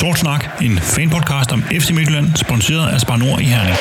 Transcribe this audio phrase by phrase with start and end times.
[0.00, 3.76] Sort Snak, en fanpodcast om FC Midtjylland, sponsoreret af Spar Nord i Herning.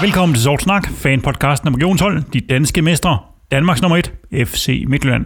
[0.00, 3.18] Velkommen til Sort Snak, fanpodcasten om regionshold, de danske mestre,
[3.50, 4.12] Danmarks nummer 1,
[4.48, 5.24] FC Midtjylland.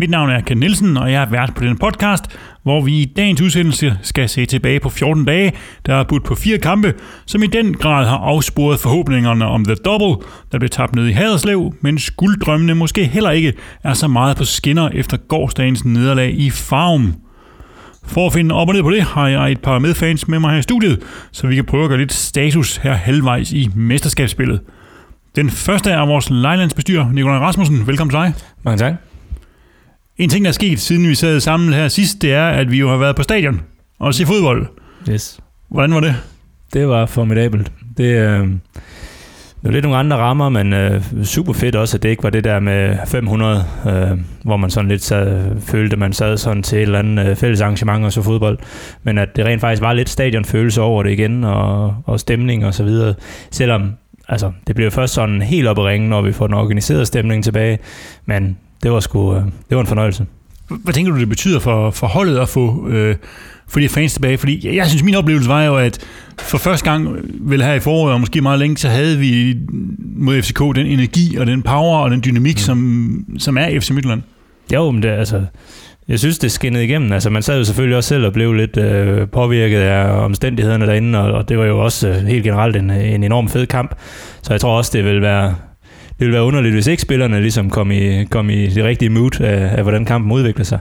[0.00, 2.24] Mit navn er Ken Nielsen, og jeg er vært på den podcast,
[2.62, 5.52] hvor vi i dagens udsendelse skal se tilbage på 14 dage,
[5.86, 6.94] der er budt på fire kampe,
[7.26, 11.12] som i den grad har afsporet forhåbningerne om The Double, der blev tabt ned i
[11.12, 13.52] Haderslev, men gulddrømmene måske heller ikke
[13.84, 17.14] er så meget på skinner efter gårdsdagens nederlag i Farum.
[18.06, 20.50] For at finde op og ned på det, har jeg et par medfans med mig
[20.50, 24.60] her i studiet, så vi kan prøve at gøre lidt status her halvvejs i mesterskabsspillet.
[25.36, 27.86] Den første er vores lejlandsbestyrer, Nikolaj Rasmussen.
[27.86, 28.34] Velkommen til dig.
[28.64, 29.09] Mange tak.
[30.20, 32.78] En ting, der er sket, siden vi sad sammen her sidst, det er, at vi
[32.78, 33.60] jo har været på stadion
[33.98, 34.66] og se fodbold.
[35.10, 35.40] Yes.
[35.68, 36.16] Hvordan var det?
[36.72, 37.72] Det var formidabelt.
[37.96, 38.58] Det, øh, det
[39.62, 42.44] var lidt nogle andre rammer, men øh, super fedt også, at det ikke var det
[42.44, 46.82] der med 500, øh, hvor man sådan lidt sad, følte, man sad sådan til et
[46.82, 48.58] eller andet øh, fælles arrangement og så fodbold.
[49.02, 52.74] Men at det rent faktisk var lidt stadionfølelse over det igen, og, og stemning og
[52.74, 53.14] så videre.
[53.50, 53.92] Selvom
[54.28, 57.44] altså, det blev først sådan helt op at ringe, når vi får den organiserede stemning
[57.44, 57.78] tilbage.
[58.26, 60.26] Men det var sgu, øh, det var en fornøjelse.
[60.68, 63.16] Hvad tænker du, det betyder for, for holdet at få, øh,
[63.68, 64.38] få de fans tilbage?
[64.38, 65.98] Fordi jeg, jeg synes, min oplevelse var jo, at
[66.38, 69.56] for første gang, vel her i foråret, og måske meget længe, så havde vi
[70.16, 72.58] mod FCK den energi og den power og den dynamik, mm.
[72.58, 74.22] som, som er FC Midtjylland.
[74.72, 75.42] Jo, men det, altså,
[76.08, 77.12] jeg synes, det skinnede igennem.
[77.12, 81.18] Altså, man sad jo selvfølgelig også selv og blev lidt øh, påvirket af omstændighederne derinde,
[81.18, 83.94] og, og det var jo også øh, helt generelt en, en enorm fed kamp.
[84.42, 85.54] Så jeg tror også, det vil være,
[86.20, 89.40] det ville være underligt, hvis ikke spillerne ligesom kom i, kom i det rigtige mood
[89.40, 90.78] af, af hvordan kampen udvikler sig.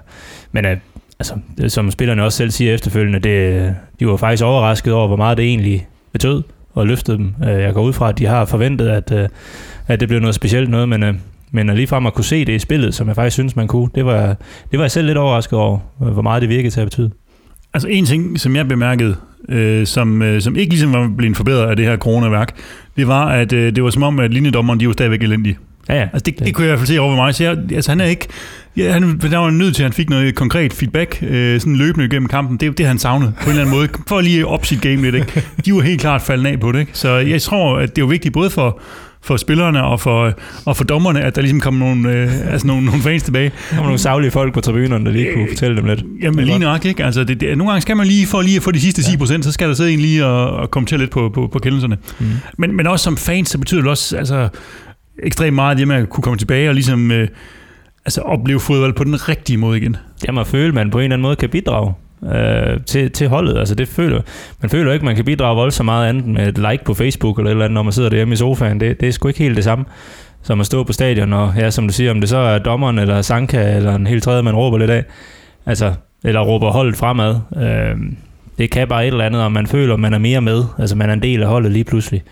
[0.52, 0.78] Men øh,
[1.20, 1.34] altså,
[1.68, 5.46] som spillerne også selv siger efterfølgende, det, de var faktisk overrasket over, hvor meget det
[5.46, 7.36] egentlig betød og løftede dem.
[7.44, 9.30] Øh, jeg går ud fra, at de har forventet, at, øh,
[9.88, 11.14] at det blev noget specielt noget, men, øh,
[11.52, 13.90] men lige frem at kunne se det i spillet, som jeg faktisk synes, man kunne,
[13.96, 14.36] det var,
[14.72, 17.12] det var jeg selv lidt overrasket over, hvor meget det virkede til at betyde.
[17.74, 19.16] Altså en ting, som jeg bemærkede,
[19.50, 22.56] øh, som, øh, som ikke ligesom var blevet forbedret af det her coronaværk,
[22.98, 25.58] det var, at øh, det var som om, at linjedommeren, de var stadigvæk elendige.
[25.90, 26.02] Ja, ja.
[26.02, 27.36] Altså det, det, det kunne jeg i hvert fald se over mig.
[27.36, 28.28] Så jeg, altså han er ikke...
[28.78, 32.10] Ja, han, der var nødt til, at han fik noget konkret feedback, øh, sådan løbende
[32.10, 32.58] gennem kampen.
[32.58, 33.88] Det er det, han savnede på en eller anden måde.
[34.08, 35.44] For lige op sit game lidt, ikke?
[35.66, 36.92] De var helt klart faldet af på det, ikke?
[36.94, 38.82] Så jeg tror, at det er vigtigt både for,
[39.22, 40.34] for spillerne og for,
[40.66, 43.52] og for dommerne, at der ligesom kommer nogle, øh, altså nogle, nogle fans tilbage.
[43.72, 46.04] Der var nogle savlige folk på tribunerne, der lige kunne fortælle dem lidt.
[46.22, 47.06] Jamen lige nok, ikke?
[47.06, 49.34] Altså, det, det, nogle gange skal man lige, for lige at få de sidste 10%,
[49.34, 49.42] ja.
[49.42, 51.98] så skal der sidde en lige og, og kommentere lidt på, på, på kendelserne.
[52.20, 52.26] Mm.
[52.58, 54.50] Men, men også som fans, så betyder det også altså,
[55.24, 57.12] ekstremt meget, det med at kunne komme tilbage og ligesom...
[57.12, 57.28] Øh,
[58.06, 59.96] altså opleve fodbold på den rigtige måde igen.
[60.28, 61.94] Ja, man føler, at man på en eller anden måde kan bidrage
[62.24, 63.58] øh, til, til holdet.
[63.58, 64.22] Altså det føler,
[64.62, 67.50] man føler ikke, man kan bidrage voldsomt meget andet med et like på Facebook eller
[67.50, 68.80] et eller andet, når man sidder derhjemme i sofaen.
[68.80, 69.86] Det, det er sgu ikke helt det samme
[70.42, 73.00] som at stå på stadion, og ja, som du siger, om det så er dommeren
[73.00, 75.04] eller Sanka eller en helt tredje, man råber lidt af,
[75.66, 75.94] altså,
[76.24, 77.36] eller råber holdet fremad.
[77.58, 77.98] Øh,
[78.58, 80.64] det kan bare et eller andet, og man føler, man er mere med.
[80.80, 82.24] Altså man er en del af holdet lige pludselig.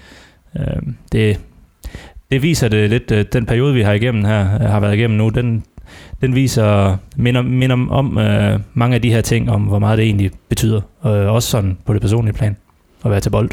[0.59, 1.39] Øh, det,
[2.31, 5.29] det viser det lidt, øh, den periode, vi har igennem her, har været igennem nu,
[5.29, 5.63] den,
[6.21, 10.05] den viser, minder, minder om øh, mange af de her ting, om hvor meget det
[10.05, 10.81] egentlig betyder.
[11.05, 12.55] Øh, også sådan på det personlige plan,
[13.05, 13.49] at være til bold.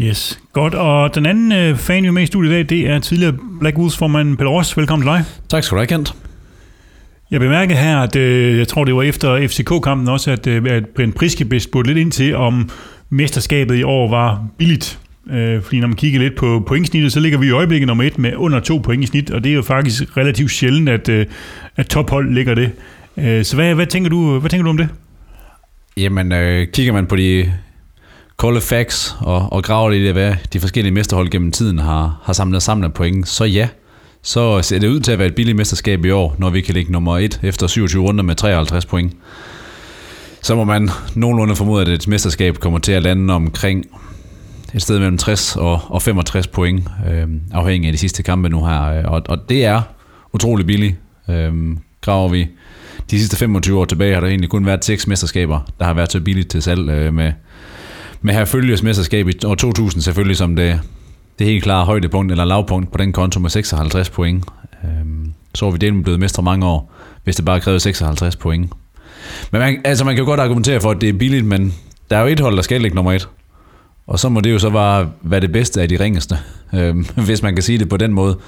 [0.00, 0.74] Yes, godt.
[0.74, 3.34] Og den anden øh, fan, vi er med i studiet i dag, det er tidligere
[3.60, 4.76] Black Wolves formand Peter Ross.
[4.76, 5.24] Velkommen til dig.
[5.48, 6.14] Tak skal du have, Kent.
[7.30, 10.86] Jeg bemærker her, at øh, jeg tror, det var efter FCK-kampen også, at, øh, at
[10.86, 12.70] Brian Priske blev spurgt lidt ind til, om
[13.10, 15.00] mesterskabet i år var billigt.
[15.32, 18.18] Øh, fordi når man kigger lidt på pointsnittet, så ligger vi i øjeblikket nummer et
[18.18, 21.26] med under to point i snit, og det er jo faktisk relativt sjældent, at, øh,
[21.76, 22.70] at tophold ligger det.
[23.16, 24.88] Øh, så hvad, hvad, tænker du, hvad tænker du om det?
[25.96, 27.52] Jamen, øh, kigger man på de
[28.36, 32.32] kolde facts og, og graver lidt i, hvad de forskellige mesterhold gennem tiden har, har
[32.32, 33.68] samlet sammen af point, så ja,
[34.22, 36.74] så ser det ud til at være et billigt mesterskab i år, når vi kan
[36.74, 39.12] ligge nummer et efter 27 runder med 53 point.
[40.42, 43.86] Så må man nogenlunde formode, at et mesterskab kommer til at lande omkring
[44.74, 48.64] et sted mellem 60 og, og 65 point, øh, afhængig af de sidste kampe nu
[48.64, 48.82] her.
[48.82, 49.82] Øh, og, og det er
[50.32, 50.96] utrolig billigt.
[51.30, 51.52] Øh,
[52.00, 52.46] graver vi
[53.10, 56.12] de sidste 25 år tilbage, har der egentlig kun været seks mesterskaber, der har været
[56.12, 57.32] så billigt til salg øh, med,
[58.20, 60.80] med her følges mesterskab i år 2000 selvfølgelig som det,
[61.38, 64.44] det helt klare højdepunkt eller lavpunkt på den konto med 56 point.
[64.84, 64.90] Øh,
[65.54, 66.92] så var vi delen blevet mestre mange år,
[67.24, 68.72] hvis det bare krævede 56 point.
[69.50, 71.74] Men man, altså man kan jo godt argumentere for, at det er billigt, men
[72.10, 73.28] der er jo et hold, der skal ligge nummer et.
[74.08, 76.36] Og så må det jo så bare være det bedste af de ringeste,
[76.74, 76.96] øh,
[77.26, 78.38] hvis man kan sige det på den måde.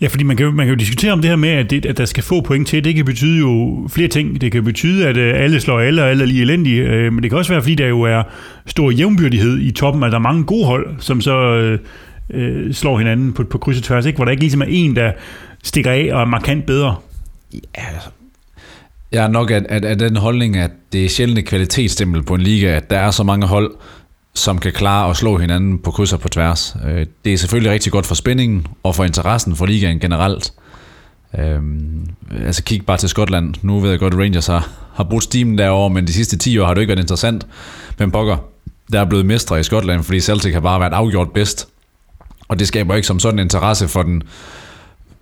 [0.00, 1.86] Ja, fordi man kan, jo, man kan jo diskutere om det her med, at, det,
[1.86, 2.84] at der skal få point til.
[2.84, 4.40] Det kan betyde jo flere ting.
[4.40, 6.82] Det kan betyde, at øh, alle slår alle, og alle er lige elendige.
[6.82, 8.22] Øh, men det kan også være, fordi der jo er
[8.66, 11.78] stor jævnbyrdighed i toppen, at der er mange gode hold, som så øh,
[12.30, 14.16] øh, slår hinanden på, på kryds og tværs, ikke?
[14.16, 15.12] hvor der ikke ligesom er en, der
[15.64, 16.96] stikker af og er markant bedre.
[17.52, 17.84] Ja,
[19.12, 22.34] jeg er nok af, af, af den holdning, at det er sjældent et kvalitetsstempel på
[22.34, 23.70] en liga, at der er så mange hold,
[24.34, 26.76] som kan klare at slå hinanden på kryds og på tværs.
[26.86, 30.52] Øh, det er selvfølgelig rigtig godt for spændingen og for interessen for ligaen generelt.
[31.38, 32.08] Øhm,
[32.44, 33.54] altså kig bare til Skotland.
[33.62, 36.58] Nu ved jeg godt, at Rangers har, har brugt stimen derovre, men de sidste 10
[36.58, 37.46] år har det ikke været interessant.
[37.98, 38.36] Men pokker,
[38.92, 41.68] der er blevet mestre i Skotland, fordi Celtic har bare været afgjort bedst.
[42.48, 44.22] Og det skaber ikke som sådan interesse for den,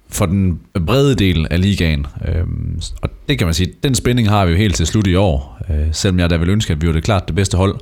[0.09, 2.07] for den brede del af ligaen.
[2.29, 5.15] Øhm, og det kan man sige, den spænding har vi jo helt til slut i
[5.15, 5.59] år.
[5.71, 7.81] Øh, selvom jeg da vil ønske, at vi var det klart det bedste hold.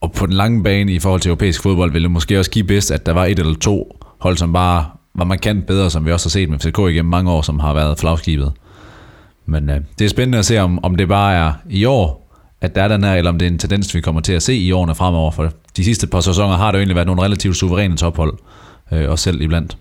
[0.00, 2.64] Og på den lange bane i forhold til europæisk fodbold, ville det måske også give
[2.64, 4.84] bedst, at der var et eller to hold, som bare
[5.14, 7.74] var markant bedre, som vi også har set med FCK igennem mange år, som har
[7.74, 8.52] været flagskibet.
[9.46, 12.28] Men øh, det er spændende at se, om, om det bare er i år,
[12.60, 14.42] at der er den her, eller om det er en tendens, vi kommer til at
[14.42, 15.30] se i årene fremover.
[15.30, 18.34] For de sidste par sæsoner har det jo egentlig været nogle relativt suveræne tophold,
[18.92, 19.76] øh, også selv iblandt.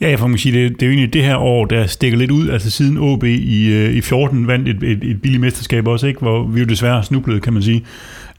[0.00, 2.18] Ja, jeg får måske sige, det, det er jo egentlig det her år, der stikker
[2.18, 2.48] lidt ud.
[2.48, 6.20] Altså siden OB i, øh, i 14 vandt et, et, et billigt mesterskab også, ikke?
[6.20, 7.84] hvor vi jo desværre snublede, kan man sige.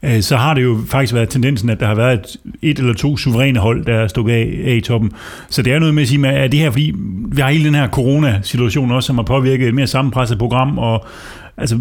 [0.06, 2.94] Øh, så har det jo faktisk været tendensen, at der har været et, et eller
[2.94, 5.12] to suveræne hold, der er stukket af, af i toppen.
[5.50, 6.94] Så det er noget med at sige, at det her, fordi
[7.32, 11.06] vi har hele den her corona-situation også, som har påvirket et mere sammenpresset program, og
[11.56, 11.78] altså,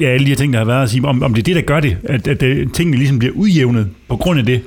[0.00, 1.56] ja, alle de her ting, der har været at sige, om, om det er det,
[1.56, 4.60] der gør det, at, at det, tingene ligesom bliver udjævnet på grund af det.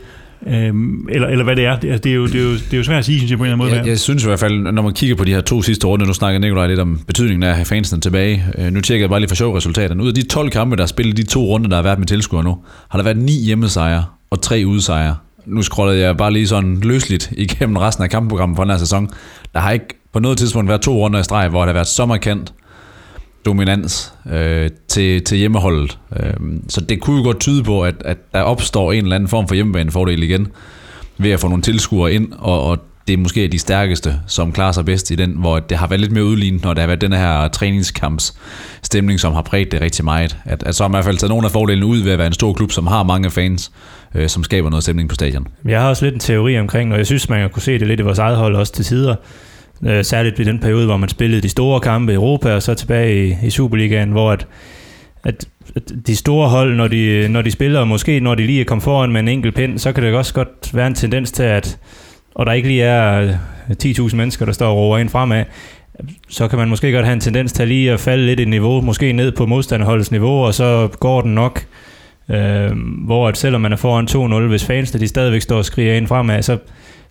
[0.48, 1.80] Øhm, eller, eller hvad det er.
[1.80, 3.32] Det, altså, det, er jo, det, er jo, det er jo svært at sige, synes
[3.32, 3.80] jeg, på en eller anden måde.
[3.80, 6.06] Jeg, jeg synes i hvert fald, når man kigger på de her to sidste runder,
[6.06, 8.46] nu snakker Nikolaj lidt om betydningen af at have fansene tilbage.
[8.58, 10.04] Øh, nu tjekker jeg bare lige for sjov resultaterne.
[10.04, 12.08] Ud af de 12 kampe, der er spillet de to runder, der har været med
[12.08, 12.58] tilskuere nu,
[12.90, 15.16] har der været ni hjemmesejre og tre udsejre.
[15.46, 19.10] Nu scrollede jeg bare lige sådan løsligt igennem resten af kampprogrammet for den her sæson.
[19.54, 21.88] Der har ikke på noget tidspunkt været to runder i streg, hvor der har været
[21.88, 22.54] så markant
[23.46, 26.00] dominans øh, til, til hjemmeholdet.
[26.20, 26.34] Øh,
[26.70, 29.48] så det kunne jo godt tyde på, at, at der opstår en eller anden form
[29.48, 30.48] for hjemmebanefordel igen,
[31.18, 34.72] ved at få nogle tilskuere ind, og, og det er måske de stærkeste, som klarer
[34.72, 37.02] sig bedst i den, hvor det har været lidt mere udlignet, når der har været
[37.02, 38.34] den her træningskamps
[38.84, 40.38] stemning, som har præget det rigtig meget.
[40.46, 42.18] At, at så har man i hvert fald taget nogle af fordelene ud ved at
[42.18, 43.72] være en stor klub, som har mange fans,
[44.16, 45.48] øh, som skaber noget stemning på stadion.
[45.66, 47.88] Jeg har også lidt en teori omkring, og jeg synes, man kan kunne se det
[47.88, 49.16] lidt i vores eget hold også til tider,
[49.88, 52.74] Øh, særligt i den periode, hvor man spillede de store kampe i Europa, og så
[52.74, 54.48] tilbage i, i Superligaen, hvor at,
[55.24, 55.46] at,
[55.76, 58.66] at de store hold, når de, når de spiller, og måske når de lige er
[58.66, 61.44] kommet foran med en enkelt pind, så kan det også godt være en tendens til,
[61.44, 61.78] at
[62.36, 63.22] og der ikke lige er
[63.70, 65.44] øh, 10.000 mennesker, der står og råber ind fremad,
[66.30, 68.82] så kan man måske godt have en tendens til lige at falde lidt i niveau,
[68.82, 71.66] måske ned på modstanderholdets niveau, og så går den nok.
[72.30, 72.72] Øh,
[73.06, 76.08] hvor at selvom man er foran 2-0, hvis fansene de stadigvæk står og skriger ind
[76.08, 76.58] fremad, så,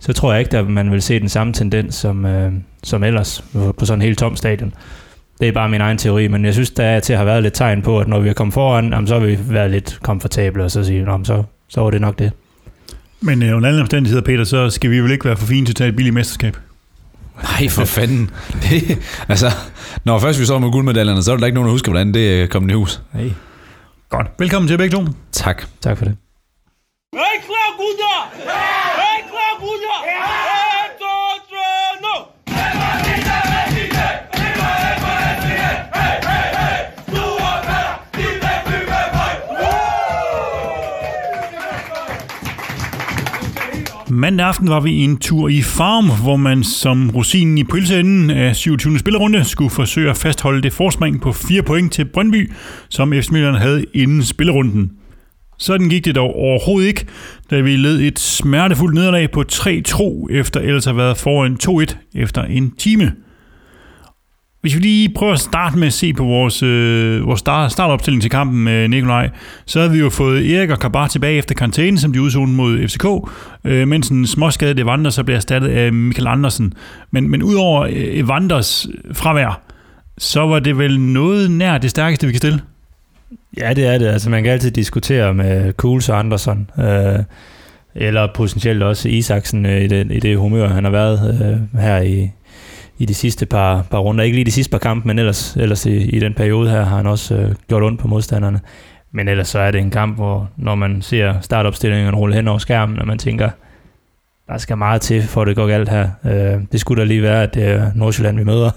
[0.02, 2.52] så tror jeg ikke, at man vil se den samme tendens som, øh,
[2.82, 4.74] som ellers på sådan en helt tom stadion.
[5.40, 7.42] Det er bare min egen teori, men jeg synes, der er til at have været
[7.42, 9.98] lidt tegn på, at når vi er kommet foran, jamen, så har vi været lidt
[10.02, 12.32] komfortable, og så sige, jamen, så, så var det nok det.
[13.20, 15.72] Men øh, under alle omstændigheder, Peter, så skal vi vel ikke være for fine til
[15.72, 16.56] at tage et billigt mesterskab?
[17.42, 18.30] Nej, for fanden.
[18.62, 19.46] Det, altså,
[20.04, 22.42] når først vi så med guldmedaljerne, så er der ikke nogen, der husker, hvordan det
[22.42, 23.02] øh, kom i hus.
[23.12, 23.30] Hey.
[24.10, 24.26] Godt.
[24.38, 25.06] Velkommen til begge to.
[25.32, 25.62] Tak.
[25.80, 26.16] Tak for det.
[27.14, 28.81] Hey, klar, gutter!
[44.22, 48.56] Mandag aften var vi en tur i Farm, hvor man som rosinen i pølseenden af
[48.56, 48.98] 27.
[48.98, 52.52] spillerunde skulle forsøge at fastholde det forspring på 4 point til Brøndby,
[52.88, 54.90] som FC Midtjylland havde inden spillerunden.
[55.58, 57.06] Sådan gik det dog overhovedet ikke,
[57.50, 61.96] da vi led et smertefuldt nederlag på 3-2, efter ellers at have været foran 2-1
[62.14, 63.12] efter en time.
[64.62, 68.22] Hvis vi lige prøver at starte med at se på vores, øh, vores start, startopstilling
[68.22, 69.30] til kampen med Nikolaj,
[69.66, 72.88] så havde vi jo fået Erik og Kabar tilbage efter karantæne, som de udsonede mod
[72.88, 73.04] FCK,
[73.64, 76.74] øh, mens en det Evander så blev erstattet af Michael Andersen.
[77.10, 79.60] Men, men udover øh, Evanders fravær,
[80.18, 82.60] så var det vel noget nær det stærkeste, vi kan stille?
[83.56, 84.06] Ja, det er det.
[84.06, 86.70] Altså, man kan altid diskutere med Kuhls og Andersen.
[86.78, 87.18] Øh,
[87.94, 91.40] eller potentielt også Isaksen øh, i, det, i det humør, han har været
[91.74, 92.30] øh, her i,
[93.02, 94.24] i de sidste par, par runder.
[94.24, 96.96] Ikke lige de sidste par kampe, men ellers, ellers i, i den periode her har
[96.96, 98.60] han også øh, gjort ondt på modstanderne.
[99.12, 102.58] Men ellers så er det en kamp, hvor når man ser startopstillingen rulle hen over
[102.58, 103.50] skærmen, og man tænker,
[104.48, 106.08] der skal meget til, for at det går galt her.
[106.24, 108.70] Øh, det skulle da lige være, at det er Nordsjælland, vi møder.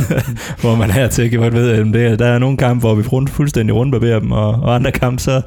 [0.62, 3.74] hvor man her til, godt ved, at det, der er nogle kampe, hvor vi fuldstændig
[3.74, 5.40] rundbarberer dem, og, og andre kampe, så,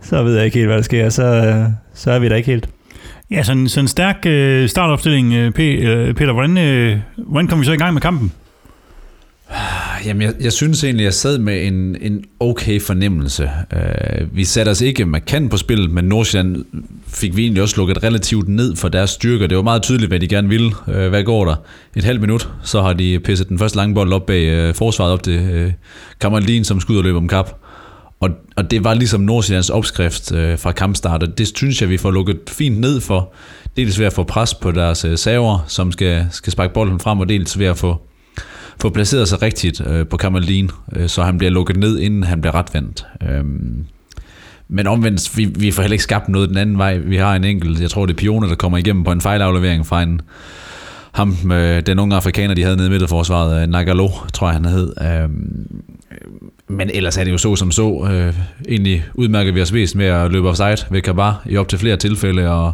[0.00, 1.08] så ved jeg ikke helt, hvad der sker.
[1.08, 2.68] Så, øh, så er vi der ikke helt.
[3.30, 6.32] Ja, sådan, sådan en stærk øh, startopstilling, øh, P- øh, Peter.
[6.32, 8.32] Hvordan, øh, hvordan kom vi så i gang med kampen?
[10.04, 13.50] Jamen, jeg, jeg synes egentlig, jeg sad med en, en okay fornemmelse.
[13.72, 16.64] Øh, vi satte os ikke markant på spillet, men Nordsjælland
[17.06, 19.46] fik vi egentlig også lukket relativt ned for deres styrker.
[19.46, 20.72] Det var meget tydeligt, hvad de gerne ville.
[20.88, 21.54] Øh, hvad går der?
[21.96, 25.12] Et halvt minut, så har de pisset den første lange bold op bag øh, forsvaret
[25.12, 25.72] op til øh,
[26.20, 27.50] Kammerlin, som skulle ud og løbe om kap.
[28.20, 31.96] Og, og det var ligesom Nordsjællands opskrift øh, fra kampstart, og det synes jeg, vi
[31.96, 33.32] får lukket fint ned for.
[33.76, 37.20] Dels ved at få pres på deres øh, saver, som skal, skal sparke bolden frem,
[37.20, 38.00] og dels ved at få
[38.80, 42.40] få placeret sig rigtigt øh, på Kammerlin, øh, så han bliver lukket ned, inden han
[42.40, 43.06] bliver retvendt.
[43.28, 43.86] Øhm,
[44.68, 46.96] men omvendt, vi, vi får heller ikke skabt noget den anden vej.
[46.96, 49.86] Vi har en enkelt, jeg tror det er Pione, der kommer igennem på en fejlaflevering
[49.86, 50.20] fra en,
[51.12, 54.64] ham, øh, den unge afrikaner, de havde nede i midterforsvaret, øh, Nagalo, tror jeg han
[54.64, 54.92] hed.
[55.02, 55.66] Øhm,
[56.68, 58.08] men ellers er det jo så som så.
[58.10, 58.34] Øh,
[58.68, 61.96] egentlig udmærker vi os vist med at løbe offside ved Kabar i op til flere
[61.96, 62.72] tilfælde, og,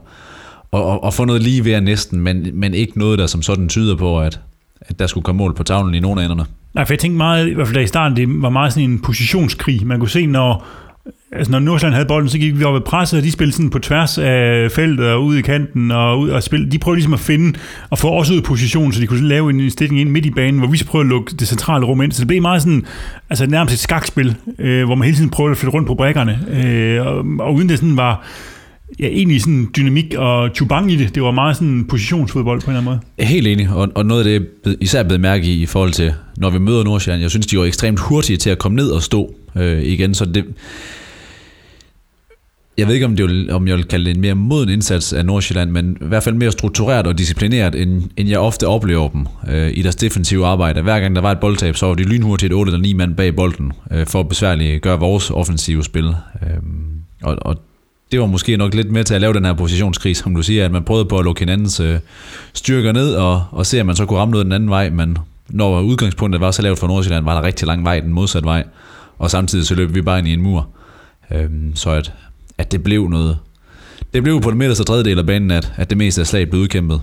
[0.71, 3.69] og, og, og få noget lige ved næsten, men, men ikke noget, der som sådan
[3.69, 4.41] tyder på, at,
[4.81, 6.45] at der skulle komme mål på tavlen i nogle af enderne.
[6.75, 9.03] Nej, for jeg tænkte meget, i hvert fald i starten, det var meget sådan en
[9.03, 9.87] positionskrig.
[9.87, 10.67] Man kunne se, når,
[11.32, 13.71] altså når Nordsjælland havde bolden, så gik vi op ad presset, og de spillede sådan
[13.71, 16.71] på tværs af feltet og ud i kanten, og, ud og spille.
[16.71, 17.59] de prøvede ligesom at finde
[17.90, 20.30] og få os ud i position, så de kunne lave en stilling ind midt i
[20.30, 22.12] banen, hvor vi så prøvede at lukke det centrale rum ind.
[22.12, 22.87] Så det blev meget sådan,
[23.30, 26.40] altså nærmest et skakspil, øh, hvor man hele tiden prøvede at flytte rundt på brækkerne,
[26.50, 28.26] øh, og, og uden det sådan var,
[29.01, 31.15] ja, egentlig sådan dynamik og chubang i det.
[31.15, 33.27] Det var meget sådan positionsfodbold på en eller anden måde.
[33.29, 36.51] Helt enig, og, og noget af det, især blevet mærke i i forhold til, når
[36.51, 39.35] vi møder Nordsjælland, jeg synes, de var ekstremt hurtige til at komme ned og stå
[39.57, 40.45] øh, igen, så det...
[42.79, 45.13] Jeg ved ikke, om, det vil, om jeg vil kalde det en mere moden indsats
[45.13, 49.09] af Nordsjælland, men i hvert fald mere struktureret og disciplineret, end, end jeg ofte oplever
[49.09, 50.83] dem øh, i deres defensive arbejde.
[50.83, 53.37] Hver gang der var et boldtab, så var de lynhurtigt 8 eller 9 mand bag
[53.37, 56.07] bolden, øh, for at besværligt gøre vores offensive spil.
[56.43, 56.59] Øh,
[57.23, 57.57] og, og
[58.12, 60.64] det var måske nok lidt med til at lave den her positionskrig, som du siger,
[60.64, 61.99] at man prøvede på at lukke hinandens øh,
[62.52, 65.19] styrker ned, og, og se, at man så kunne ramme noget den anden vej, men
[65.49, 68.64] når udgangspunktet var så lavt for Nordsjælland, var der rigtig lang vej den modsatte vej,
[69.19, 70.69] og samtidig så løb vi bare ind i en mur.
[71.31, 72.12] Øhm, så at,
[72.59, 73.38] at det blev noget...
[74.14, 76.62] Det blev på den midterste tredjedel af banen, at, at det meste af slaget blev
[76.62, 77.00] udkæmpet.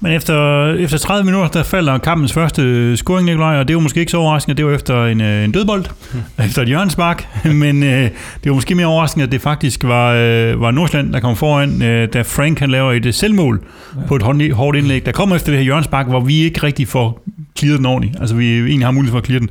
[0.00, 4.00] Men efter, efter 30 minutter, der falder kampens første scoring, Nikolaj, og det var måske
[4.00, 6.44] ikke så overraskende, det var efter en, øh, en dødbold, mm.
[6.44, 7.28] efter et hjørnspark,
[7.62, 8.02] men øh,
[8.44, 11.82] det var måske mere overraskende, at det faktisk var, øh, var Nordsjælland, der kom foran,
[11.82, 13.60] øh, da Frank han laver et selvmål
[13.96, 14.06] ja.
[14.06, 17.24] på et hårdt indlæg, der kommer efter det her hjørnspark, hvor vi ikke rigtig får
[17.58, 19.50] clearet den ordentligt, altså vi egentlig har mulighed for at clear den.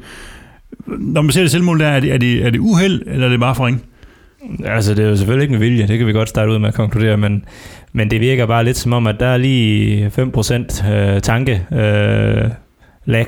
[0.88, 3.30] Når man ser det selvmål der, er det, er det, er det uheld, eller er
[3.30, 3.84] det bare for ring?
[4.66, 6.68] Altså, det er jo selvfølgelig ikke med vilje, det kan vi godt starte ud med
[6.68, 7.46] at konkludere, men,
[7.94, 12.50] men det virker bare lidt som om, at der er lige 5% øh, tanke øh,
[13.06, 13.28] lag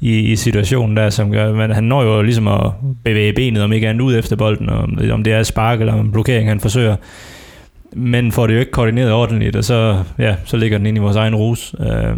[0.00, 2.72] i, i situationen der, som gør, men han når jo ligesom at
[3.04, 6.12] bevæge benet, om ikke andet ud efter bolden, om, om det er spark eller en
[6.12, 6.96] blokering, han forsøger.
[7.92, 11.00] Men får det jo ikke koordineret ordentligt, og så, ja, så ligger den ind i
[11.00, 11.74] vores egen rus.
[11.80, 12.16] Øh,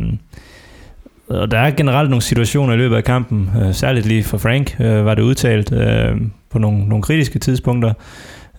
[1.28, 4.76] og der er generelt nogle situationer i løbet af kampen, øh, særligt lige for Frank,
[4.80, 6.16] øh, var det udtalt øh,
[6.50, 7.92] på nogle, nogle kritiske tidspunkter,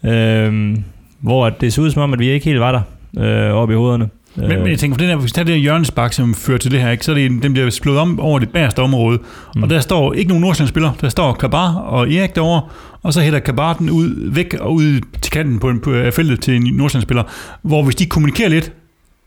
[0.03, 0.77] øh,
[1.19, 2.81] hvor det så ud som om, at vi ikke helt var der
[3.24, 4.10] øh, oppe i hovederne.
[4.36, 6.57] Men, men jeg tænker, for den her, hvis vi tager det her hjørnespark, som fører
[6.57, 9.19] til det her, ikke, så er det, den bliver slået om over det bagerste område,
[9.55, 9.63] mm.
[9.63, 12.62] og der står ikke nogen Nordsjælland-spiller, der står Kabar og Erik derovre,
[13.03, 16.39] og så hætter Kabar den ud, væk og ud til kanten på, en, på feltet
[16.39, 17.24] til en Nordsjælland-spiller,
[17.62, 18.74] hvor hvis de kommunikerer lidt,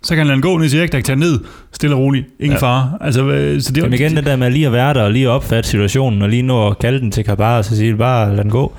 [0.04, 1.40] så kan han gå ned til Erik, der kan tage ned
[1.72, 2.26] stille og roligt.
[2.40, 2.66] Ingen ja.
[2.66, 2.98] fare.
[3.00, 3.20] Altså,
[3.60, 5.70] så det, Jamen igen det der med lige at være der og lige at opfatte
[5.70, 8.50] situationen og lige nå at kalde den til Kabar og så sige bare lad den
[8.50, 8.72] gå.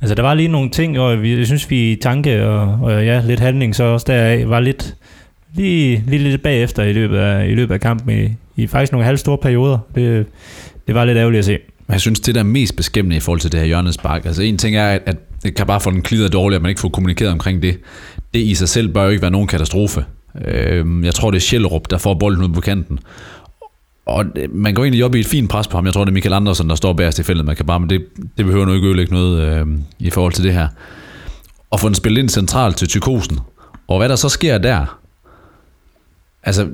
[0.00, 3.22] Altså der var lige nogle ting, og vi, jeg synes vi tanke og, og ja,
[3.26, 4.94] lidt handling så også deraf var lidt
[5.54, 8.28] lige, lige lidt bagefter i løbet af, i løbet af kampen i,
[8.62, 9.78] i faktisk nogle halvstore perioder.
[9.94, 10.26] Det,
[10.86, 11.58] det var lidt ærgerligt at se.
[11.88, 14.58] Jeg synes, det der er mest beskæmmende i forhold til det her hjørnespark, altså en
[14.58, 16.88] ting er, at, at det kan bare få den klider dårligt, at man ikke får
[16.88, 17.78] kommunikeret omkring det.
[18.34, 20.04] Det i sig selv bør jo ikke være nogen katastrofe.
[20.44, 22.98] Øh, jeg tror, det er Sjællerup, der får bolden ud på kanten.
[24.06, 25.86] Og øh, man går egentlig op i et fint pres på ham.
[25.86, 27.46] Jeg tror, det er Michael Andersen, der står bagerst i feltet.
[27.46, 28.06] Man kan bare, men det,
[28.36, 29.66] det behøver nu ikke ødelægge noget øh,
[29.98, 30.68] i forhold til det her.
[31.70, 33.38] Og få den spillet ind centralt til Tykosen.
[33.88, 34.98] Og hvad der så sker der,
[36.42, 36.68] altså,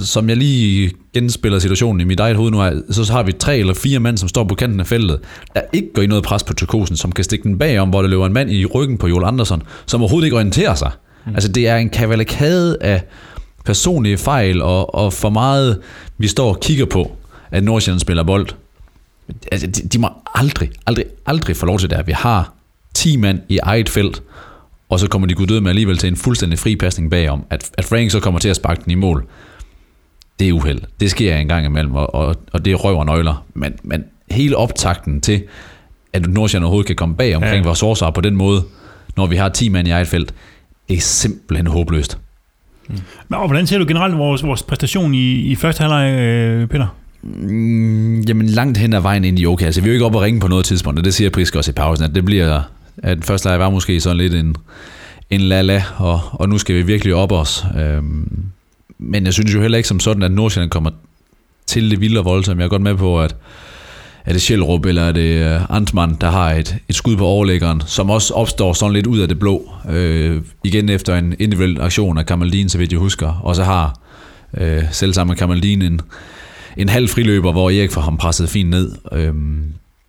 [0.00, 3.74] som jeg lige genspiller situationen i mit eget hoved nu, så har vi tre eller
[3.74, 5.20] fire mænd, som står på kanten af feltet,
[5.54, 8.08] der ikke går i noget pres på Tykosen, som kan stikke den bagom, hvor der
[8.08, 10.90] løber en mand i ryggen på Joel Andersen, som overhovedet ikke orienterer sig.
[11.26, 11.34] Mm.
[11.34, 13.02] Altså det er en kavalkade af
[13.64, 15.80] personlige fejl, og, og for meget
[16.18, 17.16] vi står og kigger på,
[17.50, 18.48] at Nordsjælland spiller bold.
[19.52, 22.04] Altså, de, de må aldrig, aldrig, aldrig få lov til det her.
[22.04, 22.54] Vi har
[22.94, 24.22] 10 mand i eget felt,
[24.88, 27.44] og så kommer de gud død med alligevel til en fuldstændig fri pasning bagom.
[27.50, 29.26] At, at Frank så kommer til at sparke den i mål,
[30.38, 30.80] det er uheld.
[31.00, 33.46] Det sker en gang imellem, og, og, og det røver nøgler.
[33.54, 35.42] Men, men hele optakten til,
[36.12, 37.62] at Nordsjælland overhovedet kan komme bag omkring ja.
[37.62, 38.64] vores forsvar på den måde,
[39.16, 40.34] når vi har 10 mand i eget felt,
[40.88, 42.18] det er simpelthen håbløst.
[43.28, 46.86] Men, og hvordan ser du generelt vores, vores præstation i, i første halvleg, øh, Peter?
[47.22, 49.66] Mm, jamen langt hen ad vejen ind i okay.
[49.66, 51.56] Altså, vi er jo ikke oppe at ringe på noget tidspunkt, og det siger Prisk
[51.56, 52.62] også i pausen, at det bliver,
[52.98, 54.56] at første leg var måske sådan lidt en,
[55.30, 57.64] en la-la, og, og nu skal vi virkelig op os.
[57.80, 58.44] Øhm,
[58.98, 60.90] men jeg synes jo heller ikke som sådan, at Nordsjælland kommer
[61.66, 62.58] til det vilde og voldsomt.
[62.58, 63.36] Jeg er godt med på, at
[64.24, 67.82] er det Sjælrup eller er det uh, Antmann, der har et, et skud på overlæggeren,
[67.86, 69.72] som også opstår sådan lidt ud af det blå.
[69.90, 73.40] Øh, igen efter en individuel aktion af Kamaldin, så vidt jeg husker.
[73.42, 74.00] Og så har
[74.56, 76.00] øh, selv sammen med Kamaldin en,
[76.76, 78.92] en halv friløber, hvor Erik får ham presset fint ned.
[79.12, 79.64] Øhm,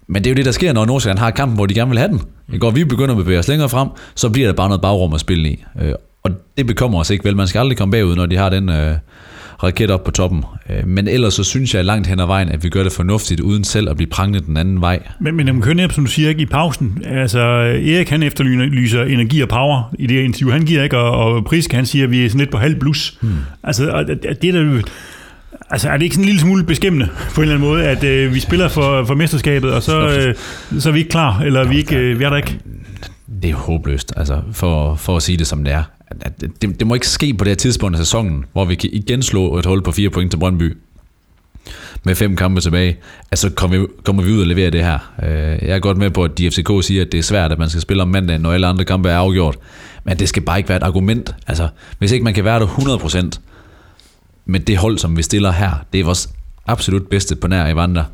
[0.07, 1.99] men det er jo det, der sker, når Nordsjælland har kampen, hvor de gerne vil
[1.99, 2.21] have den.
[2.51, 5.13] Det går, vi begynder at bevæge os længere frem, så bliver der bare noget bagrum
[5.13, 5.63] at spille i.
[5.81, 5.93] Øh,
[6.23, 7.35] og det bekommer os ikke vel.
[7.35, 8.95] Man skal aldrig komme bagud, når de har den øh,
[9.63, 10.43] raket op på toppen.
[10.69, 13.41] Øh, men ellers så synes jeg langt hen ad vejen, at vi gør det fornuftigt,
[13.41, 14.99] uden selv at blive prangende den anden vej.
[15.19, 17.03] Men, men netop, som du siger, ikke i pausen.
[17.05, 21.45] Altså, Erik han efterlyser energi og power i det interview, han giver ikke, og, og
[21.45, 23.17] Prisk han siger, at vi er sådan lidt på halv blus.
[23.21, 23.31] Hmm.
[23.63, 24.03] Altså,
[24.41, 24.81] det er der
[25.69, 28.03] Altså, er det ikke sådan en lille smule beskæmmende på en eller anden måde, at
[28.03, 30.35] øh, vi spiller for, for mesterskabet, og så, øh,
[30.79, 32.59] så er vi ikke klar, eller vi, ikke, øh, vi er der ikke?
[33.41, 35.83] Det er håbløst, altså, for, for at sige det som det er.
[36.21, 38.89] At Det, det må ikke ske på det her tidspunkt af sæsonen, hvor vi kan
[38.93, 40.77] igen slå et hul på fire point til Brøndby
[42.03, 42.97] med fem kampe tilbage,
[43.31, 45.13] altså kommer vi, kommer vi ud og leverer det her.
[45.23, 47.69] Øh, jeg er godt med på, at DFCK siger, at det er svært, at man
[47.69, 49.57] skal spille om mandagen, når alle andre kampe er afgjort.
[50.03, 51.35] Men det skal bare ikke være et argument.
[51.47, 51.67] Altså,
[51.99, 53.39] hvis ikke man kan være der 100%,
[54.45, 56.29] med det hold, som vi stiller her, det er vores
[56.67, 58.05] absolut bedste på nær vandre.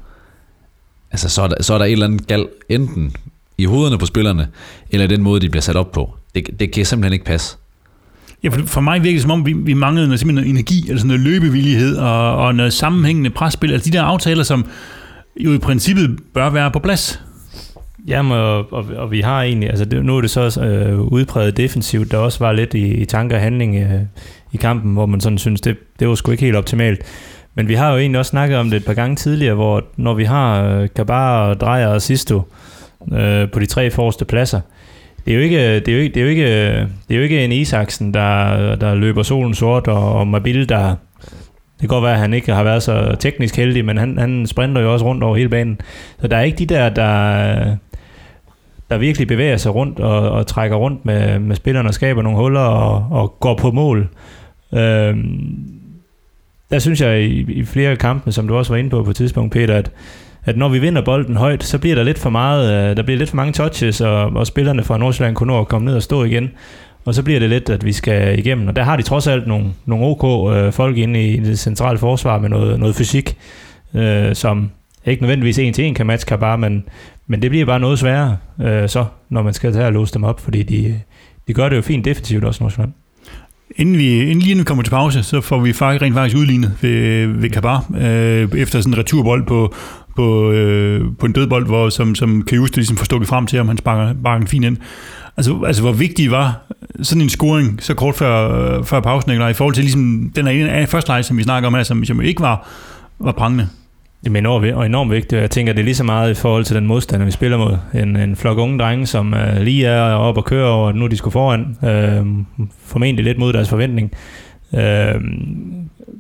[1.11, 3.15] Altså, så er, der, så er der et eller andet gal, enten
[3.57, 4.47] i hovederne på spillerne,
[4.89, 6.13] eller den måde, de bliver sat op på.
[6.35, 7.57] Det, det kan simpelthen ikke passe.
[8.43, 10.91] Ja, for, for mig virker det som om, vi, vi manglede noget, simpelthen noget energi,
[10.91, 13.74] altså noget løbevillighed og, og noget sammenhængende presspil.
[13.74, 14.65] Altså de der aftaler, som
[15.39, 17.24] jo i princippet bør være på plads.
[18.08, 21.58] Jamen, og, og, og vi har egentlig, altså det, nu er det så øh, udpræget
[21.58, 24.01] defensivt, der også var lidt i, i tanker og handling øh,
[24.51, 27.01] i kampen, hvor man sådan synes, det, det var sgu ikke helt optimalt.
[27.55, 30.13] Men vi har jo egentlig også snakket om det et par gange tidligere, hvor når
[30.13, 32.41] vi har øh, Kabar, Drejer og Sisto
[33.13, 34.62] øh, på de tre forreste pladser,
[35.25, 37.21] det er jo ikke, det er jo ikke, det er jo ikke, det er jo
[37.21, 40.95] ikke en Isaksen, der, der løber solen sort, og, og Mabil, der,
[41.79, 44.47] det kan godt være, at han ikke har været så teknisk heldig, men han, han
[44.47, 45.82] sprinter jo også rundt over hele banen.
[46.21, 47.75] Så der er ikke de der, der,
[48.89, 52.38] der virkelig bevæger sig rundt og, og trækker rundt med, med spillerne og skaber nogle
[52.38, 54.10] huller og, og går på mål.
[54.73, 55.69] Øhm,
[56.71, 59.15] der synes jeg i, i flere kampe, som du også var inde på på et
[59.15, 59.91] tidspunkt, Peter, at,
[60.49, 63.17] at når vi vinder bolden højt, så bliver der lidt for meget, øh, der bliver
[63.17, 66.03] lidt for mange touches, og, og spillerne fra Nordsjælland kunne nå at komme ned og
[66.03, 66.49] stå igen.
[67.05, 68.67] Og så bliver det lidt, at vi skal igennem.
[68.67, 71.97] Og der har de trods alt nogle, nogle OK øh, folk inde i det centrale
[71.97, 73.38] forsvar med noget, noget fysik,
[73.93, 74.71] øh, som
[75.05, 76.83] ikke nødvendigvis en til en kan matche bare, men,
[77.27, 80.23] men det bliver bare noget sværere øh, så, når man skal tage og låse dem
[80.23, 80.99] op, fordi de,
[81.47, 82.93] de gør det jo fint defensivt også, Nordsjælland.
[83.75, 86.77] Inden, vi, inden lige nu kommer til pause, så får vi faktisk rent faktisk udlignet
[86.81, 89.73] ved, ved Kabar, øh, efter sådan en returbold på,
[90.19, 93.67] på, øh, på en dødbold, hvor, som, som Kajus ligesom får stukket frem til, om
[93.67, 94.77] han sparker, sparker den fint ind.
[95.38, 96.62] Altså, altså, hvor vigtig var
[97.01, 100.86] sådan en scoring så kort før, før pausen, eller i forhold til ligesom den her
[100.86, 102.67] første leg, som vi snakker om her, som, som ikke var,
[103.19, 103.67] var prangende.
[104.23, 106.34] Det er enormt, og enormt vigtigt, og jeg tænker, det er lige så meget i
[106.34, 107.77] forhold til den modstander, vi spiller mod.
[107.93, 111.08] En, en flok unge drenge, som øh, lige er op og kører over, at nu
[111.08, 111.77] de skulle foran.
[111.84, 112.25] Øh,
[112.86, 114.12] formentlig lidt mod deres forventning.
[114.73, 115.15] Øh,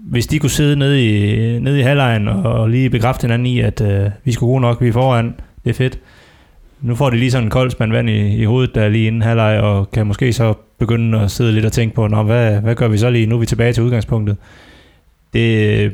[0.09, 3.59] hvis de kunne sidde nede i, nede i halvlejen og, og lige bekræfte hinanden i,
[3.59, 5.99] at øh, vi skulle gode nok, vi er foran, det er fedt.
[6.81, 9.07] Nu får de lige sådan en kold spand vand i, i hovedet, der er lige
[9.07, 12.61] inden halvleg, og kan måske så begynde at sidde lidt og tænke på, Nå, hvad,
[12.61, 13.25] hvad gør vi så lige?
[13.25, 14.37] Nu er vi tilbage til udgangspunktet.
[15.33, 15.91] Det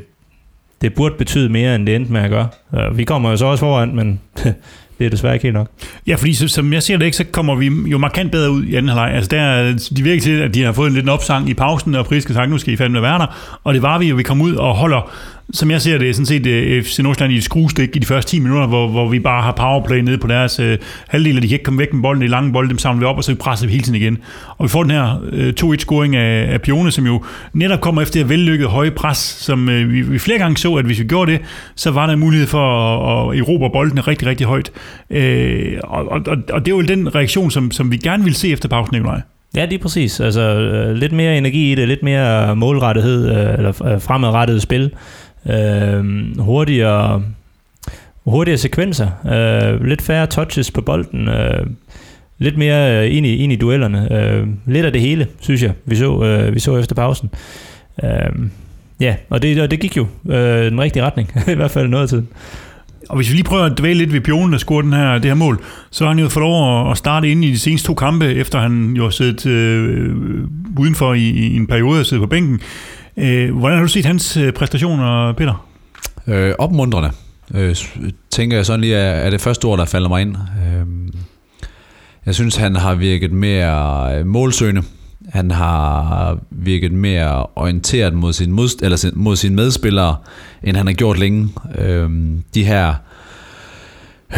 [0.82, 2.48] det burde betyde mere, end det endte med at gøre.
[2.74, 4.20] Øh, vi kommer jo så også foran, men
[4.98, 5.68] det er desværre ikke helt nok.
[6.06, 8.64] Ja, fordi så, som jeg ser det ikke, så kommer vi jo markant bedre ud
[8.64, 9.14] i anden halvleg.
[9.14, 12.06] Altså der, de virker til, at de har fået en liten opsang i pausen, og
[12.06, 13.58] Priske sagt, nu skal I fandme være der.
[13.64, 15.12] Og det var vi jo, vi kom ud og holder
[15.52, 18.30] som jeg ser det, sådan set øh, FC Nordsjælland i et skruestik i de første
[18.30, 20.78] 10 minutter, hvor, hvor vi bare har powerplay nede på deres øh,
[21.08, 23.06] halvdel, og de kan ikke komme væk med bolden, de lange bolde, dem samler vi
[23.06, 24.18] op, og så presser vi hele tiden igen.
[24.58, 28.20] Og vi får den her øh, 2-1-scoring af, af Pione, som jo netop kommer efter
[28.20, 31.32] et vellykket høje pres, som øh, vi, vi flere gange så, at hvis vi gjorde
[31.32, 31.40] det,
[31.76, 34.70] så var der mulighed for at, at erobre boldene rigtig, rigtig højt.
[35.10, 36.20] Øh, og, og,
[36.52, 39.20] og det er jo den reaktion, som, som vi gerne vil se efter pausen, Nikolaj.
[39.56, 40.20] Ja, det er præcis.
[40.20, 44.90] Altså, øh, lidt mere energi i det, lidt mere målrettighed, øh, eller øh, fremadrettet spil
[45.48, 47.22] øh, hurtigere,
[48.24, 51.66] hurtigere sekvenser, øh, lidt færre touches på bolden, øh,
[52.38, 54.12] lidt mere øh, ind i, ind i duellerne.
[54.12, 57.30] Øh, lidt af det hele, synes jeg, vi så, øh, vi så efter pausen.
[58.04, 58.10] Øh,
[59.00, 62.02] ja, og det, og det gik jo øh, den rigtige retning, i hvert fald noget
[62.02, 62.28] af tiden.
[63.08, 65.24] Og hvis vi lige prøver at dvæle lidt ved Pionen, der scorede den her, det
[65.24, 67.94] her mål, så har han jo fået lov at starte ind i de seneste to
[67.94, 70.16] kampe, efter han jo har siddet øh, øh
[70.78, 72.60] udenfor i, i en periode og siddet på bænken.
[73.18, 75.66] Øh, hvordan har du set hans øh, præstationer, Peter?
[76.26, 77.10] Øh, opmuntrende,
[77.54, 77.76] øh,
[78.30, 80.36] tænker jeg sådan lige, er, er det første ord, der falder mig ind.
[80.36, 80.86] Øh,
[82.26, 84.82] jeg synes, han har virket mere øh, målsøgende.
[85.28, 90.16] Han har virket mere orienteret mod sin, modst- eller sin, mod sine medspillere,
[90.62, 91.48] end han har gjort længe.
[91.78, 92.10] Øh,
[92.54, 92.94] de her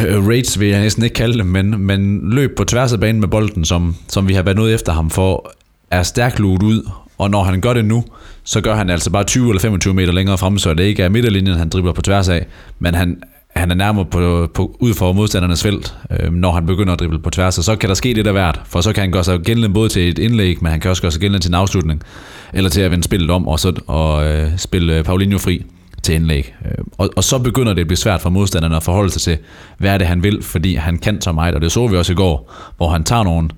[0.06, 3.20] øh, raids vil jeg næsten ikke kalde dem, men, men løb på tværs af banen
[3.20, 5.52] med bolden, som, som vi har været ude efter ham for,
[5.90, 8.04] er stærkt luet ud, og når han gør det nu,
[8.44, 11.08] så gør han altså bare 20 eller 25 meter længere frem, så det ikke er
[11.08, 12.46] midterlinjen, han dribler på tværs af,
[12.78, 13.22] men han,
[13.56, 17.18] han er nærmere på, på, ud for modstandernes felt, øh, når han begynder at drible
[17.18, 19.24] på tværs, og så kan der ske lidt af hvert, for så kan han gøre
[19.24, 21.54] sig gældende både til et indlæg, men han kan også gøre sig gældende til en
[21.54, 22.02] afslutning,
[22.52, 25.64] eller til at vende spillet om, og så og, øh, spille øh, Paulinho fri
[26.02, 26.54] til indlæg.
[26.64, 29.38] Øhm, og, og så begynder det at blive svært for modstanderne at forholde sig til,
[29.78, 32.12] hvad er det, han vil, fordi han kan så meget, og det så vi også
[32.12, 33.48] i går, hvor han tager nogle,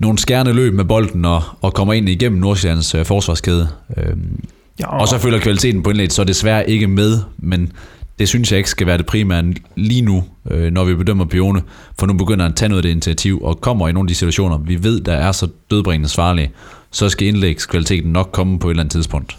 [0.00, 3.68] nogle skærende løb med bolden og, og kommer ind igennem Nordsjællands øh, forsvarskæde.
[3.96, 4.40] Øhm,
[4.80, 7.72] Ja, og så følger kvaliteten på indlægget så desværre ikke med, men
[8.18, 11.62] det synes jeg ikke skal være det primære lige nu, øh, når vi bedømmer Pione,
[11.98, 14.08] for nu begynder han at tage noget af det initiativ og kommer i nogle af
[14.08, 16.50] de situationer, vi ved, der er så dødbringende farlige,
[16.90, 19.36] så skal indlægskvaliteten nok komme på et eller andet tidspunkt.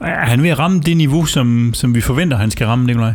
[0.00, 3.12] er han ved at ramme det niveau, som, som vi forventer, han skal ramme, Nikolaj?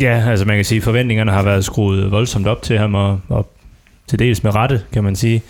[0.00, 3.20] Ja, altså man kan sige, at forventningerne har været skruet voldsomt op til ham, og,
[3.28, 3.55] og
[4.08, 5.42] til dels med rette, kan man sige.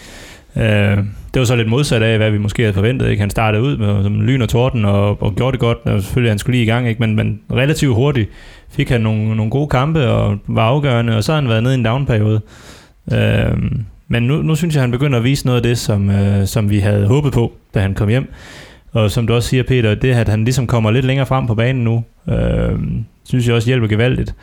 [0.56, 0.96] Øh,
[1.34, 3.10] det var så lidt modsat af, hvad vi måske havde forventet.
[3.10, 3.20] Ikke?
[3.20, 6.30] Han startede ud med som lyn og torden, og, og gjorde det godt, og selvfølgelig
[6.30, 7.00] han skulle lige i gang, ikke?
[7.00, 8.30] Men, men relativt hurtigt
[8.70, 11.74] fik han nogle, nogle gode kampe, og var afgørende, og så har han været nede
[11.74, 12.40] i en downperiode.
[13.12, 13.56] Øh,
[14.08, 16.70] men nu, nu synes jeg, han begynder at vise noget af det, som, øh, som
[16.70, 18.32] vi havde håbet på, da han kom hjem.
[18.92, 21.54] Og som du også siger, Peter, det at han ligesom kommer lidt længere frem på
[21.54, 22.78] banen nu, øh,
[23.24, 24.34] synes jeg også hjælper gevaldigt.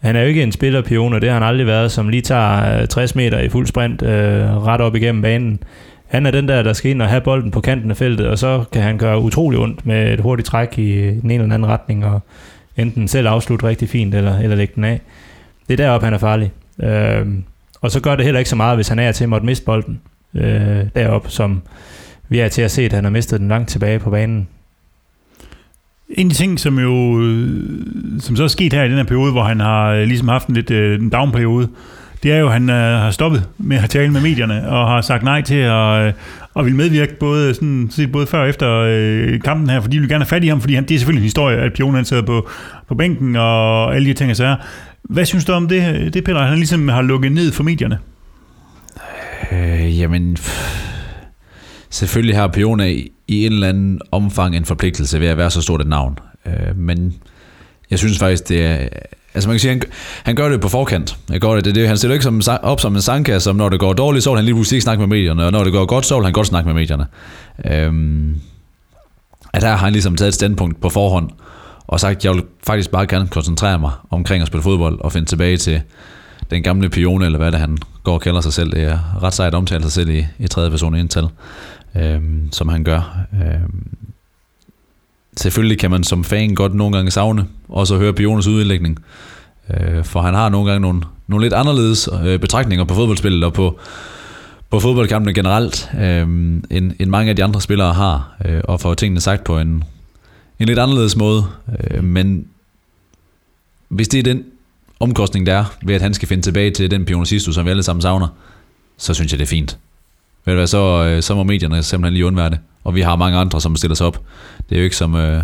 [0.00, 2.80] Han er jo ikke en spillerpion, og det har han aldrig været, som lige tager
[2.80, 5.62] øh, 60 meter i fuld sprint øh, ret op igennem banen.
[6.06, 8.38] Han er den der, der skal ind og have bolden på kanten af feltet, og
[8.38, 11.66] så kan han gøre utrolig ondt med et hurtigt træk i den ene eller anden
[11.66, 12.20] retning, og
[12.76, 15.00] enten selv afslutte rigtig fint, eller, eller lægge den af.
[15.68, 16.52] Det er deroppe, han er farlig.
[16.82, 17.26] Øh,
[17.80, 19.64] og så gør det heller ikke så meget, hvis han er til at måtte miste
[19.64, 20.00] bolden
[20.34, 21.62] øh, deroppe, som
[22.28, 24.48] vi er til at se, at han har mistet den langt tilbage på banen.
[26.10, 29.04] En af de ting, som jo øh, som så er sket her i den her
[29.04, 31.68] periode, hvor han har øh, ligesom haft en lidt øh, en down-periode,
[32.22, 35.00] det er jo, at han øh, har stoppet med at tale med medierne, og har
[35.00, 36.12] sagt nej til at, øh,
[36.56, 40.00] at vil medvirke både, sådan, set både før og efter øh, kampen her, fordi de
[40.00, 41.94] vil gerne have fat i ham, fordi han, det er selvfølgelig en historie, at Pion
[41.94, 42.48] han sidder på,
[42.88, 44.56] på bænken og alle de ting og sager.
[45.02, 46.42] Hvad synes du om det, det Peter?
[46.42, 47.98] Han ligesom har lukket ned for medierne.
[49.52, 50.36] Øh, jamen,
[51.90, 55.80] selvfølgelig har Pione i, en eller anden omfang en forpligtelse ved at være så stort
[55.80, 56.18] et navn.
[56.46, 57.14] Øh, men
[57.90, 58.88] jeg synes faktisk, det er...
[59.34, 59.82] Altså man kan sige, han,
[60.22, 61.16] han gør det på forkant.
[61.30, 63.68] Jeg gør det, det, det, han stiller ikke som, op som en sangkasse, som når
[63.68, 65.72] det går dårligt, så vil han lige pludselig ikke snakke med medierne, og når det
[65.72, 67.06] går godt, så vil han godt snakke med medierne.
[67.64, 68.40] Øhm,
[69.52, 71.30] at her har han ligesom taget et standpunkt på forhånd,
[71.86, 75.28] og sagt, jeg vil faktisk bare gerne koncentrere mig omkring at spille fodbold, og finde
[75.28, 75.80] tilbage til
[76.50, 78.70] den gamle pione, eller hvad det han går og kalder sig selv.
[78.70, 81.28] Det er ret sejt at omtale sig selv i, i tredje person indtal,
[81.96, 82.22] øh,
[82.52, 83.26] som han gør.
[83.34, 83.60] Øh,
[85.36, 88.98] selvfølgelig kan man som fan godt nogle gange savne, også at høre Piones udlægning.
[89.70, 93.52] Øh, for han har nogle gange nogle, nogle lidt anderledes øh, betragtninger på fodboldspillet og
[93.52, 93.78] på,
[94.70, 96.22] på fodboldkampene generelt, øh,
[96.70, 99.84] end, end mange af de andre spillere har, øh, og får tingene sagt på en,
[100.58, 101.44] en lidt anderledes måde.
[101.80, 102.46] Øh, men
[103.88, 104.44] hvis det er den
[105.00, 107.82] omkostning, der er ved, at han skal finde tilbage til den Pionesistus, som vi alle
[107.82, 108.28] sammen savner,
[108.96, 109.78] så synes jeg, det er fint.
[110.44, 112.58] Ved du hvad, så, øh, så må medierne simpelthen lige undvære det.
[112.84, 114.18] Og vi har mange andre, som stiller sig op.
[114.68, 115.42] Det er jo ikke som, øh,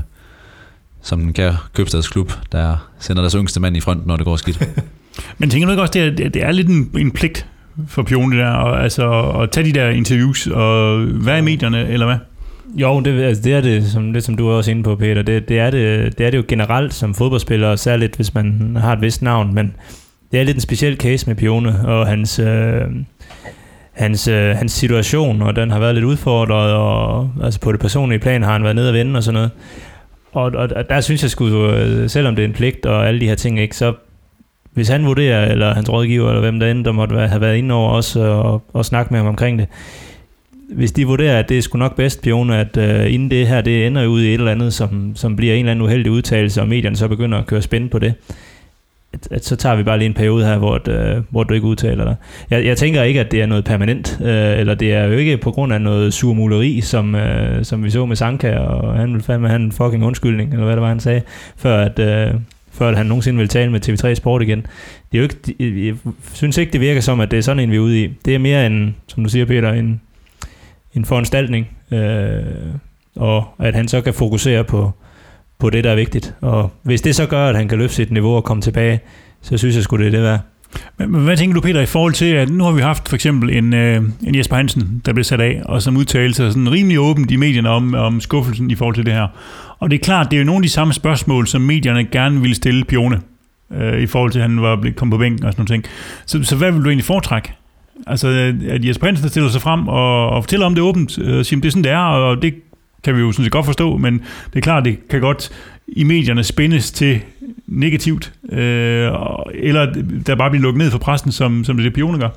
[1.02, 4.68] som den kære købstadsklub, der sender deres yngste mand i front, når det går skidt.
[5.38, 7.46] Men tænker du ikke også, det er, det- er lidt en, en pligt
[7.88, 11.88] for Pion, det der, og, altså, at tage de der interviews og være i medierne,
[11.88, 12.16] eller hvad?
[12.74, 15.22] Jo, det, altså, det er det, som, det, som du er også inde på, Peter.
[15.22, 18.92] Det, det, er det, det er det jo generelt som fodboldspiller, særligt hvis man har
[18.92, 19.74] et vist navn, men
[20.32, 22.80] det er lidt en speciel case med Pione og hans, øh,
[23.96, 28.18] hans, øh, hans situation, og den har været lidt udfordret, og altså på det personlige
[28.18, 29.50] plan har han været nede og vende og sådan noget.
[30.32, 33.20] Og, og, og der synes jeg sgu, øh, selvom det er en pligt og alle
[33.20, 33.92] de her ting, ikke, så
[34.72, 37.56] hvis han vurderer, eller hans rådgiver, eller hvem der end, der måtte være, have været
[37.56, 39.66] inde over os øh, og, og snakke med ham omkring det,
[40.74, 43.60] hvis de vurderer, at det er sgu nok bedst, Pione, at øh, inden det her,
[43.60, 46.60] det ender ud i et eller andet, som, som bliver en eller anden uheldig udtalelse,
[46.60, 48.14] og medierne så begynder at køre spænd på det,
[49.16, 51.66] at, at så tager vi bare lige en periode her, hvor, uh, hvor du ikke
[51.66, 52.16] udtaler dig.
[52.50, 55.36] Jeg, jeg tænker ikke, at det er noget permanent, øh, eller det er jo ikke
[55.36, 59.22] på grund af noget surmuleri, som, øh, som vi så med Sanka, og han ville
[59.22, 61.22] fandme have en fucking undskyldning, eller hvad det var, han sagde,
[61.56, 62.34] før at, Øh,
[62.72, 64.66] før han nogensinde vil tale med TV3 Sport igen.
[65.12, 65.96] Det er jo ikke, jeg
[66.32, 68.14] synes ikke, det virker som, at det er sådan en, vi er ude i.
[68.24, 70.00] Det er mere en, som du siger, Peter, en,
[70.94, 72.42] en foranstaltning, øh,
[73.16, 74.92] og at han så kan fokusere på,
[75.58, 76.34] på det, der er vigtigt.
[76.40, 79.00] Og hvis det så gør, at han kan løfte sit niveau og komme tilbage,
[79.42, 80.40] så synes jeg sgu, det er det værd.
[80.98, 83.14] Men, men hvad tænker du, Peter, i forhold til, at nu har vi haft for
[83.14, 86.72] eksempel en, øh, en Jesper Hansen, der blev sat af, og som udtalte sig sådan
[86.72, 89.26] rimelig åbent i medierne om, om skuffelsen i forhold til det her.
[89.78, 92.40] Og det er klart, det er jo nogle af de samme spørgsmål, som medierne gerne
[92.40, 93.20] ville stille Pione,
[93.72, 95.94] øh, i forhold til, at han var blevet kommet på bænken og sådan noget ting.
[96.26, 97.52] Så, så hvad vil du egentlig foretrække?
[98.06, 101.46] Altså, at Jesper Hansen stiller sig frem og, og fortæller om det åbent, øh, og
[101.46, 102.54] siger, det er sådan, det er, og det
[103.06, 104.14] kan vi jo sådan set godt forstå, men
[104.52, 105.50] det er klart, det kan godt
[105.88, 107.20] i medierne spændes til
[107.66, 109.10] negativt, øh,
[109.54, 109.92] eller
[110.26, 112.28] der bare bliver lukket ned for præsten, som, som det pioner gør?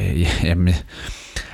[0.00, 0.74] Øh, jamen,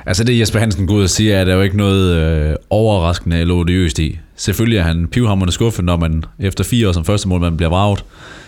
[0.07, 3.41] altså det Jesper Hansen går ud og siger, er der jo ikke noget øh, overraskende
[3.41, 4.19] eller odiøst i.
[4.37, 7.71] Selvfølgelig er han pivhammerne skuffet, når man efter fire år som første mål, man bliver
[7.71, 8.05] vraget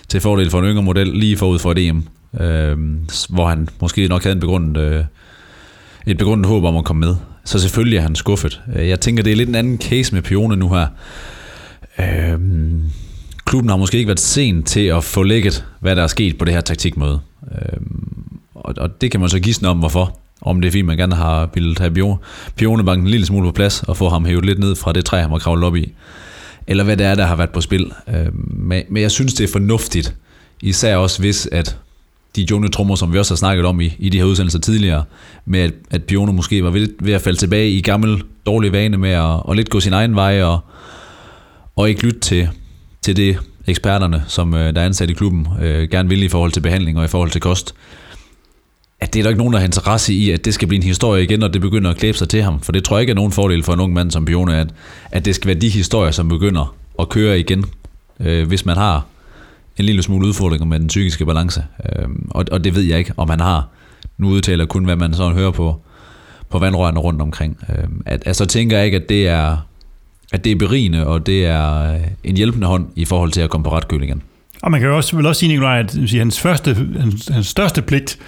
[0.08, 2.02] til fordel for en yngre model lige forud for et EM,
[2.40, 2.78] øh,
[3.28, 5.04] hvor han måske nok havde en begrundet, øh,
[6.06, 7.16] et begrundet håb om at komme med.
[7.48, 8.60] Så selvfølgelig er han skuffet.
[8.76, 10.86] Øh, jeg tænker, det er lidt en anden case med Pione nu her.
[11.98, 12.82] Øhm,
[13.44, 16.44] klubben har måske ikke været sent til at få lægget, hvad der er sket på
[16.44, 17.20] det her taktikmøde.
[17.52, 20.18] Øhm, og, og det kan man så gisne om, hvorfor.
[20.40, 22.18] Om det er fint, man gerne har ville have
[22.56, 25.20] Pionebanken en lille smule på plads, og få ham hævet lidt ned fra det træ,
[25.20, 25.92] han var kravlet op i.
[26.66, 27.92] Eller hvad det er, der har været på spil.
[28.08, 30.14] Øhm, men, men jeg synes, det er fornuftigt.
[30.60, 31.76] Især også hvis, at
[32.38, 35.04] de Jone trommer, som vi også har snakket om i, i de her udsendelser tidligere,
[35.46, 38.96] med at, at Piono måske var ved, ved at falde tilbage i gammel dårlig vane
[38.96, 40.60] med at, og lidt gå sin egen vej og,
[41.76, 42.48] og ikke lytte til,
[43.02, 46.52] til det eksperterne, som øh, der er ansat i klubben, øh, gerne vil i forhold
[46.52, 47.74] til behandling og i forhold til kost.
[49.00, 50.88] At det er der ikke nogen, der har interesse i, at det skal blive en
[50.88, 52.60] historie igen, og det begynder at klæbe sig til ham.
[52.60, 54.68] For det tror jeg ikke er nogen fordel for en ung mand som Pione, at,
[55.10, 57.64] at det skal være de historier, som begynder at køre igen,
[58.20, 59.06] øh, hvis man har
[59.78, 61.64] en lille smule udfordringer med den psykiske balance.
[61.86, 63.68] Øh, og, og det ved jeg ikke, om han har.
[64.18, 65.80] Nu udtaler kun, hvad man så hører på,
[66.50, 67.58] på vandrørene rundt omkring.
[67.68, 69.56] Øh, at, at så tænker jeg ikke, at det er
[70.32, 73.50] at det er berigende, og det er øh, en hjælpende hånd i forhold til at
[73.50, 74.22] komme på ret køl igen.
[74.62, 77.82] Og man kan jo også, vel også sige, Nikolaj, at hans, første, hans, hans største
[77.82, 78.18] pligt,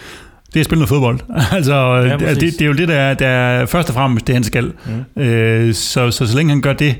[0.47, 1.21] det er at spille noget fodbold.
[1.57, 4.35] altså, ja, det, det, er jo det, der er, der er først og fremmest det,
[4.35, 4.73] han skal.
[5.17, 5.23] Mm.
[5.23, 6.97] Øh, så, så så længe han gør det,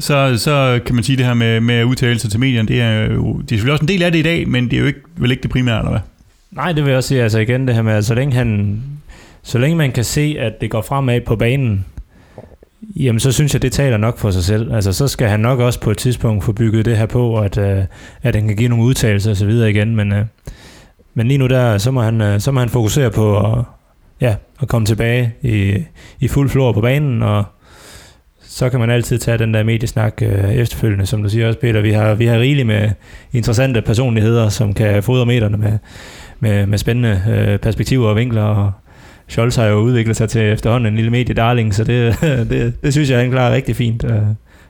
[0.00, 3.32] så, så kan man sige det her med, med udtalelser til medierne, det er jo
[3.32, 5.00] det er selvfølgelig også en del af det i dag, men det er jo ikke,
[5.16, 6.00] vel ikke det primære, eller hvad?
[6.50, 8.82] Nej, det vil jeg også sige, altså igen det her med, at så længe, han,
[9.42, 11.84] så længe man kan se, at det går fremad på banen,
[12.96, 14.74] Jamen, så synes jeg, det taler nok for sig selv.
[14.74, 17.58] Altså, så skal han nok også på et tidspunkt få bygget det her på, at,
[17.58, 17.84] øh,
[18.22, 19.96] at han kan give nogle udtalelser og så videre igen.
[19.96, 20.24] Men, øh,
[21.14, 23.64] men lige nu der, så må han, øh, så må han fokusere på at,
[24.20, 25.84] ja, at komme tilbage i,
[26.20, 27.44] i fuld flor på banen, og
[28.52, 31.80] så kan man altid tage den der mediesnak øh, efterfølgende, som du siger også, Peter.
[31.80, 32.90] Vi har, vi har rigeligt med
[33.32, 35.78] interessante personligheder, som kan fodre meterne med,
[36.40, 38.72] med, med spændende øh, perspektiver og vinkler, og
[39.28, 43.10] Scholz har jo udviklet sig til efterhånden en lille mediedarling, så det, det, det synes
[43.10, 44.04] jeg, han klarer rigtig fint.
[44.04, 44.22] Øh,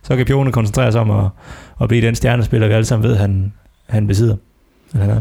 [0.03, 1.25] så kan Pione koncentrere sig om at,
[1.83, 3.53] at blive den stjernespiller, vi alle sammen ved, han,
[3.89, 4.37] han besidder.
[4.93, 5.21] Eller han er.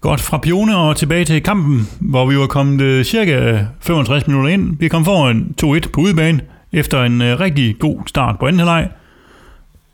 [0.00, 4.50] Godt, fra Pione og tilbage til kampen, hvor vi var kommet øh, cirka 65 minutter
[4.50, 4.78] ind.
[4.78, 6.40] Vi kom foran 2-1 på udebane,
[6.74, 8.88] efter en øh, rigtig god start på anden halvleg.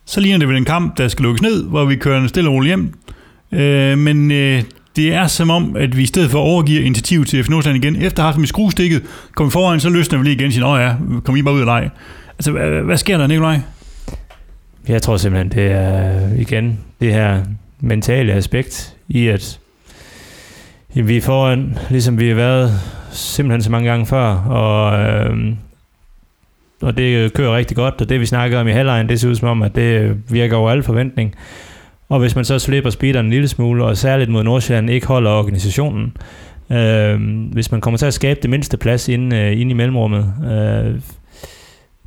[0.05, 2.51] Så ligner det vel en kamp, der skal lukkes ned, hvor vi kører en stille
[2.51, 2.95] og roligt hjem.
[3.53, 4.63] Øh, men øh,
[4.97, 7.97] det er som om, at vi i stedet for overgiver initiativ til FC Nordsjælland igen,
[7.97, 9.03] efter at have haft dem i skruestikket,
[9.35, 11.61] kommer vi foran, så løsner vi lige igen og siger, ja, kom I bare ud
[11.61, 11.91] og lege.
[12.39, 13.61] Altså, hvad, hvad sker der, Nikolaj?
[14.89, 17.43] Jeg tror simpelthen, det er igen det her
[17.81, 19.59] mentale aspekt i, at
[20.97, 25.55] jamen, vi er foran, ligesom vi har været simpelthen så mange gange før, og, øh,
[26.83, 29.29] og det øh, kører rigtig godt, og det vi snakker om i halvlejen, det ser
[29.29, 31.35] ud som om, at det øh, virker over al forventning.
[32.09, 35.31] Og hvis man så slipper speederen en lille smule, og særligt mod Nordsjælland ikke holder
[35.31, 36.17] organisationen,
[36.73, 37.21] øh,
[37.53, 41.01] hvis man kommer til at skabe det mindste plads inde, øh, inde i mellemrummet, øh,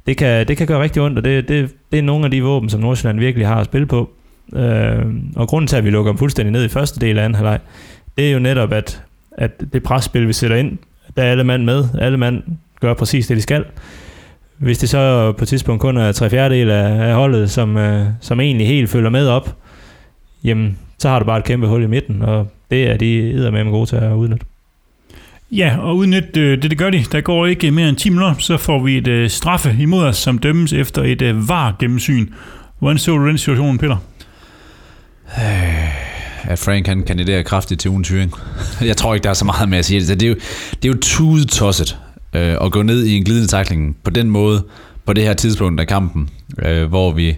[0.06, 2.44] det, kan, det kan gøre rigtig ondt, og det, det, det er nogle af de
[2.44, 4.10] våben, som Nordsjælland virkelig har at spille på.
[4.56, 5.06] Øh,
[5.36, 7.60] og grunden til, at vi lukker dem fuldstændig ned i første del af anden halvleg,
[8.18, 9.04] det er jo netop, at,
[9.38, 10.78] at det presspil, vi sætter ind,
[11.18, 12.44] der er alle mand med, alle mand
[12.80, 13.66] gør præcis det, de skal.
[14.58, 18.06] Hvis det så på et tidspunkt kun er tre fjerdedel af, af holdet, som, øh,
[18.22, 19.58] som egentlig helt følger med op,
[20.44, 23.72] jamen, så har du bare et kæmpe hul i midten, og det er de med
[23.72, 24.46] gode til at udnytte.
[25.52, 27.06] Ja, og udnytte øh, det, det gør de.
[27.12, 30.18] Der går ikke mere end 10 minutter, så får vi et uh, straffe imod os,
[30.18, 32.28] som dømmes efter et uh, var gennemsyn.
[32.80, 33.98] Hvordan så du den situation, Peter?
[36.44, 38.34] At Frank kan kandidere kraftigt til ugen tyring.
[38.82, 40.20] Jeg tror ikke, der er så meget med at sige det.
[40.20, 40.36] Det er jo,
[40.84, 41.98] det er jo tudetosset
[42.34, 44.64] øh, at gå ned i en glidende takling på den måde,
[45.06, 47.38] på det her tidspunkt af kampen, øh, hvor vi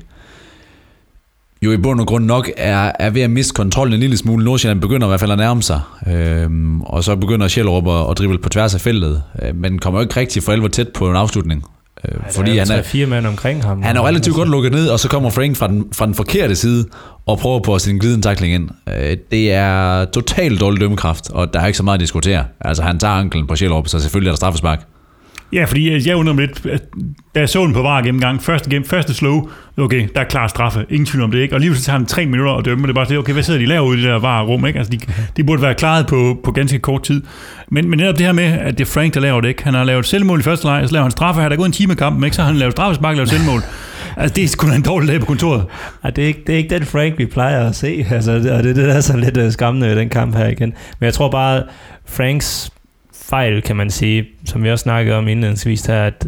[1.61, 4.45] jo i bund og grund nok er, er ved at miste kontrollen en lille smule.
[4.45, 8.17] Nordsjælland begynder i hvert fald at nærme sig, øh, og så begynder Sjællerup at, at
[8.17, 11.09] drible på tværs af feltet, øh, men kommer jo ikke rigtig for alvor tæt på
[11.09, 11.65] en afslutning.
[12.09, 13.81] Øh, fordi han er, fire mænd omkring ham.
[13.81, 16.15] han er jo relativt godt lukket ned, og så kommer Frank fra den, fra den
[16.15, 16.85] forkerte side
[17.25, 18.69] og prøver på at en glidende tackling ind.
[18.89, 22.45] Øh, Det er totalt dårlig dømmekraft, og der er ikke så meget at diskutere.
[22.61, 24.85] Altså han tager anklen på Sjællerup, så selvfølgelig er der straffespark.
[25.53, 26.63] Ja, fordi jeg undrer mig lidt,
[27.35, 30.47] da jeg så den på var gennemgang, første, game, første slow, okay, der er klar
[30.47, 31.55] straffe, ingen tvivl om det, ikke?
[31.55, 33.59] Og lige så tager han tre minutter og det er bare det, okay, hvad sidder
[33.59, 34.79] de laver ude i det der var rum, ikke?
[34.79, 34.99] Altså, de,
[35.37, 37.23] de burde være klaret på, på ganske kort tid.
[37.67, 39.63] Men, men netop det her med, at det er Frank, der laver det, ikke?
[39.63, 41.67] Han har lavet selvmål i første leg, så laver han straffe, her der er gået
[41.67, 42.35] en time i kampen, ikke?
[42.35, 43.61] Så har han lavet straffespark, lavet selvmål.
[44.17, 45.65] Altså, det er sgu da en dårlig dag på kontoret.
[46.03, 48.05] Ja, det, er ikke, det er ikke den Frank, vi plejer at se.
[48.11, 50.47] Altså, og det er det, der er så lidt øh, skræmmende ved den kamp her
[50.47, 50.73] igen.
[50.99, 51.63] Men jeg tror bare,
[52.05, 52.71] Franks
[53.29, 56.27] fejl, kan man sige, som vi også snakkede om indledningsvis her, at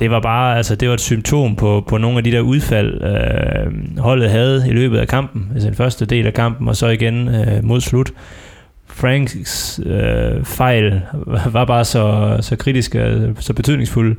[0.00, 3.02] det var bare altså, det var et symptom på, på nogle af de der udfald,
[3.02, 6.88] øh, holdet havde i løbet af kampen, altså den første del af kampen, og så
[6.88, 8.12] igen øh, mod slut.
[8.86, 11.02] Franks øh, fejl
[11.46, 14.16] var bare så, så kritiske, øh, så betydningsfulde,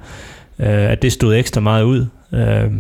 [0.60, 2.06] øh, at det stod ekstra meget ud.
[2.34, 2.72] Øh,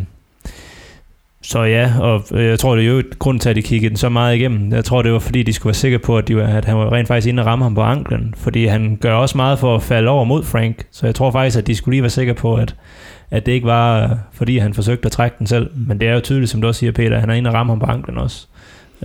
[1.47, 3.89] så ja, og øh, jeg tror, det er jo et grund til, at de kiggede
[3.89, 4.71] den så meget igennem.
[4.71, 6.77] Jeg tror, det var fordi, de skulle være sikre på, at, de var, at han
[6.77, 8.34] var rent faktisk inde og ramme ham på anklen.
[8.38, 10.86] Fordi han gør også meget for at falde over mod Frank.
[10.91, 12.75] Så jeg tror faktisk, at de skulle lige være sikre på, at,
[13.31, 15.69] at det ikke var, øh, fordi han forsøgte at trække den selv.
[15.75, 17.53] Men det er jo tydeligt, som du også siger, Peter, at han er inde og
[17.53, 18.47] ramme ham på anklen også.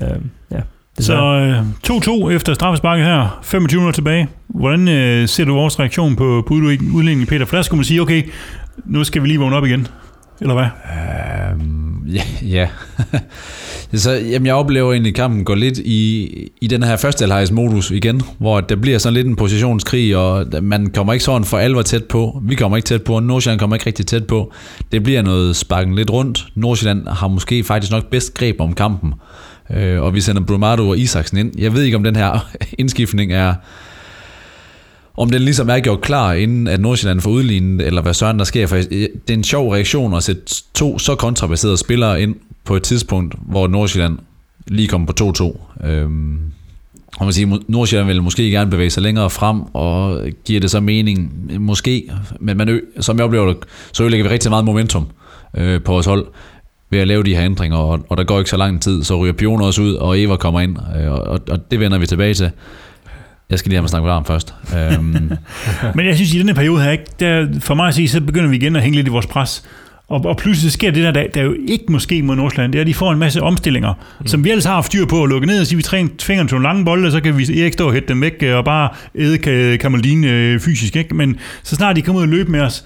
[0.03, 0.09] Øh,
[0.53, 0.61] ja.
[0.99, 4.29] Så øh, 2-2 efter straffesparket her, 25 minutter tilbage.
[4.49, 7.45] Hvordan øh, ser du vores reaktion på, på udlændingen Peter?
[7.45, 8.23] For der skulle man sige, okay,
[8.85, 9.87] nu skal vi lige vågne op igen.
[10.41, 10.67] Eller hvad?
[11.53, 12.23] Øhm, ja.
[12.59, 12.69] ja.
[13.99, 16.29] så, jamen, jeg oplever egentlig, at kampen går lidt i,
[16.61, 20.47] i den her første halvlejs modus igen, hvor der bliver sådan lidt en positionskrig, og
[20.63, 22.43] man kommer ikke sådan for alvor tæt på.
[22.43, 24.53] Vi kommer ikke tæt på, og Nordsjælland kommer ikke rigtig tæt på.
[24.93, 26.47] Det bliver noget sparken lidt rundt.
[26.55, 29.15] Nordsjælland har måske faktisk nok bedst greb om kampen,
[29.71, 31.53] øh, og vi sender Brumado og Isaksen ind.
[31.59, 32.49] Jeg ved ikke, om den her
[32.79, 33.55] indskiftning er
[35.21, 38.45] om den ligesom er gjort klar, inden at Nordsjælland får udlignet, eller hvad søren der
[38.45, 38.67] sker.
[38.67, 40.43] For det er en sjov reaktion at sætte
[40.75, 44.19] to så kontrabaserede spillere ind på et tidspunkt, hvor Nordsjælland
[44.67, 45.33] lige kommer på
[45.83, 45.87] 2-2.
[45.87, 46.39] Øhm,
[47.19, 50.81] og man siger, Nordsjælland vil måske gerne bevæge sig længere frem, og giver det så
[50.81, 51.33] mening?
[51.61, 53.57] Måske, men man, ø- som jeg oplever det,
[53.93, 55.07] så ødelægger vi rigtig meget momentum
[55.57, 56.27] øh, på vores hold
[56.91, 59.17] ved at lave de her ændringer, og, og der går ikke så lang tid, så
[59.17, 62.35] ryger Pion også ud, og Eva kommer ind, øh, og, og det vender vi tilbage
[62.35, 62.51] til.
[63.51, 64.55] Jeg skal lige have mig snakket varm først.
[64.77, 65.33] Øhm,
[65.97, 68.21] Men jeg synes, i den her periode her, ikke, der, for mig at sige, så
[68.21, 69.65] begynder vi igen at hænge lidt i vores pres.
[70.09, 72.81] Og, og pludselig sker det der, der, der jo ikke måske mod Nordsjælland, det er,
[72.81, 74.27] at de får en masse omstillinger, mm.
[74.27, 76.49] som vi ellers har haft styr på at lukke ned og sige, vi træner fingeren
[76.49, 78.57] til nogle lange bolde, og så kan vi ikke stå og hætte dem væk øh,
[78.57, 80.97] og bare æde Ka- Kamaldin øh, fysisk.
[80.97, 81.15] Ikke?
[81.15, 82.85] Men så snart de kommer ud og løbe med os,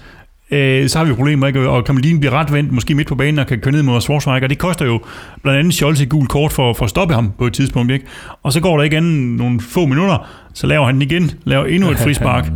[0.51, 1.69] øh, så har vi problemer, ikke?
[1.69, 4.45] og Kamaldin bliver ret vendt, måske midt på banen, og kan køre ned mod ikke?
[4.45, 4.99] og det koster jo
[5.43, 7.91] blandt andet Scholz et gult kort for, for at stoppe ham på et tidspunkt.
[7.91, 8.05] Ikke?
[8.43, 11.65] Og så går der ikke anden nogle få minutter, så laver han den igen, laver
[11.65, 12.51] endnu et frispark.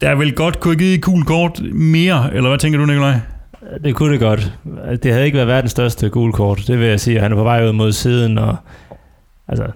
[0.00, 3.20] Der er vel godt kunne givet et gult kort mere, eller hvad tænker du, Nikolaj?
[3.84, 4.52] Det kunne det godt.
[5.02, 7.20] Det havde ikke været verdens største gule kort, det vil jeg sige.
[7.20, 8.56] Han er på vej ud mod siden, og
[9.48, 9.66] altså,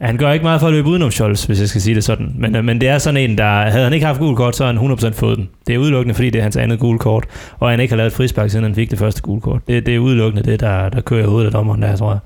[0.00, 2.34] han gør ikke meget for at løbe udenom Scholz, hvis jeg skal sige det sådan.
[2.38, 4.64] Men, øh, men det er sådan en, der havde han ikke haft gul kort, så
[4.64, 5.48] havde han 100% fået den.
[5.66, 7.24] Det er udelukkende, fordi det er hans andet gul kort,
[7.58, 9.68] og han ikke har lavet et frispark, siden han fik det første gul kort.
[9.68, 12.20] Det, det er udelukkende det, der, der kører i hovedet af dommeren der, tror jeg.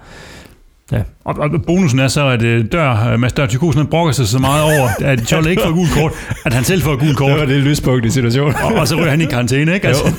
[0.92, 1.02] Ja.
[1.24, 4.38] Og, og bonusen er så, at øh, dør, øh, Mads Dør Tykosen brokker sig så
[4.38, 6.12] meget over, at Scholle ikke får gul kort,
[6.44, 7.30] at han selv får gul kort.
[7.30, 8.54] Det var det lyspunkt i situationen.
[8.62, 9.88] og, og så ryger han i karantæne, ikke?
[9.88, 10.04] Altså,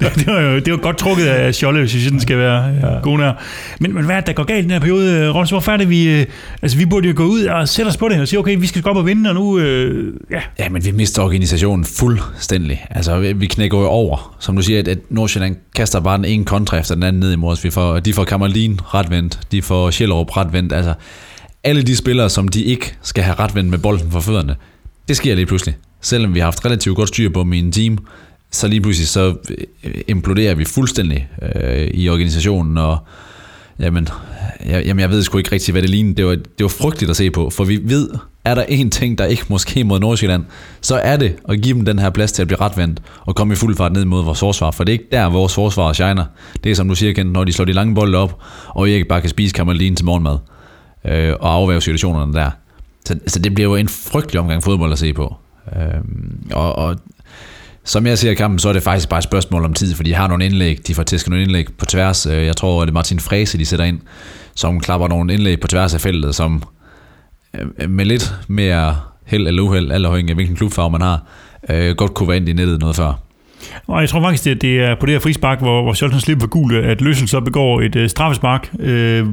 [0.00, 2.38] det, det, var jo det var godt trukket af Scholle, hvis jeg synes, den skal
[2.38, 3.00] være ja.
[3.02, 3.32] god nær.
[3.80, 5.50] Men, men hvad er det, der går galt i den her periode, øh, Rolls?
[5.50, 6.08] Hvorfor er det, vi...
[6.20, 6.26] Øh,
[6.62, 8.66] altså, vi burde jo gå ud og sætte os på det og sige, okay, vi
[8.66, 9.58] skal gå op og vinde, og nu...
[9.58, 10.40] Øh, ja.
[10.58, 12.84] Ja, men vi mister organisationen fuldstændig.
[12.90, 14.36] Altså, vi- vi knækker jo over.
[14.40, 17.32] Som du siger, at- at Nordsjælland kaster bare den ene kontra efter den anden ned
[17.32, 17.64] imod os.
[17.64, 20.72] Vi får, de får Kamerlin retvendt, de får Sjællerup retvendt.
[20.72, 20.94] Altså,
[21.64, 24.56] alle de spillere, som de ikke skal have retvendt med bolden for fødderne,
[25.08, 25.76] det sker lige pludselig.
[26.00, 27.98] Selvom vi har haft relativt godt styr på dem i en team,
[28.50, 29.34] så lige pludselig så
[29.84, 32.98] øh, imploderer vi fuldstændig øh, i organisationen, og
[33.78, 34.08] Jamen,
[34.66, 36.16] jeg, jamen, jeg ved sgu ikke rigtig, hvad det lignede.
[36.16, 38.08] Det var, det var frygteligt at se på, for vi ved,
[38.46, 40.44] er der en ting, der ikke måske mod Nordsjælland,
[40.80, 43.52] så er det at give dem den her plads til at blive retvendt og komme
[43.52, 46.24] i fuld fart ned mod vores forsvar, for det er ikke der, vores forsvar shiner.
[46.64, 49.04] Det er som du siger, Kent, når de slår de lange bolde op, og ikke
[49.04, 50.38] bare kan spise kammerlinen til morgenmad
[51.04, 52.50] øh, og afværge situationerne der.
[53.04, 55.34] Så, så det bliver jo en frygtelig omgang fodbold at se på.
[55.76, 56.00] Øh,
[56.52, 56.96] og, og
[57.84, 60.02] som jeg ser i kampen, så er det faktisk bare et spørgsmål om tid, for
[60.02, 62.26] de har nogle indlæg, de får tæsket nogle indlæg på tværs.
[62.26, 64.00] Øh, jeg tror, at det er Martin Frese, de sætter ind,
[64.54, 66.62] som klapper nogle indlæg på tværs af feltet, som
[67.88, 68.96] med lidt mere
[69.26, 71.22] held eller uheld, alt afhængig af hvilken klubfarve man har,
[71.70, 73.12] øh, godt kunne være ind i nettet noget før.
[73.86, 76.42] Og jeg tror faktisk, at det er på det her frispark, hvor, hvor Scholten slipper
[76.42, 78.88] for gul, at Løssel så begår et uh, straffespark uh,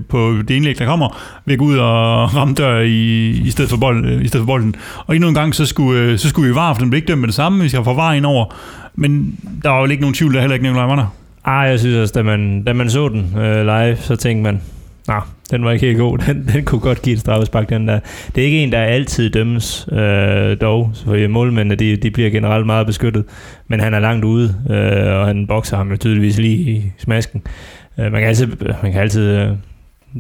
[0.10, 3.70] på det indlæg, der kommer, ved at gå ud og ramme dør i, i, stedet
[3.70, 4.76] for bold, uh, i stedet for bolden.
[5.06, 7.08] Og endnu en gang, så skulle, uh, så skulle vi var, for den blev ikke
[7.08, 8.56] dømt med det samme, vi skal få var ind over.
[8.96, 11.16] Men der var jo ikke nogen tvivl, der heller ikke Nikolaj var der.
[11.46, 14.62] Ej, jeg synes også, da man, da man så den øh, live, så tænkte man,
[15.08, 16.18] nej, den var ikke helt god.
[16.28, 18.00] Den, den kunne godt give et straffespark, den der.
[18.36, 22.66] Det er ikke en, der altid dømmes øh, dog, for målmændene, de, de bliver generelt
[22.66, 23.26] meget beskyttet,
[23.68, 27.42] men han er langt ude, øh, og han bokser ham jo tydeligvis lige i smasken.
[28.00, 28.48] Øh, man kan altid,
[28.84, 29.50] man kan altid øh,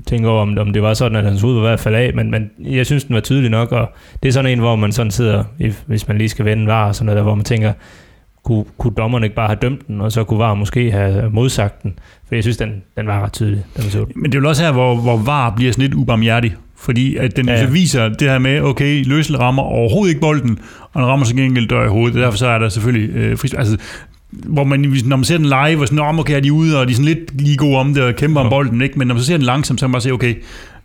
[0.08, 2.14] tænke over, om, om det var sådan, at hans hoved var i hvert fald af,
[2.14, 3.92] men, men jeg synes, den var tydelig nok, og
[4.24, 5.44] det er sådan en, hvor man sådan sidder,
[5.86, 7.74] hvis man lige skal vende var, og sådan noget der, hvor man tænker,
[8.44, 11.84] kunne, kunne dommeren ikke bare have dømt den, og så kunne VAR måske have modsagt
[11.84, 11.94] den.
[12.28, 14.64] For jeg synes, den, den var ret tydelig, den så Men det er jo også
[14.64, 16.56] her, hvor, hvor VAR bliver sådan lidt ubarmhjertig.
[16.78, 17.66] Fordi at den ja.
[17.66, 20.60] så viser det her med, okay, Løsel rammer overhovedet ikke bolden,
[20.94, 22.22] og den rammer så gengæld dør i hovedet.
[22.22, 23.78] Derfor så er der selvfølgelig øh, fris, altså,
[24.30, 26.88] hvor man, når man ser den live, og sådan, om okay, er de ude, og
[26.88, 28.46] de er sådan lidt lige gode om det, og kæmper ja.
[28.46, 29.00] om bolden, ikke?
[29.00, 30.36] men når man så ser den langsomt, så kan man bare se, okay,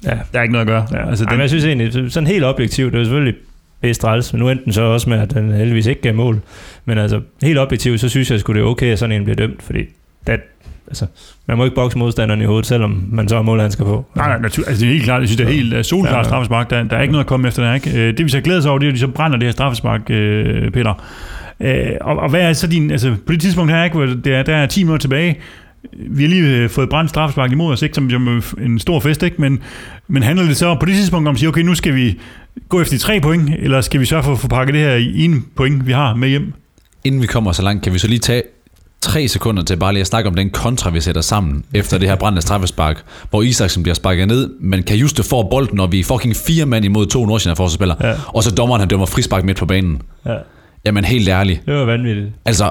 [0.05, 0.19] ja.
[0.33, 0.87] der er ikke noget at gøre.
[0.93, 3.35] Ja, altså, Ej, den, jeg synes egentlig, sådan helt objektivt, det er selvfølgelig
[3.81, 6.41] bedst træls, men nu endte den så også med, at den heldigvis ikke gav mål.
[6.85, 9.37] Men altså, helt objektivt, så synes jeg, at det er okay, at sådan en bliver
[9.37, 9.85] dømt, fordi
[10.27, 10.41] det,
[10.87, 11.07] altså,
[11.47, 14.05] man må ikke bokse modstanderen i hovedet, selvom man så er mål, han skal på.
[14.17, 16.13] Nej, nej, natur, altså, det er helt klart, jeg synes, det er helt uh, solklart
[16.13, 16.25] ja, ja.
[16.25, 16.71] straffespark.
[16.71, 17.91] Der, der er ikke noget at komme efter der, ikke?
[17.91, 19.53] Uh, det vi så glæder sig over, det er, at de så brænder det her
[19.53, 20.07] straffespark, uh,
[20.73, 21.03] Peter.
[21.61, 21.69] Uh,
[22.01, 24.43] og, og, hvad er så din, altså på det tidspunkt her, ikke, hvor det er,
[24.43, 25.39] der er 10 minutter tilbage,
[25.93, 29.41] vi har lige fået brændt straffespark imod os, ikke, som, som en stor fest, ikke?
[29.41, 29.63] Men,
[30.09, 32.19] men handler det så på det tidspunkt om at sige, okay, nu skal vi
[32.69, 34.95] gå efter de tre point, eller skal vi sørge for at få pakket det her
[34.95, 36.53] i en point, vi har med hjem?
[37.05, 38.43] Inden vi kommer så langt, kan vi så lige tage
[39.01, 42.09] tre sekunder til bare lige at snakke om den kontra, vi sætter sammen efter det
[42.09, 46.01] her brændende straffespark, hvor Isaksen bliver sparket ned, men kan juste få bolden, og vi
[46.01, 48.15] er fucking fire mand imod to Nordsjælland forsvarsspillere, ja.
[48.27, 50.03] og så dommeren han dømmer frispark midt på banen.
[50.27, 50.37] Ja.
[50.85, 51.67] Jamen helt ærligt.
[51.67, 52.27] Det var vanvittigt.
[52.45, 52.71] Altså,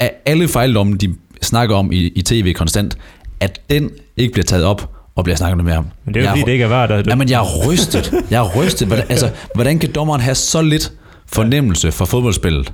[0.00, 2.98] af alle fejldomme, de snakker om i, i tv konstant,
[3.40, 4.90] at den ikke bliver taget op,
[5.20, 5.86] og bliver snakket med ham.
[6.04, 7.02] Men det er jo fordi, det ikke er var der.
[7.06, 8.14] Jamen, jeg er rystet.
[8.30, 8.88] Jeg er rystet.
[8.88, 10.92] Hvordan, altså, hvordan kan dommeren have så lidt
[11.26, 12.72] fornemmelse for fodboldspillet?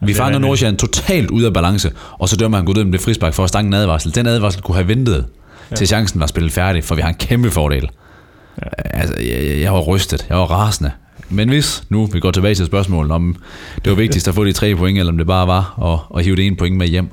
[0.00, 3.00] Vi fanger Nordsjælland totalt ud af balance, og så dømmer han gå ud med det
[3.00, 4.14] frispark for at stange en advarsel.
[4.14, 5.24] Den advarsel kunne have ventet,
[5.70, 5.76] ja.
[5.76, 7.88] til chancen var spillet færdig, for vi har en kæmpe fordel.
[8.62, 8.98] Ja.
[8.98, 10.26] Altså, jeg, jeg var rystet.
[10.28, 10.90] Jeg var rasende.
[11.30, 13.36] Men hvis nu vi går tilbage til spørgsmålet, om
[13.84, 16.24] det var vigtigst at få de tre point, eller om det bare var at, at
[16.24, 17.08] hive det ene point med hjem,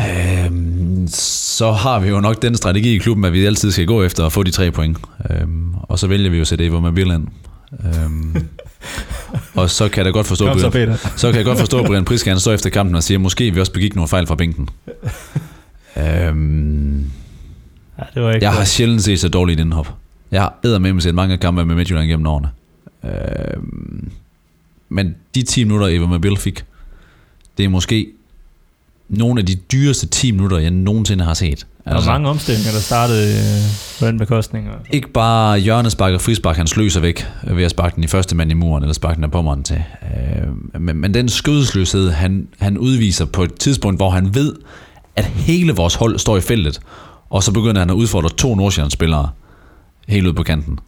[0.00, 4.02] Øhm, så har vi jo nok den strategi i klubben, at vi altid skal gå
[4.02, 4.98] efter at få de tre point.
[5.30, 7.26] Øhm, og så vælger vi jo at sætte Evo Mabilland.
[7.84, 8.36] Øhm,
[9.54, 11.78] og så kan jeg da godt forstå, Kom, så, Brian, så kan jeg godt forstå,
[11.78, 14.26] at Brian Priske han står efter kampen og siger, måske vi også begik nogle fejl
[14.26, 14.68] fra bænken.
[15.96, 17.10] øhm,
[17.98, 19.94] ja, det var ikke jeg har sjældent set så dårligt indhop.
[20.30, 22.48] Jeg har eddermame set mange kampe med Midtjylland gennem årene.
[23.04, 24.10] Øhm,
[24.88, 26.64] men de 10 minutter, Evo Mabil fik,
[27.58, 28.06] det er måske
[29.08, 31.66] nogle af de dyreste 10 minutter, jeg nogensinde har set.
[31.84, 34.68] Der var altså, mange omstillinger, der startede øh, på den bekostning.
[34.70, 34.74] Og...
[34.90, 38.50] Ikke bare hjørnespark og frispark, han sløser væk ved at sparke den i første mand
[38.50, 39.82] i muren, eller sparke den af pommeren til.
[40.02, 44.54] Øh, men, men den skødesløshed, han, han udviser på et tidspunkt, hvor han ved,
[45.16, 46.80] at hele vores hold står i feltet,
[47.30, 49.28] og så begynder han at udfordre to Nordsjællands-spillere
[50.08, 50.78] helt ud på kanten.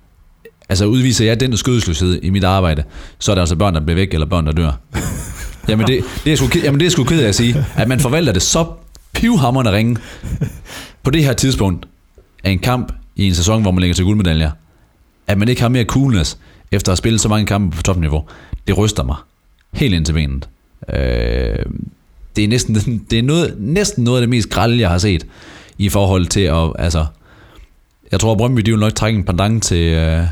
[0.68, 2.84] Altså udviser jeg den skødesløshed i mit arbejde,
[3.18, 4.72] så er der altså børn, der bliver væk, eller børn, der dør.
[5.68, 8.00] Jamen det, det, er sgu, jamen det er sgu ked af at sige, at man
[8.00, 8.66] forvalter det så
[9.12, 9.96] pivhammerende ringe
[11.02, 11.86] på det her tidspunkt
[12.44, 14.50] af en kamp i en sæson, hvor man ligger til guldmedaljer,
[15.26, 16.38] at man ikke har mere coolness
[16.72, 18.24] efter at have spillet så mange kampe på topniveau,
[18.66, 19.16] det ryster mig
[19.72, 20.48] helt ind til benet.
[20.94, 21.64] Øh,
[22.36, 22.74] det er, næsten,
[23.10, 25.26] det er noget, næsten noget af det mest grælde, jeg har set
[25.78, 27.06] i forhold til at, altså,
[28.12, 30.22] jeg tror, at Brøndby, de vil nok trække en pendant til, øh,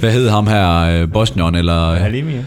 [0.00, 1.94] hvad hed ham her, øh, Bosnion, eller...
[1.94, 2.42] Halimi, ja.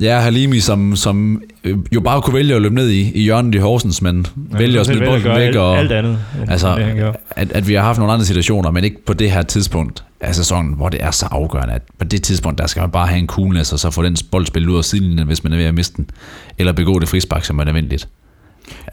[0.00, 3.54] Ja, Halimi, som, som øh, jo bare kunne vælge at løbe ned i, i hjørnet
[3.54, 5.54] i Horsens, men ja, vælger at smide bolden væk.
[5.54, 9.04] Og, alt andet, altså, det, at, at vi har haft nogle andre situationer, men ikke
[9.04, 12.58] på det her tidspunkt af sæsonen, hvor det er så afgørende, at på det tidspunkt,
[12.58, 14.84] der skal man bare have en coolness, og så få den bold spillet ud af
[14.84, 16.10] sidelinjen, hvis man er ved at miste den,
[16.58, 18.08] eller begå det frispark, som er nødvendigt.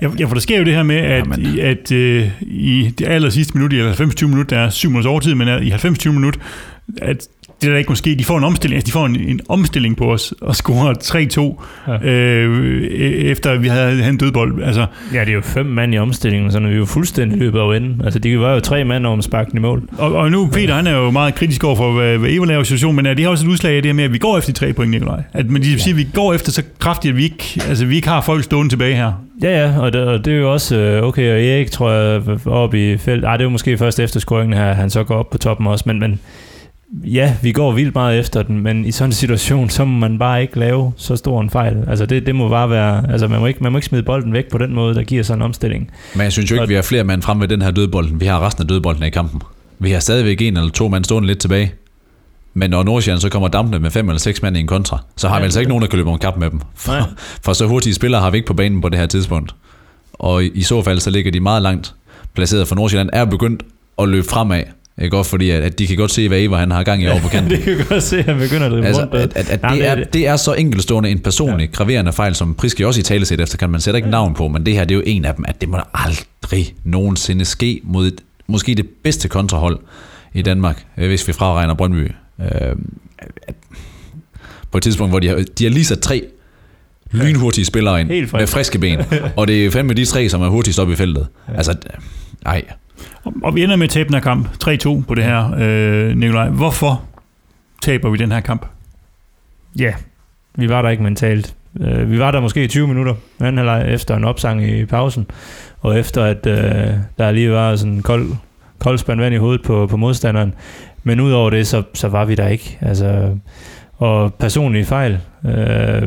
[0.02, 1.60] Ja, for der sker jo det her med, at, Jamen.
[1.60, 1.98] at uh,
[2.42, 5.72] i det aller sidste minut, i 90-20 minut, der er 7 minutters overtid, men i
[5.72, 6.40] 90-20 minut,
[7.02, 7.28] at
[7.62, 10.14] det der ikke måske, de får en omstilling, altså de får en, en omstilling på
[10.14, 12.10] os og scorer 3-2, ja.
[12.10, 12.84] øh,
[13.32, 14.64] efter vi havde en dødbold.
[14.64, 17.62] Altså, ja, det er jo fem mand i omstillingen, så vi er jo fuldstændig løbet
[17.62, 18.02] over enden.
[18.04, 19.90] Altså, de var jo tre mand over sparken i mål.
[19.98, 22.62] Og, og nu, Peter, han er jo meget kritisk over for, hvad, hvad Eva laver
[22.62, 24.18] i situationen, men er det har også et udslag af det her med, at vi
[24.18, 25.24] går efter de tre point, Nikolaj.
[25.34, 25.78] At, men de ja.
[25.78, 28.44] siger, at vi går efter så kraftigt, at vi ikke, altså, vi ikke har folk
[28.44, 29.12] stående tilbage her.
[29.44, 32.22] Ja, ja, og det, og det er jo også øh, okay, og Erik tror jeg
[32.46, 33.26] op i felt.
[33.26, 35.68] Ej, det er jo måske først efter scoringen her, han så går op på toppen
[35.68, 36.20] også, men, men
[37.04, 40.20] ja, vi går vildt meget efter den, men i sådan en situation, så må man
[40.20, 41.84] bare ikke lave så stor en fejl.
[41.88, 44.34] Altså det, det må bare være, altså man må, ikke, man må ikke smide bolden
[44.34, 45.92] væk på den måde, der giver sådan en omstilling.
[46.16, 48.20] Men jeg synes jo ikke, Og- vi har flere mand frem ved den her dødbolden.
[48.22, 49.42] Vi har resten af dødbolden i kampen.
[49.80, 51.74] Vi har stadigvæk en eller to mand stående lidt tilbage.
[52.54, 55.28] Men når Nordsjælland så kommer dampende med fem eller seks mand i en kontra, så
[55.28, 55.40] har Ja.
[55.42, 56.60] vi altså ikke nogen, der kan løbe om kap med dem.
[56.60, 57.00] Nej.
[57.02, 57.10] For,
[57.46, 59.56] for så hurtige spillere har vi ikke på banen på det her tidspunkt.
[60.14, 61.94] Og i, i så fald, så ligger de meget langt
[62.36, 63.64] placeret, for Nordsjælland er begyndt
[64.02, 64.64] at løbe fremad.
[65.02, 67.08] Ikke også fordi, at, at de kan godt se, hvad Eva han har gang i
[67.08, 67.52] over på kanten.
[67.52, 69.14] det kan godt se, at han begynder at drive Altså, rundt.
[69.14, 71.72] at, at, at Nej, det, er, det er så enkeltstående en personlig, ja.
[71.76, 74.48] graverende fejl, som Priske også i tale set efter, kan man sætte ikke navn på,
[74.48, 77.82] men det her det er jo en af dem, at det må aldrig nogensinde ske
[77.84, 79.80] mod et, måske det bedste kontrahold
[80.34, 82.12] i Danmark, øh, hvis vi fraregner Brøndby.
[82.42, 82.48] Øh,
[84.72, 86.24] på et tidspunkt, hvor de har, de har lige sat tre
[87.12, 89.00] lynhurtige spillere ind med friske ben,
[89.38, 91.28] og det er fandme de tre, som er hurtigst op i feltet.
[91.56, 91.76] Altså,
[92.44, 92.64] nej.
[93.44, 96.50] Og- vi ender med at tabe den her kamp 3-2 på det her, øh, Nikolaj.
[96.50, 97.02] Hvorfor
[97.82, 98.66] taber vi den her kamp?
[99.80, 99.94] Ja,
[100.56, 101.54] vi var der ikke mentalt.
[101.80, 105.28] Øh, Vi var der måske i 20 minutter anden halvleg efter en opsang i pausen,
[105.82, 108.28] og efter at øh, der lige var sådan en kold,
[108.80, 110.54] kold spand vand i hovedet på, på modstanderen.
[111.04, 112.78] Men udover det, så, så var vi der ikke.
[112.82, 113.38] Altså,
[113.98, 116.04] og personlige fejl øh,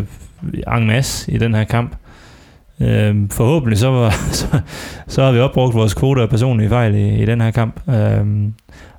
[0.76, 1.96] en masse i den her kamp.
[2.82, 4.10] Øh, forhåbentlig så, var,
[4.40, 4.60] så,
[5.08, 7.80] så har vi opbrugt vores kvote af personlige fejl i, i den her kamp.
[7.88, 8.50] Øh,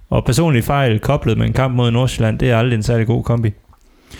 [0.10, 3.24] og personlige fejl koblet med en kamp mod Nordsjælland, det er aldrig en særlig god
[3.24, 3.54] kombi.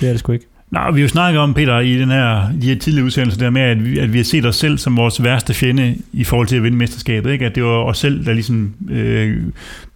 [0.02, 0.46] Det er det sgu ikke.
[0.72, 3.50] Nej, vi har jo snakket om, Peter, i den her, de her tidlige udsendelser, der
[3.50, 6.48] med, at vi, at vi har set os selv som vores værste fjende i forhold
[6.48, 7.32] til at vinde mesterskabet.
[7.32, 7.46] Ikke?
[7.46, 9.38] At det var os selv, der ligesom øh,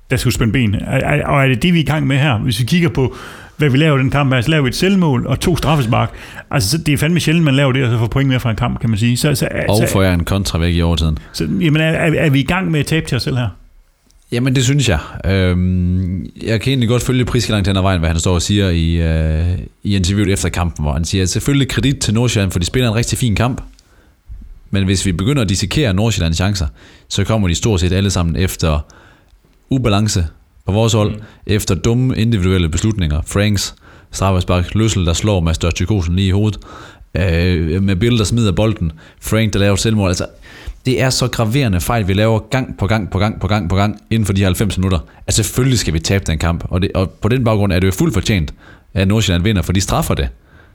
[0.09, 0.75] der skulle spænde ben.
[1.25, 2.37] Og er det det, vi er i gang med her?
[2.37, 3.15] Hvis vi kigger på,
[3.57, 6.11] hvad vi laver i den kamp, her, så laver vi et selvmål og to straffespark.
[6.51, 8.49] Altså, så det er fandme sjældent, man laver det, og så får point med fra
[8.49, 9.17] en kamp, kan man sige.
[9.17, 11.17] Så, så, Og så, får jeg en kontra væk i overtiden.
[11.33, 13.47] så jamen, er, er, er, vi i gang med at tabe til os selv her?
[14.31, 14.99] Jamen, det synes jeg.
[15.25, 18.41] Øhm, jeg kan egentlig godt følge Priske langt hen ad vejen, hvad han står og
[18.41, 22.51] siger i, øh, i interviewet efter kampen, hvor han siger, at selvfølgelig kredit til Nordsjælland,
[22.51, 23.61] for de spiller en rigtig fin kamp.
[24.71, 26.67] Men hvis vi begynder at dissekere Nordsjællands chancer,
[27.07, 28.79] så kommer de stort set alle sammen efter
[29.69, 30.27] ubalance
[30.65, 31.21] på vores hold, mm.
[31.45, 33.21] efter dumme individuelle beslutninger.
[33.25, 33.75] Franks
[34.11, 36.59] straffespark, Løssel, der slår Mads Dørtjekosen lige i hovedet,
[37.15, 38.91] øh, med Bill, der smider bolden,
[39.21, 40.07] Frank, der laver selvmål.
[40.07, 40.25] Altså,
[40.85, 43.75] det er så graverende fejl, vi laver gang på gang på gang på gang på
[43.75, 46.65] gang inden for de 90 minutter, at selvfølgelig skal vi tabe den kamp.
[46.69, 48.53] Og, det, og på den baggrund er det jo fuldt fortjent,
[48.93, 50.29] at Nordsjælland vinder, for de straffer det.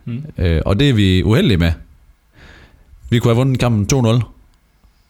[0.05, 0.22] Mm.
[0.38, 1.72] Øh, og det er vi uheldige med.
[3.11, 4.22] Vi kunne have vundet kampen 2-0,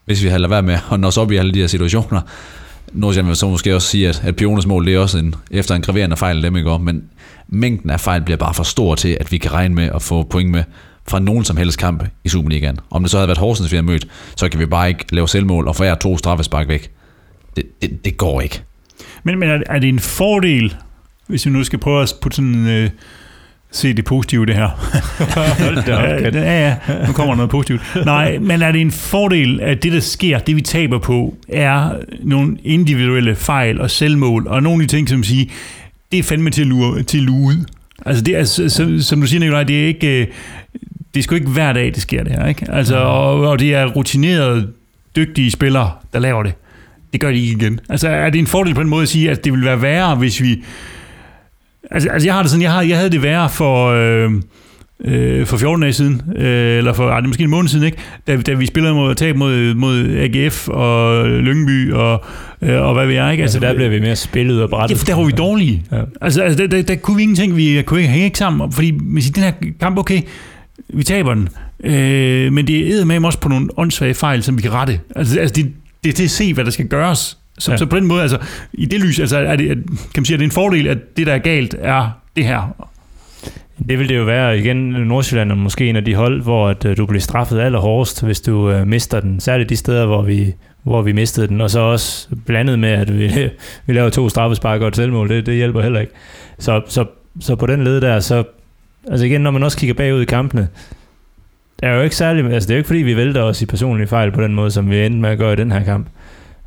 [0.05, 2.21] hvis vi havde ladet være med at nå os op i alle de her situationer.
[2.93, 5.75] Nordsjælland vil så måske også sige, at, at Piones mål, det er også en, efter
[5.75, 6.79] en graverende fejl af dem ikke?
[6.79, 7.03] men
[7.47, 10.23] mængden af fejl bliver bare for stor til, at vi kan regne med at få
[10.23, 10.63] point med
[11.07, 12.79] fra nogen som helst kamp i Superligaen.
[12.89, 15.27] Om det så havde været Horsens, vi havde mødt, så kan vi bare ikke lave
[15.27, 16.91] selvmål og forære to straffespark væk.
[17.55, 18.61] Det, det, det går ikke.
[19.23, 20.75] Men, men er, er det en fordel,
[21.27, 22.89] hvis vi nu skal prøve at putte sådan, øh,
[23.71, 24.67] se det positive det her?
[25.65, 26.75] Hold da op, ja, ja,
[27.07, 27.81] nu kommer der noget positivt.
[28.05, 31.89] Nej, men er det en fordel, at det, der sker, det vi taber på, er
[32.23, 35.45] nogle individuelle fejl og selvmål, og nogle af de ting, som siger,
[36.11, 37.65] det er fandme til at lure, til at lure ud.
[38.05, 40.21] Altså, det er, så, som du siger, Nicolaj, det er ikke...
[40.21, 40.27] øh,
[41.13, 42.65] Det er sgu ikke hver dag, det sker det her, ikke?
[42.71, 44.67] Altså, og, og det er rutinerede,
[45.15, 46.53] dygtige spillere, der laver det.
[47.13, 47.79] Det gør de ikke igen.
[47.89, 50.15] Altså, er det en fordel på den måde at sige, at det vil være værre,
[50.15, 50.63] hvis vi...
[51.91, 53.87] Altså, altså jeg har det sådan, jeg, har, jeg havde det værre for...
[53.87, 54.31] Øh,
[55.05, 57.85] øh, for 14 dage siden, øh, eller for ej, det er måske en måned siden,
[57.85, 57.97] ikke?
[58.27, 62.23] Da, da vi spillede mod tab mod, mod AGF og Lyngby og,
[62.61, 63.41] øh, og hvad ved jeg, ikke?
[63.41, 64.97] Altså, der blev vi mere spillet Ja, brættet.
[64.97, 65.83] for der var vi dårlige.
[65.91, 66.01] Ja.
[66.21, 68.99] Altså, altså der, der, der kunne vi ingenting, vi kunne ikke hænge ikke sammen, fordi
[69.01, 70.21] hvis i den her kamp, okay,
[70.89, 71.49] vi taber den,
[71.83, 74.99] øh, men det er med også på nogle åndssvage fejl, som vi kan rette.
[75.15, 75.71] Altså, altså det,
[76.03, 77.37] det er til at se, hvad der skal gøres.
[77.61, 77.77] Så, ja.
[77.77, 78.37] Så på den måde, altså,
[78.73, 79.85] i det lys, altså, er det, kan
[80.17, 82.87] man sige, at det er en fordel, at det, der er galt, er det her.
[83.89, 84.77] Det vil det jo være igen.
[84.77, 88.41] Nordsjælland er måske en af de hold, hvor at, øh, du bliver straffet allerhårdest, hvis
[88.41, 89.39] du øh, mister den.
[89.39, 90.53] Særligt de steder, hvor vi,
[90.83, 91.61] hvor vi mistede den.
[91.61, 93.27] Og så også blandet med, at vi,
[93.85, 95.29] vi laver to straffespark og et selvmål.
[95.29, 96.13] Det, det hjælper heller ikke.
[96.59, 97.05] Så, så,
[97.39, 98.43] så på den led der, så...
[99.07, 100.67] Altså igen, når man også kigger bagud i kampene,
[101.79, 102.53] det er jo ikke særlig...
[102.53, 104.71] Altså det er jo ikke fordi, vi vælter os i personlige fejl på den måde,
[104.71, 106.07] som vi endte med at gøre i den her kamp.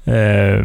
[0.08, 0.64] Øh,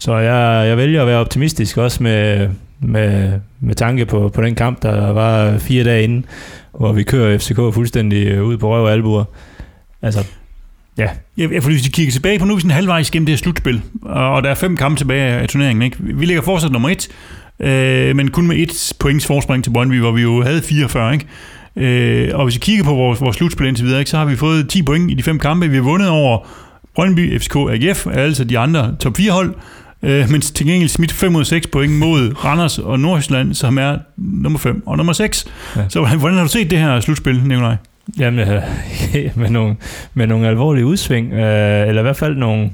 [0.00, 2.48] så jeg, jeg vælger at være optimistisk også med,
[2.80, 6.24] med, med tanke på, på den kamp, der var fire dage inden,
[6.78, 9.24] hvor vi kører FCK fuldstændig øh, ud på røv og albuer.
[10.02, 10.24] Altså,
[10.98, 11.08] Ja,
[11.38, 13.38] Jeg, jeg hvis vi kigger tilbage på nu, er vi sådan halvvejs gennem det her
[13.38, 15.82] slutspil, og der er fem kampe tilbage af turneringen.
[15.82, 15.96] Ikke?
[16.00, 17.08] Vi ligger fortsat nummer et,
[17.60, 21.12] øh, men kun med et points forspring til Brøndby, hvor vi jo havde 44.
[21.12, 21.26] Ikke?
[21.76, 24.36] Øh, og hvis vi kigger på vores, vores slutspil indtil videre, ikke, så har vi
[24.36, 25.68] fået 10 point i de fem kampe.
[25.68, 26.46] Vi har vundet over
[26.94, 29.54] Brøndby, FCK, AGF, altså de andre top 4 hold.
[30.02, 33.78] Øh, mens til gengæld smidt 5 ud af 6 point mod Randers og Nordsjælland, som
[33.78, 35.46] er nummer 5 og nummer 6.
[35.76, 35.80] Ja.
[35.80, 35.88] Ja.
[35.88, 37.76] Så hvordan har du set det her slutspil, Nikolaj?
[38.18, 38.62] Jamen, øh,
[39.40, 39.76] med, nogle,
[40.14, 42.70] med nogle alvorlige udsving, øh, eller i hvert fald nogle,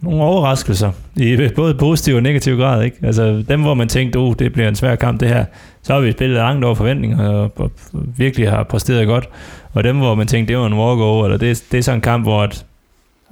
[0.00, 2.82] nogle overraskelser, i både positiv og negativ grad.
[2.84, 2.96] Ikke?
[3.02, 5.44] Altså dem, hvor man tænkte, oh, det bliver en svær kamp det her,
[5.82, 7.72] så har vi spillet langt over forventninger, og, og
[8.16, 9.28] virkelig har præsteret godt.
[9.72, 12.02] Og dem, hvor man tænkte, det var en walkover, eller det, det er sådan en
[12.02, 12.64] kamp, hvor at,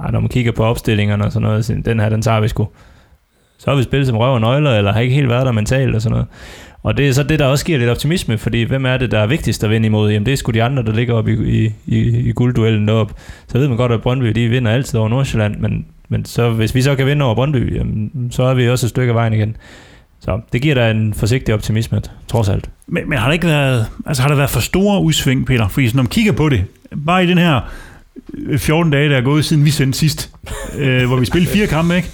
[0.05, 2.49] ej, når man kigger på opstillingerne og sådan noget, så den her, den tager vi
[2.49, 2.69] sgu.
[3.59, 5.95] Så har vi spillet som røv og nøgler, eller har ikke helt været der mentalt
[5.95, 6.27] og sådan noget.
[6.83, 9.19] Og det er så det, der også giver lidt optimisme, fordi hvem er det, der
[9.19, 10.11] er vigtigst at vinde imod?
[10.11, 11.99] Jamen det er sgu de andre, der ligger oppe i, i, i,
[12.29, 13.15] i guldduellen deroppe.
[13.49, 16.75] Så ved man godt, at Brøndby de vinder altid over Nordsjælland, men, men så, hvis
[16.75, 19.33] vi så kan vinde over Brøndby, jamen, så er vi også et stykke af vejen
[19.33, 19.57] igen.
[20.21, 22.71] Så det giver da en forsigtig optimisme, trods alt.
[22.87, 25.69] Men, men har der ikke været, altså har der været for store udsving, Peter?
[25.69, 26.65] Fordi når man kigger på det,
[27.07, 27.61] bare i den her
[28.59, 30.31] 14 dage, der er gået siden vi sendte sidst,
[30.79, 32.09] øh, hvor vi spillede fire kampe, ikke?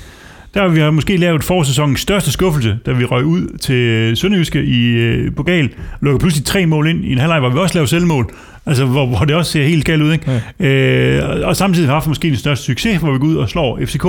[0.55, 4.87] Der har vi måske lavet forsæsonens største skuffelse, da vi røg ud til Sønderjyske i
[4.91, 8.31] øh, Pokal, lukker pludselig tre mål ind i en halvleg, hvor vi også lavede selvmål,
[8.67, 10.13] altså hvor, hvor det også ser helt galt ud.
[10.13, 10.43] Ikke?
[10.61, 10.67] Ja.
[10.67, 13.37] Øh, og- og samtidig har vi haft måske den største succes, hvor vi går ud
[13.37, 14.05] og slår FCK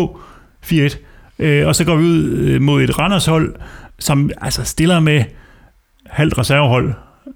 [0.73, 0.97] 4-1.
[1.39, 3.55] Øh, og så går vi ud øh, mod et Randershold,
[3.99, 5.23] som altså stiller med
[6.09, 6.93] halvt reservehold,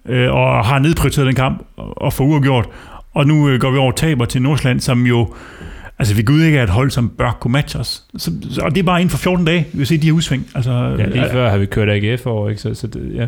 [0.09, 2.65] øh, og har nedprioriteret den kamp og og får uafgjort.
[3.13, 5.33] Og nu øh, går vi over taber til Nordsjælland, som jo,
[5.99, 8.03] altså vi Gud ikke er et hold, som bør kunne matche os.
[8.17, 10.11] Så, så, og det er bare inden for 14 dage, vi vil se de her
[10.13, 10.47] udsving.
[10.55, 12.61] Altså, Ja, lige før har vi kørt AGF over, ikke?
[12.61, 13.27] Så, så det, ja.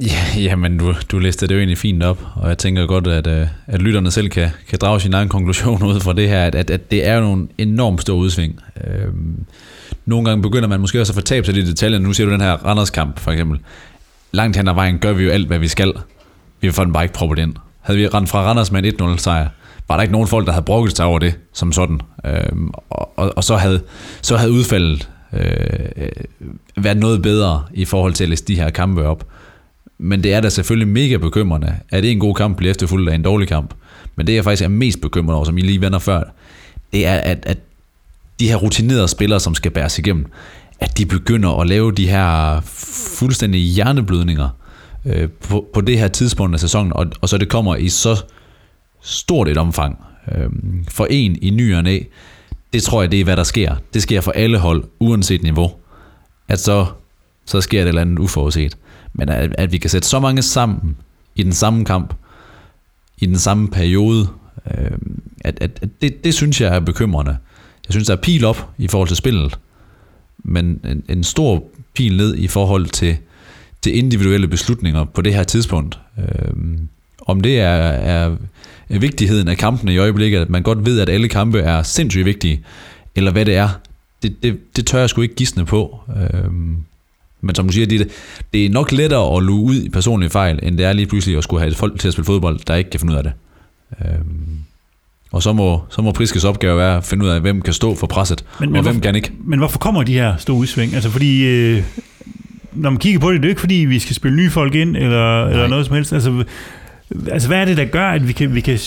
[0.00, 3.26] Ja, jamen, du, du listede det jo egentlig fint op, og jeg tænker godt, at,
[3.26, 6.54] øh, at lytterne selv kan, kan drage sin egen konklusion ud fra det her, at,
[6.54, 8.60] at, at det er jo nogle enormt store udsving.
[8.84, 9.44] Øhm,
[10.06, 12.04] nogle gange begynder man måske også at fortabe sig lidt i detaljerne.
[12.04, 13.58] Nu ser du den her Randers kamp, for eksempel.
[14.32, 15.92] Langt hen ad vejen gør vi jo alt, hvad vi skal.
[16.60, 17.54] Vi får den bare ikke proppet ind.
[17.82, 19.48] Havde vi rendt fra Randers med en 1-0 sejr,
[19.88, 22.00] var der ikke nogen folk, der havde brokket sig over det, som sådan.
[22.26, 22.52] Øh,
[22.90, 23.82] og, og, og så, havde,
[24.22, 26.08] så havde udfaldet øh,
[26.76, 29.26] været noget bedre i forhold til at læse de her kampe op.
[29.98, 33.14] Men det er da selvfølgelig mega bekymrende, at det en god kamp bliver efterfulgt af
[33.14, 33.74] en dårlig kamp.
[34.16, 36.22] Men det jeg faktisk er mest bekymret over, som I lige vender før,
[36.92, 37.58] det er, at, at
[38.40, 40.26] de her rutinerede spillere, som skal bæres igennem,
[40.80, 42.60] at de begynder at lave de her
[43.18, 44.48] fuldstændige hjerneblødninger
[45.04, 48.24] øh, på, på det her tidspunkt af sæsonen, og, og så det kommer i så
[49.02, 50.50] stort et omfang øh,
[50.88, 51.98] for en i ny og næ,
[52.72, 53.76] det tror jeg, det er, hvad der sker.
[53.94, 55.72] Det sker for alle hold, uanset niveau.
[56.48, 56.86] At så,
[57.46, 58.78] så sker det et eller andet uforudset.
[59.12, 60.96] Men at, at vi kan sætte så mange sammen
[61.34, 62.14] i den samme kamp,
[63.18, 64.28] i den samme periode,
[64.70, 64.98] øh,
[65.40, 67.36] at, at, at det, det synes jeg er bekymrende.
[67.88, 69.58] Jeg synes, der er pil op i forhold til spillet,
[70.38, 73.16] men en, en stor pil ned i forhold til,
[73.82, 75.98] til individuelle beslutninger på det her tidspunkt.
[76.18, 76.52] Øh,
[77.26, 78.36] om det er, er,
[78.88, 82.64] vigtigheden af kampene i øjeblikket, at man godt ved, at alle kampe er sindssygt vigtige,
[83.14, 83.68] eller hvad det er,
[84.22, 86.00] det, det, det tør jeg sgu ikke gisne på.
[86.16, 86.50] Øh,
[87.40, 88.08] men som du siger, det,
[88.52, 91.38] det er nok lettere at luge ud i personlige fejl, end det er lige pludselig
[91.38, 93.24] at skulle have et folk til at spille fodbold, der ikke kan finde ud af
[93.24, 93.32] det.
[94.00, 94.58] Øhm,
[95.32, 97.94] og så må, så må Priskes opgave være at finde ud af, hvem kan stå
[97.94, 99.32] for presset, men, men og hvem hvorfor- kan ikke.
[99.44, 100.94] Men hvorfor kommer de her store udsving?
[100.94, 101.82] Altså fordi, øh,
[102.74, 104.74] når man kigger på det, det er jo ikke fordi, vi skal spille nye folk
[104.74, 106.12] ind, eller, eller noget som helst.
[106.12, 106.44] Altså,
[107.30, 108.78] altså, hvad er det, der gør, at vi kan, vi kan,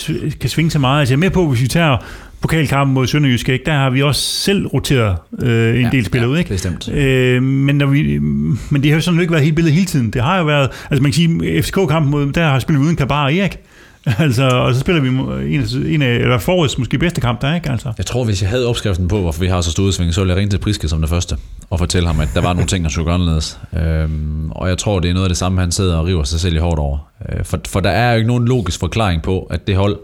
[0.42, 1.00] kan svinge så meget?
[1.00, 1.98] Altså, jeg er med på, hvis vi tager
[2.42, 3.66] pokalkampen mod Sønderjysk, ikke?
[3.66, 6.50] der har vi også selv roteret øh, en ja, del spillere ud, ikke?
[6.50, 6.90] Bestemt.
[6.90, 10.12] Øh, men, når vi, men det har jo sådan ikke været helt billedet hele tiden.
[10.12, 13.24] Det har jo været, altså man kan sige, FCK-kampen mod, der har spillet uden Kabar
[13.24, 13.58] og Erik.
[14.20, 17.56] Altså, og så spiller vi en af, en af eller forårets måske bedste kamp der,
[17.56, 17.70] ikke?
[17.70, 17.94] Altså.
[17.98, 20.34] Jeg tror, hvis jeg havde opskriften på, hvorfor vi har så stor udsving, så ville
[20.34, 21.38] jeg ringe til Priske som det første,
[21.70, 23.60] og fortælle ham, at der var nogle ting, der skulle gøre anderledes.
[23.78, 26.40] Øhm, og jeg tror, det er noget af det samme, han sidder og river sig
[26.40, 26.98] selv i hårdt over.
[27.30, 29.98] Øh, for, for der er jo ikke nogen logisk forklaring på, at det hold,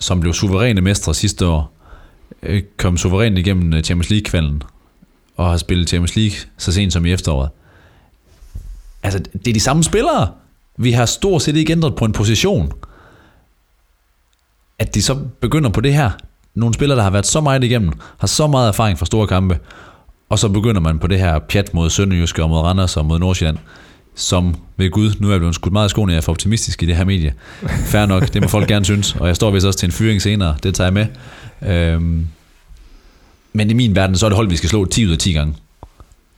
[0.00, 1.72] som blev suveræne mestre sidste år,
[2.42, 4.62] øh, kom suverænt igennem øh, Champions League-kvalden,
[5.36, 7.48] og har spillet Champions League så sent som i efteråret.
[9.02, 10.28] Altså, det er de samme spillere.
[10.76, 12.72] Vi har stort set ikke ændret på en position.
[14.78, 16.10] At de så begynder på det her.
[16.54, 19.58] Nogle spillere, der har været så meget igennem, har så meget erfaring fra store kampe,
[20.28, 23.18] og så begynder man på det her pjat mod Sønderjyske og mod Randers og mod
[23.18, 23.58] Nordsjælland,
[24.14, 26.82] som ved Gud, nu er jeg blevet skudt meget i skoene, jeg er for optimistisk
[26.82, 27.34] i det her medie.
[27.86, 30.22] Fair nok, det må folk gerne synes, og jeg står vist også til en fyring
[30.22, 31.06] senere, det tager jeg med.
[31.72, 32.26] Øhm,
[33.52, 35.32] men i min verden, så er det hold, vi skal slå 10 ud af 10
[35.32, 35.54] gange.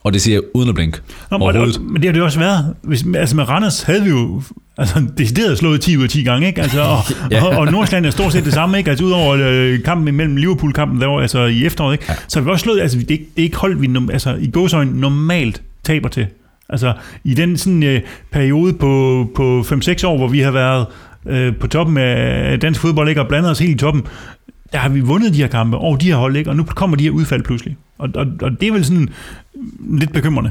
[0.05, 0.99] Og det siger jeg uden at blinke.
[1.31, 2.75] Nå, men, og, men det har det jo også været.
[2.83, 4.43] Hvis, altså med Randers havde vi jo
[4.79, 6.63] altså, decideret slået 10 ud af 10 gange, ikke?
[6.63, 6.99] Altså, og,
[7.31, 7.45] ja.
[7.45, 8.91] og, og Nordsjælland er stort set det samme, ikke?
[8.91, 12.05] Altså udover øh, kampen imellem Liverpool-kampen der var, altså i efteråret, ikke?
[12.09, 12.15] Ja.
[12.29, 14.35] Så har vi også slået, altså det er, ikke- det er ikke hold, vi altså,
[14.41, 16.27] i gåsøjne normalt taber til.
[16.69, 16.93] Altså
[17.25, 18.01] i den sådan øh,
[18.33, 20.87] periode på, på 5-6 år, hvor vi har været
[21.27, 23.21] øh, på toppen af dansk fodbold, ikke?
[23.21, 24.03] Og blandet os helt i toppen,
[24.73, 26.51] der har vi vundet de her kampe over de her hold, ikke?
[26.51, 27.77] og nu kommer de her udfald pludselig.
[27.99, 29.09] Og, og, og det er vel sådan
[29.99, 30.51] lidt bekymrende.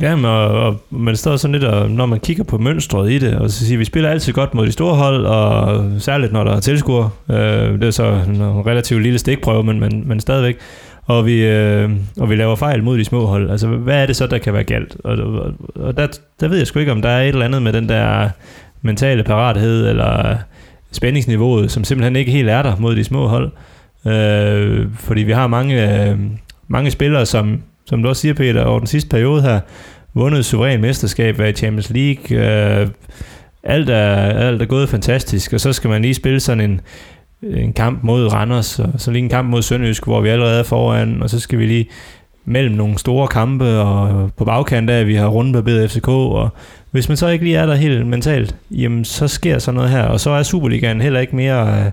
[0.00, 3.18] Ja, men, og, og, man står sådan lidt, og når man kigger på mønstret i
[3.18, 6.44] det, og så siger vi spiller altid godt mod de store hold, og særligt når
[6.44, 7.10] der er tilskuere.
[7.30, 10.56] Øh, det er så en relativt lille stikprøve, men, men, men stadigvæk.
[11.06, 11.90] Og vi, øh,
[12.20, 13.50] og vi laver fejl mod de små hold.
[13.50, 14.96] Altså, hvad er det så, der kan være galt?
[15.04, 16.06] Og, og, og der,
[16.40, 18.28] der ved jeg sgu ikke, om der er et eller andet med den der
[18.82, 20.36] mentale parathed, eller
[20.92, 23.50] spændingsniveauet, som simpelthen ikke helt er der mod de små hold.
[24.06, 26.18] Øh, fordi vi har mange, øh,
[26.68, 27.62] mange spillere, som,
[27.92, 29.60] som du også siger, Peter, over den sidste periode her,
[30.14, 32.88] vundet suveræn mesterskab, været i Champions League, øh,
[33.62, 36.80] alt, er, alt er gået fantastisk, og så skal man lige spille sådan en,
[37.42, 40.62] en kamp mod Randers, og så lige en kamp mod Sønderjysk, hvor vi allerede er
[40.62, 41.88] foran, og så skal vi lige
[42.44, 46.48] mellem nogle store kampe, og på bagkant af, at vi har rundbarberet FCK, og
[46.90, 50.02] hvis man så ikke lige er der helt mentalt, jamen så sker sådan noget her,
[50.02, 51.90] og så er Superligaen heller ikke mere, øh,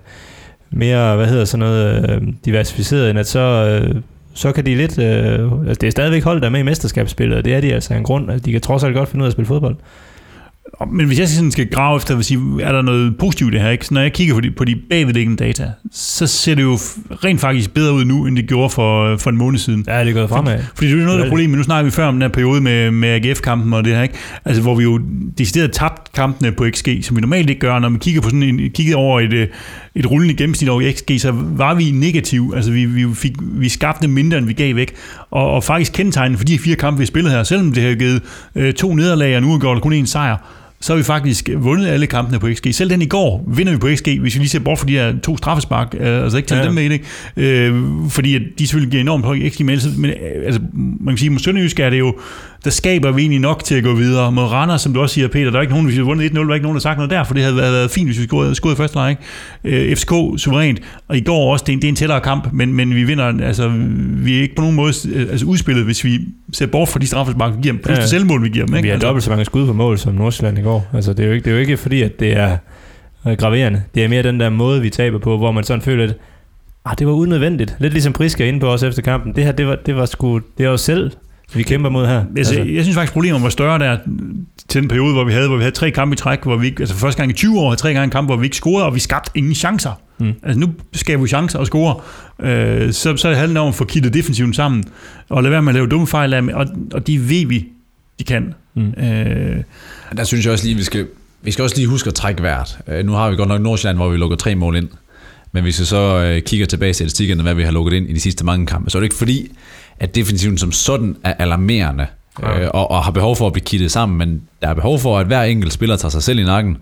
[0.72, 4.02] mere hvad hedder sådan noget, øh, diversificeret, end at så, øh,
[4.34, 7.38] så kan de lidt, øh, altså det er stadigvæk hold, der er med i mesterskabsspillet,
[7.38, 9.26] og det er de altså en grund, at de kan trods alt godt finde ud
[9.26, 9.76] af at spille fodbold.
[10.92, 13.62] Men hvis jeg sådan skal grave efter, vil sige, er der noget positivt i det
[13.62, 13.86] her, ikke?
[13.86, 16.78] Så når jeg kigger på de, på de bagvedliggende data, så ser det jo
[17.24, 19.86] rent faktisk bedre ud nu, end det gjorde for, for en måned siden.
[19.88, 20.60] Ja, det er gået fremad.
[20.76, 21.58] Fordi det er jo noget af problemet.
[21.58, 24.16] Nu snakker vi før om den her periode med, med AGF-kampen og det her, ikke?
[24.46, 25.02] Altså, hvor vi jo
[25.38, 27.80] decideret tabt kampene på XG, som vi normalt ikke gør.
[27.80, 29.50] Når vi kigger på sådan en, kigger over et,
[29.96, 32.54] et rullende gennemsnit over XG, så var vi negativ.
[32.56, 34.94] Altså, vi, vi, fik, vi skabte mindre, end vi gav væk.
[35.32, 38.22] Og, og faktisk kendetegnet for de fire kampe, vi spillede her, selvom det har givet
[38.56, 40.38] øh, to nederlag, og nu er det kun en sejr,
[40.82, 42.76] så har vi faktisk vundet alle kampene på XG.
[42.76, 44.94] Selv den i går vinder vi på XG, hvis vi lige ser bort for de
[44.94, 46.66] her to straffespark, øh, altså ikke tage ja.
[46.66, 47.02] dem med i det,
[47.38, 50.14] øh, fordi at de selvfølgelig giver enormt høj XG, men, øh,
[50.46, 52.16] altså, man kan sige, mod Sønderjysk er det jo,
[52.64, 54.32] der skaber vi egentlig nok til at gå videre.
[54.32, 56.32] Mod Randers, som du også siger, Peter, der er ikke nogen, hvis vi havde vundet
[56.32, 58.08] 1-0, der er ikke nogen, der sagt noget der, for det havde været, været fint,
[58.08, 59.18] hvis vi skulle have i første leg.
[59.64, 62.54] Øh, FCK suverænt, og i går også, det er en, det er en tættere kamp,
[62.54, 64.94] men, men vi vinder, altså vi er ikke på nogen måde
[65.32, 66.20] altså, udspillet, hvis vi
[66.54, 68.06] ser bort fra de straffespark, vi giver dem, plus ja.
[68.06, 68.76] selvmål, vi giver dem.
[68.76, 68.84] Ikke?
[68.84, 70.88] Vi har altså, dobbelt så mange skud på mål som Nordsjælland i går.
[70.94, 72.58] Altså, det, er jo ikke, det er jo ikke fordi, at det er
[73.36, 73.84] graverende.
[73.96, 76.14] Det er mere den der måde, vi taber på, hvor man sådan føler, at
[76.86, 77.76] ah, det var unødvendigt.
[77.80, 79.36] Lidt ligesom Priska inde på os efter kampen.
[79.36, 81.12] Det her, det var, det var sgu, det var jo selv
[81.54, 82.24] vi kæmper mod her.
[82.38, 82.74] Altså, altså.
[82.74, 83.98] Jeg synes faktisk, problemet var større der
[84.68, 86.66] til den periode, hvor vi havde, hvor vi havde tre kampe i træk, hvor vi
[86.66, 88.56] ikke, altså første gang i 20 år, havde tre gange en kamp, hvor vi ikke
[88.56, 90.02] scorede, og vi skabte ingen chancer.
[90.20, 90.34] Mm.
[90.44, 91.96] Altså nu skaber vi chancer og score.
[92.42, 94.84] Øh, så, så handler det om at få kittet defensiven sammen,
[95.30, 97.68] og lade være med at lave dumme fejl af, og, og de ved vi,
[98.20, 98.54] de kan.
[98.74, 98.94] Mm.
[99.04, 99.58] Øh,
[100.18, 101.08] der synes jeg også lige, vi skal,
[101.42, 102.80] vi skal også lige huske at trække hvert.
[102.88, 104.88] Øh, nu har vi godt nok Nordsjælland, hvor vi lukker tre mål ind.
[105.52, 108.14] Men hvis vi så øh, kigger tilbage i statistikkerne, hvad vi har lukket ind i
[108.14, 109.52] de sidste mange kampe, så er det ikke fordi,
[110.00, 112.08] at defensiven som sådan er alarmerende,
[112.42, 112.60] ja.
[112.60, 115.20] øh, og, og har behov for at blive kittet sammen, men der er behov for,
[115.20, 116.78] at hver enkelt spiller tager sig selv i nakken,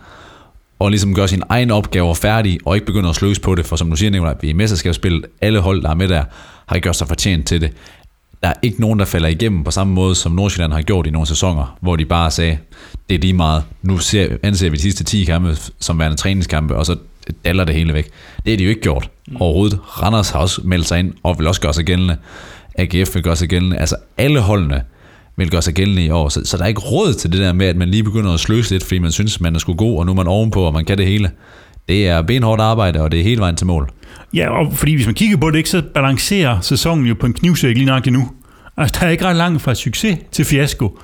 [0.80, 3.76] og ligesom gør sin egen opgave færdig, og ikke begynder at sløse på det, for
[3.76, 6.24] som du siger, Nicolaj, vi er i mesterskabsspillet, alle hold, der er med der,
[6.66, 7.72] har gjort sig fortjent til det.
[8.44, 11.10] Der er ikke nogen, der falder igennem på samme måde, som Nordsjælland har gjort i
[11.10, 12.58] nogle sæsoner, hvor de bare sagde,
[13.10, 16.76] det er lige meget, nu ser, anser vi de sidste 10 kampe som værende træningskampe,
[16.76, 16.96] og så
[17.46, 18.10] daller det hele væk.
[18.46, 19.38] Det er de jo ikke gjort mm.
[19.40, 19.80] overhovedet.
[19.84, 22.18] Randers har også meldt sig ind, og vil også gøre sig gældende.
[22.78, 23.78] AGF vil gøre sig gældende.
[23.78, 24.82] Altså alle holdene
[25.38, 26.30] vil gøre sig gældende i år.
[26.30, 28.40] Så, så der er ikke råd til det der med, at man lige begynder at
[28.40, 30.74] sløse lidt, fordi man synes, man er sgu god, og nu er man ovenpå, og
[30.74, 31.32] man kan det hele.
[31.90, 33.90] Det er benhårdt arbejde, og det er hele vejen til mål.
[34.34, 37.34] Ja, og fordi hvis man kigger på det, ikke, så balancerer sæsonen jo på en
[37.34, 38.30] knivsæk lige nok nu.
[38.78, 41.00] Altså, der er ikke ret langt fra succes til fiasko.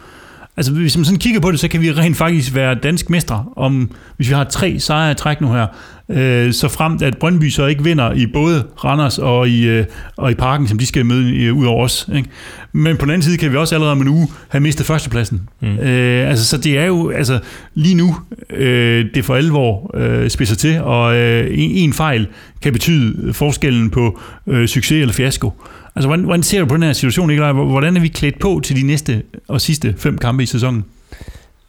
[0.58, 3.46] Altså, hvis man sådan kigger på det, så kan vi rent faktisk være dansk mestre,
[3.56, 5.68] om, hvis vi har tre sejre i træk nu her,
[6.10, 9.86] øh, så fremt at Brøndby så ikke vinder i både Randers og i, øh,
[10.18, 12.10] og i parken, som de skal møde øh, ud over os.
[12.16, 12.30] Ikke?
[12.72, 15.50] Men på den anden side kan vi også allerede om en uge have mistet førstepladsen.
[15.62, 15.68] Mm.
[15.68, 17.40] Øh, altså, så det er jo altså,
[17.74, 18.16] lige nu,
[18.50, 22.28] øh, det for alvor øh, spidser til, og øh, en, en fejl
[22.62, 25.52] kan betyde forskellen på øh, succes eller fiasko.
[25.96, 27.52] Altså, hvordan, hvordan ser du på den her situation, Nikolaj?
[27.52, 30.86] Hvordan er vi klædt på til de næste og sidste fem kampe i sæsonen?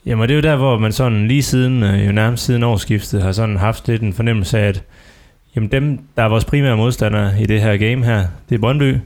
[0.07, 3.22] Jamen, det er jo der, hvor man sådan lige siden, øh, jo nærmest siden årsskiftet,
[3.22, 4.83] har sådan haft lidt en fornemmelse af, at
[5.57, 8.97] jamen dem, der er vores primære modstandere i det her game her, det er Brøndby.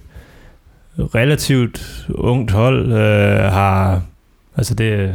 [0.98, 4.02] Relativt ungt hold øh, har,
[4.56, 5.14] altså det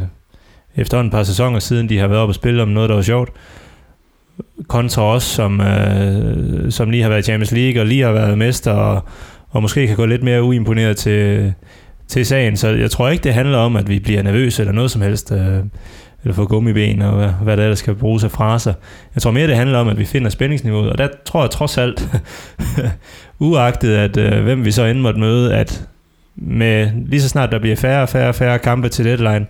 [0.76, 2.94] efter efterhånden et par sæsoner siden, de har været oppe og spille om noget, der
[2.94, 3.30] var sjovt.
[4.68, 8.72] Kontra os, som, øh, som lige har været Champions League og lige har været mester
[8.72, 9.04] og,
[9.54, 11.54] og måske kan gå lidt mere uimponeret til,
[12.08, 12.56] til sagen.
[12.56, 15.32] Så jeg tror ikke, det handler om, at vi bliver nervøse eller noget som helst,
[15.32, 15.58] øh,
[16.22, 18.72] eller får gummiben og hvad, hvad der ellers skal bruges af fraser.
[19.14, 21.78] Jeg tror mere, det handler om, at vi finder spændingsniveauet, og der tror jeg trods
[21.78, 22.08] alt,
[23.38, 25.88] uagtet at øh, hvem vi så end måtte møde, at
[26.36, 29.46] med lige så snart der bliver færre og færre, færre kampe til deadline,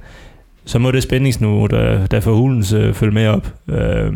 [0.64, 3.54] så må det spændingsniveau, der, der får hulens øh, følge med op.
[3.68, 4.12] Øh,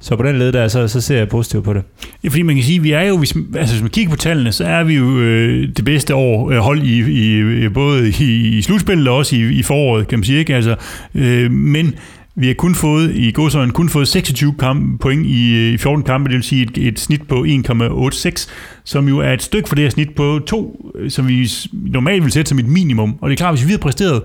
[0.00, 1.82] så på den led der, så, så ser jeg positivt på det.
[2.24, 4.16] Ja, fordi man kan sige, at vi er jo, hvis, altså hvis man kigger på
[4.16, 8.08] tallene, så er vi jo øh, det bedste år øh, hold i, i, øh, både
[8.20, 10.38] i, i slutspillet og også i, i foråret, kan man sige.
[10.38, 10.54] Ikke?
[10.54, 10.76] Altså,
[11.14, 11.94] øh, men
[12.40, 16.04] vi har kun fået, i godsøjen, kun fået 26 kamp, point i, øh, i 14
[16.04, 18.50] kampe, det vil sige et, et snit på 1,86,
[18.84, 22.22] som jo er et stykke for det her snit på 2, øh, som vi normalt
[22.22, 23.18] vil sætte som et minimum.
[23.20, 24.22] Og det er klart, hvis vi havde præsteret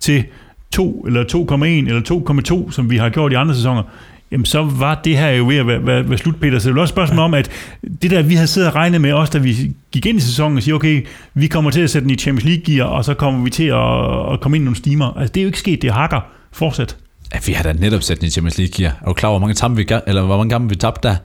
[0.00, 0.24] til
[0.72, 3.82] 2 eller 2,1 eller 2,2, som vi har gjort i andre sæsoner,
[4.32, 6.58] jamen så var det her jo ved at være, være, være slut, Peter.
[6.58, 7.50] Så det er også et spørgsmål om, at
[8.02, 10.56] det der, vi havde siddet og regnet med os, da vi gik ind i sæsonen
[10.56, 13.44] og siger, okay, vi kommer til at sætte den i Champions League-gear, og så kommer
[13.44, 15.18] vi til at, at komme ind i nogle stimer.
[15.18, 16.20] Altså, det er jo ikke sket, det hakker
[16.52, 16.96] fortsat.
[17.34, 18.96] Ja, vi har da netop sat den i Champions League gear.
[19.02, 21.16] Er du klar over, hvor mange, kampe vi, eller hvor mange kampe vi tabte der?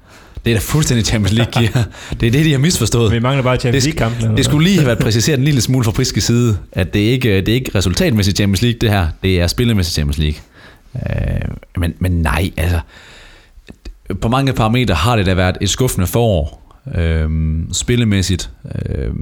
[0.46, 1.88] Det er da fuldstændig Champions League gear.
[2.20, 3.12] Det er det, de har misforstået.
[3.12, 4.38] Vi mangler bare Champions Det, League-kampen.
[4.38, 7.38] det skulle lige have været præciseret en lille smule fra friske side, at det ikke
[7.38, 9.08] det er ikke resultatmæssigt Champions League, det her.
[9.24, 10.40] Det er spillemæssigt Champions League.
[10.96, 12.80] Øh, men, men nej, altså...
[14.22, 16.66] På mange parametre har det da været et skuffende forår.
[16.96, 17.30] Øh,
[17.72, 18.52] spillemæssigt.
[18.86, 19.14] Øh,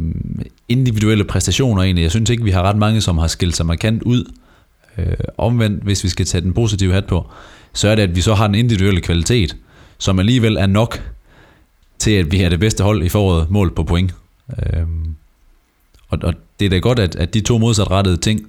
[0.70, 2.04] individuelle præstationer egentlig.
[2.04, 4.32] Jeg synes ikke, vi har ret mange, som har skilt sig markant ud.
[4.98, 7.28] Øh, omvendt, hvis vi skal tage den positive hat på,
[7.74, 9.56] så er det, at vi så har den individuelle kvalitet,
[9.98, 11.12] som alligevel er nok
[12.00, 14.16] til, at vi er det bedste hold i foråret mål på point.
[14.50, 15.16] Øhm,
[16.10, 18.42] og, og det er da godt, at, at de to modsatrettede ting,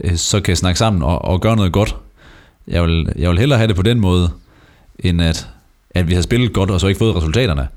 [0.00, 1.96] øh, så kan snakke sammen og, og gøre noget godt.
[2.68, 4.30] Jeg vil, jeg vil hellere have det på den måde,
[4.98, 5.48] end at,
[5.90, 7.68] at vi har spillet godt, og så ikke fået resultaterne.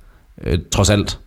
[0.44, 1.20] Øh, trods alt.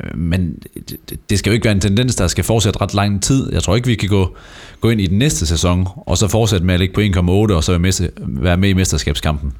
[0.00, 3.22] Øh, men det- det skal jo ikke være en tendens, der skal fortsætte ret lang
[3.22, 3.52] tid.
[3.52, 4.36] Jeg tror ikke, vi kan gå,
[4.80, 7.64] gå ind i den næste sæson, og så fortsætte med at ligge på 1,8, og
[7.64, 9.52] så være med, være med i mesterskabskampen.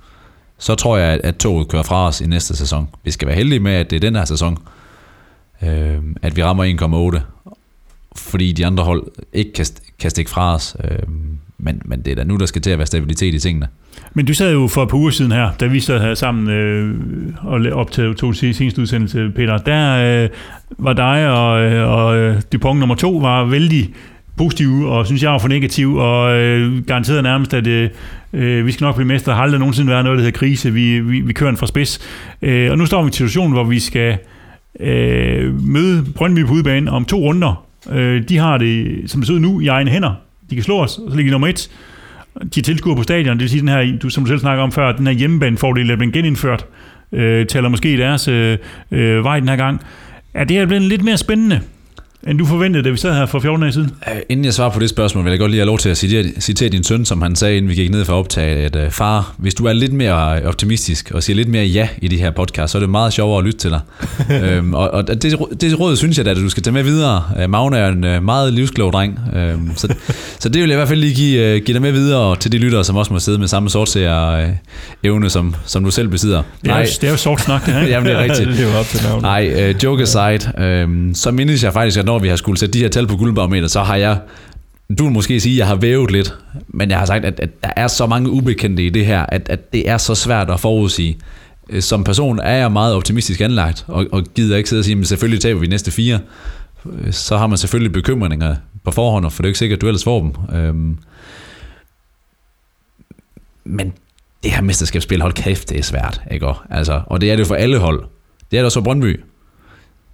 [0.59, 2.89] Så tror jeg, at- at toget kører fra os i næste sæson.
[3.05, 4.59] Vi skal være heldige med, at det er den her sæson,
[5.63, 7.21] øh, at vi rammer 1,8,
[8.17, 9.67] fordi de andre hold ikke kan,
[9.99, 10.77] kan stikke fra os.
[10.85, 10.99] Øh,
[11.59, 13.67] men, men det er da nu, der skal til at være stabilitet i tingene.
[14.15, 16.51] Men du sad jo for et par uger siden her, da vi sad her sammen
[16.51, 16.95] øh,
[17.43, 19.59] og la- optog to seneste udsendelse, Peter.
[19.59, 20.29] Der øh,
[20.79, 23.95] var dig og, øh, og øh, Dupont nummer to var vældig
[24.37, 27.91] positive, og synes jeg var for negativ, og øh, garanteret nærmest, at øh,
[28.33, 29.35] øh vi skal nok blive mestre.
[29.35, 30.73] Har aldrig nogensinde været noget, der hedder krise.
[30.73, 32.01] Vi, vi, vi kører en fra spids.
[32.43, 34.19] Øh, og nu står vi i en situation, hvor vi skal
[34.81, 37.65] øh, møde Brøndby på udebane om to runder.
[37.91, 40.15] Øh, de har det, som det ser ud nu, i egne hænder.
[40.51, 41.71] De kan slå os, og så ligger de nummer et.
[42.55, 44.65] De er tilskuere på stadion, det vil sige, den her, du, som du selv snakker
[44.65, 46.67] om før, den her hjemmebanefordel er blevet genindført,
[47.13, 48.59] øh, taler måske i deres øh,
[48.91, 49.81] øh, vej den her gang.
[50.35, 51.61] Er det her blevet lidt mere spændende,
[52.27, 53.91] end du forventede, da vi sad her for 14 dage siden?
[54.09, 55.99] Øh, Inden jeg svarer på det spørgsmål, vil jeg godt lige have lov til at
[55.99, 58.77] citere, citere din søn, som han sagde, inden vi gik ned for at optage, at
[58.77, 62.17] uh, far, hvis du er lidt mere optimistisk og siger lidt mere ja i de
[62.17, 63.81] her podcast, så er det meget sjovere at lytte til dig.
[64.43, 67.49] øhm, og og det, det råd synes jeg da, at du skal tage med videre.
[67.49, 69.95] Magne er en meget livsklog dreng, øhm, så,
[70.39, 72.59] så det vil jeg i hvert fald lige give, give dig med videre til de
[72.59, 74.51] lyttere, som også må sidde med samme sortseer uh,
[75.03, 76.43] evne, som, som du selv besidder.
[76.65, 77.81] Det er, jo, det er jo sort snak, det her.
[77.81, 77.93] ikke?
[77.95, 78.49] Jamen, det er rigtigt.
[78.49, 79.23] det lever op til navnet.
[79.23, 82.73] Nej, uh, joke aside, øh, så mindes jeg faktisk, at når vi har skulle sætte
[82.73, 84.21] de her tal på guldbarometer, så har jeg,
[84.99, 86.35] du vil måske sige, at jeg har vævet lidt,
[86.69, 89.49] men jeg har sagt, at, at der er så mange ubekendte i det her, at,
[89.49, 91.19] at det er så svært at forudsige.
[91.71, 95.01] Øh, som person er jeg meget optimistisk anlagt, og, og gider ikke sidde og sige,
[95.01, 96.21] at selvfølgelig taber vi næste fire.
[96.93, 99.87] Øh, så har man selvfølgelig bekymringer på forhånd, for det er ikke sikkert, at du
[99.87, 100.57] ellers får dem.
[100.59, 100.99] Øhm,
[103.65, 103.93] Men
[104.43, 106.47] det her mesterskabsspil, hold kæft, det er svært, ikke?
[106.71, 108.05] Altså, og det er det for alle hold.
[108.51, 109.21] Det er det også for Brøndby.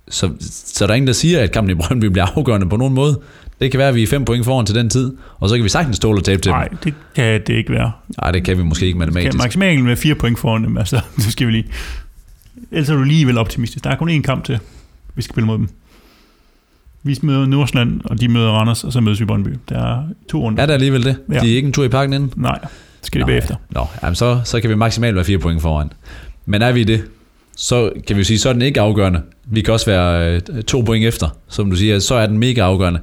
[0.09, 2.95] Så, så der er ingen, der siger, at kampen i Brøndby bliver afgørende på nogen
[2.95, 3.21] måde.
[3.61, 5.65] Det kan være, at vi er fem point foran til den tid, og så kan
[5.65, 7.93] vi sagtens ståle og tabe til Nej, det kan det ikke være.
[8.23, 9.39] Nej, det kan vi måske ikke Kan matematisk.
[9.39, 11.65] maksimalt med fire point foran dem, altså, det skal vi lige.
[12.73, 13.85] Ellers er du lige vel optimistisk.
[13.85, 14.59] Der er kun én kamp til,
[15.15, 15.69] vi skal spille mod dem.
[17.03, 19.49] Vi møder Nordsjælland, og de møder Randers, og så mødes vi Brøndby.
[19.69, 20.63] Der er to runder.
[20.63, 21.17] Er der alligevel det?
[21.33, 21.41] Ja.
[21.41, 22.33] De er ikke en tur i parken inden?
[22.37, 22.59] Nej,
[23.03, 23.57] skal det Nå, bagefter.
[23.71, 25.93] Nå, jamen så, så kan vi maksimalt være fire point foran.
[26.47, 27.05] Men er vi det,
[27.57, 29.23] så kan vi sige, så er den ikke afgørende.
[29.45, 32.61] Vi kan også være øh, to point efter, som du siger, så er den mega
[32.61, 33.01] afgørende.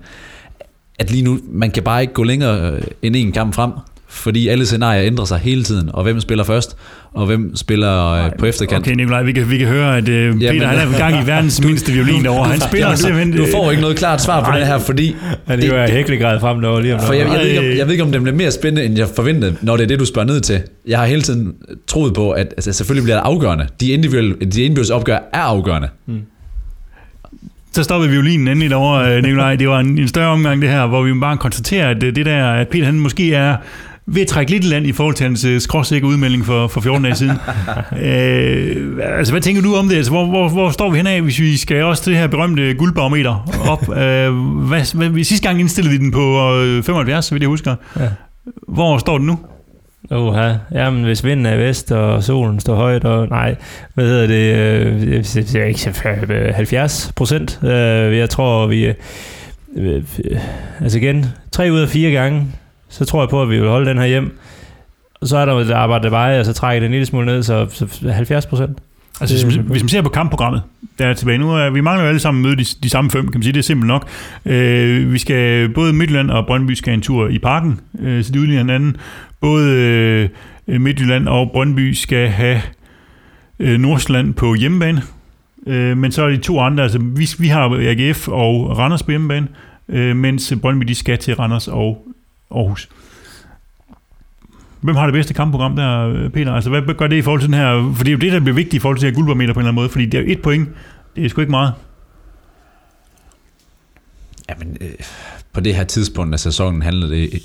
[0.99, 3.71] At lige nu, man kan bare ikke gå længere øh, end en kamp frem,
[4.11, 6.77] fordi alle scenarier ændrer sig hele tiden, og hvem spiller først,
[7.13, 8.87] og hvem spiller øh, på efterkant.
[8.87, 11.23] Okay, Nikolaj, vi kan, vi kan høre, at øh, Peter Jamen- han er i gang
[11.23, 12.49] i verdens mindste violin derovre.
[12.49, 13.37] Han spiller Jamen, simpelthen...
[13.37, 14.57] du får ikke noget klart svar på Nej.
[14.57, 15.15] det her, fordi
[15.49, 17.65] Ja, det er jo hæklegrad frem derovre lige om For jeg, jeg, ved ikke, om,
[17.65, 19.99] jeg ved ikke, om det bliver mere spændende, end jeg forventede, når det er det,
[19.99, 20.61] du spørger ned til.
[20.87, 21.53] Jeg har hele tiden
[21.87, 23.67] troet på, at altså, selvfølgelig bliver det afgørende.
[23.81, 25.87] De individuelle, de indbyrdes opgør er afgørende.
[27.73, 29.55] Så stoppede violinen endelig derovre, øh, Nikolaj.
[29.55, 32.51] Det var en, en større omgang, det her, hvor vi bare konstaterer, at det der,
[32.51, 33.57] at Peter han måske er
[34.05, 36.81] ved at trække lidt i land i forhold til hans øh, skråsikre udmelding for, for
[36.81, 37.37] 14 dage siden.
[38.05, 39.95] øh, altså, hvad tænker du om det?
[39.95, 42.27] Altså, hvor, hvor, hvor står vi hen af, hvis vi skal også til det her
[42.27, 43.89] berømte guldbarometer op?
[43.97, 44.33] øh,
[44.67, 47.75] hvad, hvad, sidste gang indstillede vi den på øh, 75, så vidt jeg husker.
[47.99, 48.07] Ja.
[48.67, 49.39] Hvor står den nu?
[50.11, 53.55] Uha, jamen hvis vinden er vest, og solen står højt, og nej,
[53.93, 57.59] hvad hedder det, øh, jeg er ikke 70 procent.
[57.63, 58.95] Øh, jeg tror, vi, øh,
[59.75, 60.03] øh,
[60.81, 62.47] altså igen, tre ud af fire gange,
[62.91, 64.37] så tror jeg på, at vi vil holde den her hjem.
[65.21, 67.43] Og så er der et arbejde vej, og så trækker det en lille smule ned,
[67.43, 68.79] så, så 70 procent.
[69.21, 70.61] Altså, hvis, man, hvis man ser på kampprogrammet,
[70.99, 73.27] der er tilbage nu, er, vi mangler jo alle sammen møde de, de samme fem,
[73.27, 74.09] kan man sige, det er simpelt nok.
[74.45, 78.39] Øh, vi skal, både Midtjylland og Brøndby skal en tur i parken, øh, så de
[78.39, 78.97] udligner hinanden.
[79.41, 79.69] Både
[80.67, 82.61] øh, Midtjylland og Brøndby skal have
[83.59, 85.01] øh, Nordsjælland på hjemmebane,
[85.67, 89.11] øh, men så er de to andre, altså vi, vi har AGF og Randers på
[89.11, 89.47] hjemmebane,
[89.89, 92.07] øh, mens Brøndby de skal til Randers og
[92.55, 92.89] Aarhus.
[94.81, 96.53] Hvem har det bedste kampprogram der, Peter?
[96.53, 97.93] Altså, hvad gør det i forhold til den her...
[97.95, 99.61] For det er jo det, der bliver vigtigt i forhold til at guldbarometer på en
[99.61, 100.69] eller anden måde, fordi det er jo et point.
[101.15, 101.73] Det er sgu ikke meget.
[104.49, 104.89] Jamen, øh,
[105.53, 107.41] på det her tidspunkt af sæsonen handler det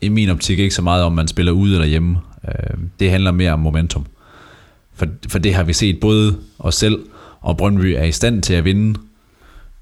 [0.00, 2.18] i min optik ikke så meget om, man spiller ude eller hjemme.
[2.48, 4.06] Øh, det handler mere om momentum.
[4.94, 6.98] For, for det har vi set både os selv
[7.42, 9.00] og Brøndby er i stand til at vinde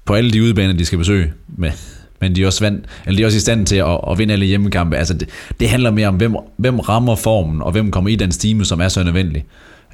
[0.05, 1.33] på alle de udebaner, de skal besøge.
[1.47, 1.71] med,
[2.21, 4.33] men de er også, vand, eller de er også i stand til at, at vinde
[4.33, 4.97] alle hjemmekampe.
[4.97, 8.31] Altså det, det handler mere om, hvem, hvem rammer formen, og hvem kommer i den
[8.31, 9.45] stime, som er så nødvendig.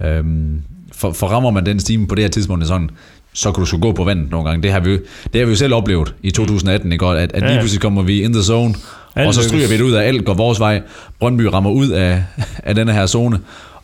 [0.06, 0.62] Øhm,
[0.94, 2.90] for, for rammer man den stime på det her tidspunkt, sådan,
[3.34, 4.64] så kan du så gå på vandet nogle gange.
[4.64, 4.92] Det har vi,
[5.34, 7.06] det har vi jo selv oplevet i 2018, ikke?
[7.06, 8.76] at, at lige pludselig kommer vi in the zone,
[9.16, 10.82] alt og så stryger vi det ud af, alt går vores vej.
[11.20, 12.24] Brøndby rammer ud af,
[12.64, 13.40] af denne her zone,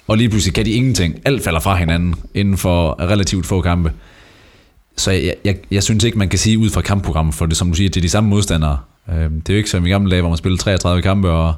[0.08, 1.20] og lige pludselig kan de ingenting.
[1.26, 3.92] Alt falder fra hinanden inden for relativt få kampe.
[4.98, 7.70] Så jeg, jeg, jeg synes ikke, man kan sige ud fra kampprogrammet, for det som
[7.70, 8.78] du siger, det er de samme modstandere.
[9.10, 11.54] Øhm, det er jo ikke som i gamle dage, hvor man spillede 33 kampe, og,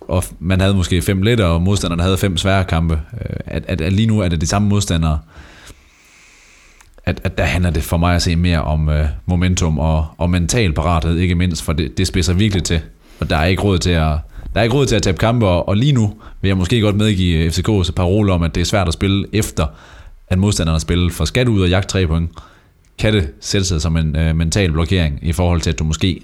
[0.00, 2.94] og man havde måske fem lette, og modstanderne havde fem svære kampe.
[2.94, 5.18] Øh, at, at, at lige nu er det de samme modstandere.
[7.06, 8.94] At, at der handler det for mig at se mere om uh,
[9.26, 12.80] momentum og, og mental parathed, ikke mindst, for det, det spidser virkelig til.
[13.20, 14.18] Og der er ikke råd til at,
[14.54, 16.80] der er ikke råd til at tabe kampe, og, og lige nu vil jeg måske
[16.80, 19.66] godt medgive FCK's parole om, at det er svært at spille efter,
[20.28, 22.30] at modstanderne spiller, for skat ud og jagt tre point,
[22.98, 26.20] kan det sætte sig som en øh, mental blokering i forhold til, at du måske...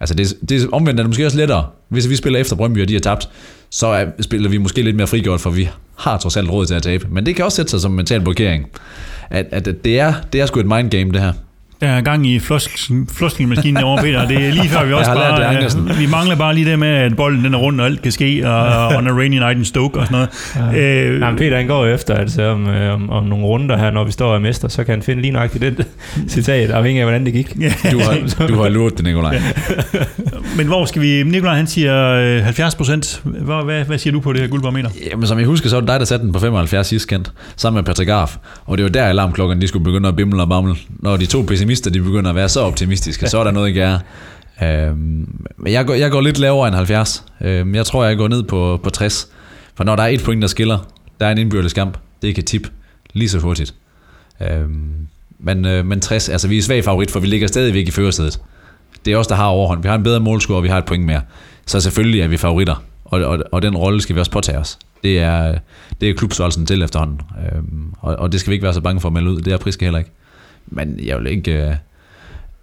[0.00, 1.66] Altså det, det omvendt er det måske også lettere.
[1.88, 3.28] Hvis vi spiller efter Brøndby, og de har tabt,
[3.70, 6.74] så er, spiller vi måske lidt mere frigjort, for vi har trods alt råd til
[6.74, 7.06] at tabe.
[7.10, 8.66] Men det kan også sætte sig som en mental blokering.
[9.30, 11.32] At, at det, er, det er sgu et mind game, det her.
[11.80, 12.38] Der er gang i
[13.08, 14.28] floskelmaskinen over Peter.
[14.28, 15.62] Det er lige før vi også bare...
[15.62, 18.02] Det, øh, vi mangler bare lige det med, at bolden den er rundt, og alt
[18.02, 20.74] kan ske, og on a rainy night in Stoke og sådan noget.
[20.74, 21.10] Ja.
[21.10, 24.04] Øh, Jamen, Peter han går efter, altså, om, øh, om, om, nogle runder her, når
[24.04, 25.86] vi står og mester, så kan han finde lige nøjagtigt det
[26.28, 27.54] citat, afhængig af, hvordan det gik.
[27.92, 29.40] Du har, du har luret det, Nikolaj.
[30.56, 31.22] Men hvor skal vi...
[31.22, 33.20] Nikolaj, han siger 70 øh, procent.
[33.24, 34.90] Hvad, hvad, hvad, siger du på det her guldbarometer?
[35.10, 37.32] Jamen, som jeg husker, så var det dig, der satte den på 75 sidst kendt,
[37.56, 38.36] sammen med Patrick Arf.
[38.64, 40.74] Og det var der alarmklokken, de skulle begynde at bimle og bamle.
[40.88, 43.80] Når de to pessimister, de begynder at være så optimistiske, så er der noget, ikke
[43.80, 43.98] er.
[44.62, 47.24] Øhm, men jeg går, jeg går lidt lavere end 70.
[47.40, 49.28] Øhm, jeg tror, jeg går ned på, på 60.
[49.74, 50.78] For når der er et point, der skiller,
[51.20, 51.98] der er en indbyrdes kamp.
[52.22, 52.68] Det kan tip
[53.12, 53.74] lige så hurtigt.
[54.40, 55.08] Øhm,
[55.38, 58.40] men, øh, men 60, altså vi er svag favorit, for vi ligger stadigvæk i førersædet.
[59.04, 59.82] Det er os, der har overhånd.
[59.82, 61.20] Vi har en bedre målscore, og vi har et point mere.
[61.66, 64.78] Så selvfølgelig er vi favoritter, og, og, og den rolle skal vi også påtage os.
[65.02, 65.58] Det er,
[66.00, 67.20] det er klubstørrelsen til efterhånden,
[67.52, 69.40] øhm, og, og det skal vi ikke være så bange for at melde ud.
[69.40, 70.10] Det er Priske heller ikke.
[70.66, 71.52] Men jeg vil ikke...
[71.52, 71.74] Øh,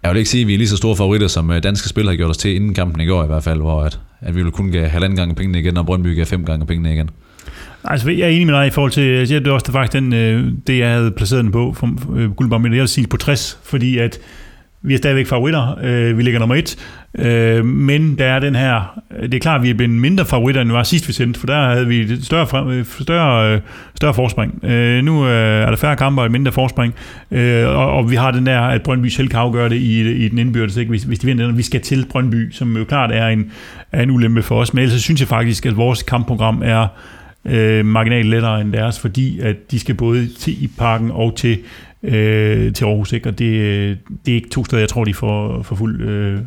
[0.02, 2.12] jeg vil ikke sige, at vi er lige så store favoritter, som øh, danske spillere
[2.12, 4.42] har gjort os til inden kampen i går i hvert fald, hvor at, at vi
[4.42, 7.10] vil kun give halvanden gange pengene igen, og Brøndby gav fem gange pengene igen.
[7.84, 9.92] Altså, jeg er enig med dig i forhold til, jeg det er også det, faktisk
[9.92, 13.58] den, øh, det, jeg havde placeret den på, for guldbarometer, jeg vil sige på 60,
[13.62, 14.18] fordi at
[14.84, 15.78] vi er stadigvæk favoritter.
[15.82, 16.76] Øh, vi ligger nummer et.
[17.18, 19.00] Øh, men der er den her...
[19.22, 21.40] Det er klart, at vi er blevet mindre favoritter, end vi var sidst vi sendte,
[21.40, 23.60] for der havde vi et større, frem, øh, større, øh,
[23.94, 24.64] større forspring.
[24.64, 26.94] Øh, nu øh, er der færre kampe og et mindre forspring.
[27.30, 30.28] Øh, og, og, vi har den der, at Brøndby selv kan afgøre det i, i
[30.28, 30.90] den indbyrdes, ikke?
[30.90, 31.56] Hvis, hvis de vinder den.
[31.56, 33.50] Vi skal til Brøndby, som jo klart er en,
[33.92, 34.74] er en ulempe for os.
[34.74, 36.86] Men ellers synes jeg faktisk, at vores kampprogram er
[37.44, 41.58] øh, marginalt lettere end deres, fordi at de skal både til i parken og til
[42.04, 43.28] øh, til Aarhus, ikke?
[43.28, 46.38] og det, det er ikke to steder, jeg tror, de får, får fuld øh,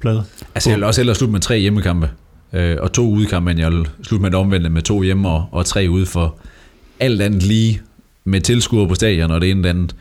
[0.00, 0.24] plade.
[0.54, 2.10] Altså jeg vil også hellere slutte med tre hjemmekampe,
[2.52, 5.46] øh, og to udekampe, men jeg vil slutte med det omvendte med to hjemme og,
[5.52, 6.36] og tre ude, for
[7.00, 7.80] alt andet lige
[8.24, 9.96] med tilskuere på stadion og det ene eller andet,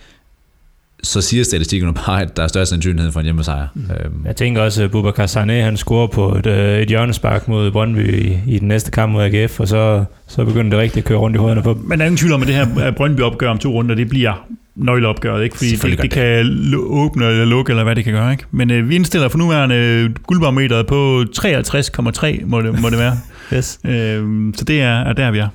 [1.04, 3.68] så siger statistikken bare, at der er større sandsynlighed for en hjemmesejr.
[3.74, 3.82] Mm.
[3.82, 4.26] Øhm.
[4.26, 8.24] Jeg tænker også, at Bubakar Sané, han scorer på et, øh, et hjørnespark mod Brøndby
[8.24, 11.18] i, i den næste kamp mod AGF, og så, så begynder det rigtigt at køre
[11.18, 13.58] rundt i hovederne på Men der er ingen tvivl om, at det her Brøndby-opgør om
[13.58, 15.58] to runder, det bliver nøgleopgøret, ikke?
[15.58, 18.32] fordi det, det kan åbne eller lukke, eller hvad det kan gøre.
[18.32, 18.44] Ikke?
[18.52, 23.18] Men øh, vi indstiller for nuværende øh, guldbarometeret på 53,3, må det, må det være.
[23.58, 23.80] yes.
[23.86, 25.48] øh, så det er, er der, vi er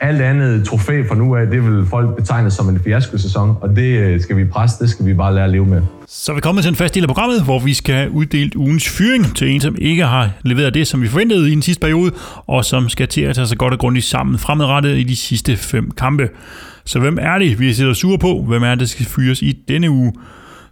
[0.00, 3.98] alt andet trofæ fra nu af, det vil folk betegne som en fiasko-sæson, og det
[3.98, 5.82] øh, skal vi presse, det skal vi bare lære at leve med.
[6.08, 8.88] Så er vi kommet til en fast del af programmet, hvor vi skal uddele ugens
[8.88, 12.12] fyring til en, som ikke har leveret det, som vi forventede i den sidste periode,
[12.46, 15.56] og som skal til at tage sig godt og grundigt sammen fremadrettet i de sidste
[15.56, 16.28] fem kampe.
[16.84, 18.44] Så hvem er det, vi sidder sure på?
[18.48, 20.12] Hvem er det, der skal fyres i denne uge?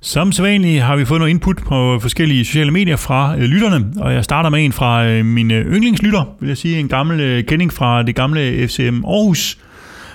[0.01, 4.14] Som sædvanligt har vi fået noget input på forskellige sociale medier fra øh, lytterne, og
[4.14, 7.72] jeg starter med en fra øh, mine yndlingslytter, vil jeg sige, en gammel øh, kending
[7.72, 9.59] fra det gamle FCM Aarhus.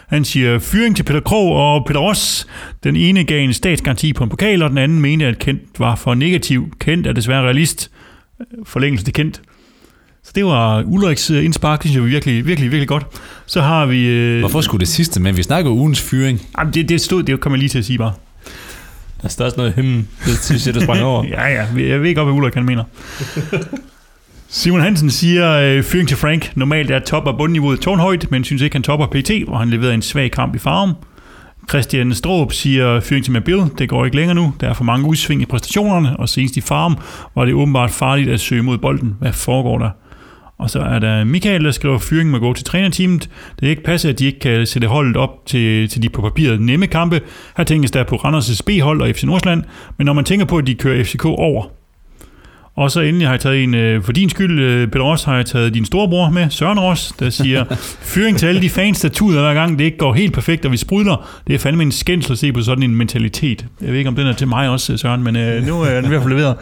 [0.07, 2.47] Han siger, fyring til Peter Krog og Peter Ross.
[2.83, 5.95] Den ene gav en statsgaranti på en pokal, og den anden mente, at Kent var
[5.95, 6.73] for negativ.
[6.79, 7.91] Kent er desværre realist.
[8.65, 9.41] Forlængelse til Kent.
[10.23, 13.05] Så det var Ulriks øh, indspark, det synes jeg var virkelig, virkelig, virkelig godt.
[13.45, 14.07] Så har vi...
[14.07, 16.41] Øh, Hvorfor skulle det sidste, men vi snakker ugens fyring.
[16.57, 18.13] Jamen, det, det stod, det kommer jeg lige til at sige bare.
[19.21, 21.23] Der står også noget hymn, det synes jeg, der sprang over.
[21.37, 22.83] ja, ja, jeg ved godt, hvad Ulrik han mener.
[24.49, 26.51] Simon Hansen siger, øh, fyring til Frank.
[26.55, 29.93] Normalt er top- og bundniveauet tårnhøjt, men synes ikke, han topper PT, hvor han leverede
[29.93, 30.93] en svag kamp i farven.
[31.69, 34.53] Christian Stroop siger, fyring til Mabil, det går ikke længere nu.
[34.61, 36.97] Der er for mange udsving i præstationerne, og senest i farm
[37.35, 39.15] var det åbenbart farligt at søge mod bolden.
[39.19, 39.89] Hvad foregår der?
[40.61, 43.29] Og så er der Michael, der skriver, at fyringen må gå til trænerteamet.
[43.59, 46.21] Det er ikke passe, at de ikke kan sætte holdet op til, til de på
[46.21, 47.21] papiret nemme kampe.
[47.57, 49.63] Her tænkes der på Randers' B-hold og FC Nordsjælland,
[49.97, 51.65] men når man tænker på, at de kører FCK over,
[52.75, 55.35] og så endelig har jeg taget en, øh, for din skyld, øh, Peter Ross, har
[55.35, 57.65] jeg taget din storebror med, Søren Ross, der siger,
[58.13, 60.71] fyring til alle de fans, der tuder hver gang, det ikke går helt perfekt, og
[60.71, 61.29] vi sprudler.
[61.47, 63.65] Det er fandme en skændsel at se på sådan en mentalitet.
[63.81, 66.05] Jeg ved ikke, om den er til mig også, Søren, men øh, nu er den
[66.05, 66.55] i hvert fald leveret.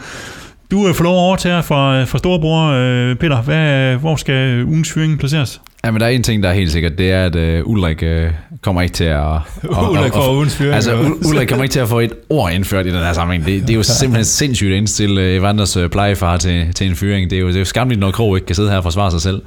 [0.70, 2.66] Du øh, får lov at overtage fra, fra storebror.
[2.70, 5.60] Øh, Peter, hvad, hvor skal ugens fyring placeres?
[5.84, 8.02] Ja, men der er en ting, der er helt sikkert, det er, at uh, Ulrik
[8.02, 8.30] uh,
[8.62, 9.18] kommer ikke til at...
[9.18, 9.40] Og,
[9.92, 10.74] Ulrik får ugens fyring.
[10.74, 13.46] Altså, Ul- Ulrik kommer ikke til at få et ord indført i den her sammenhæng.
[13.46, 16.96] Det, det er jo simpelthen sindssygt at indstille uh, Evanders uh, plejefar til, til en
[16.96, 17.30] fyring.
[17.30, 19.10] Det er jo, det er jo skamligt, når Krog ikke kan sidde her og forsvare
[19.10, 19.42] sig selv.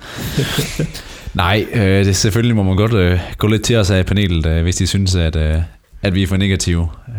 [1.34, 4.61] Nej, uh, det, selvfølgelig må man godt uh, gå lidt til os af panelet, uh,
[4.61, 5.61] hvis de synes, at, uh,
[6.01, 6.82] at vi er for negative.
[7.07, 7.15] Uh,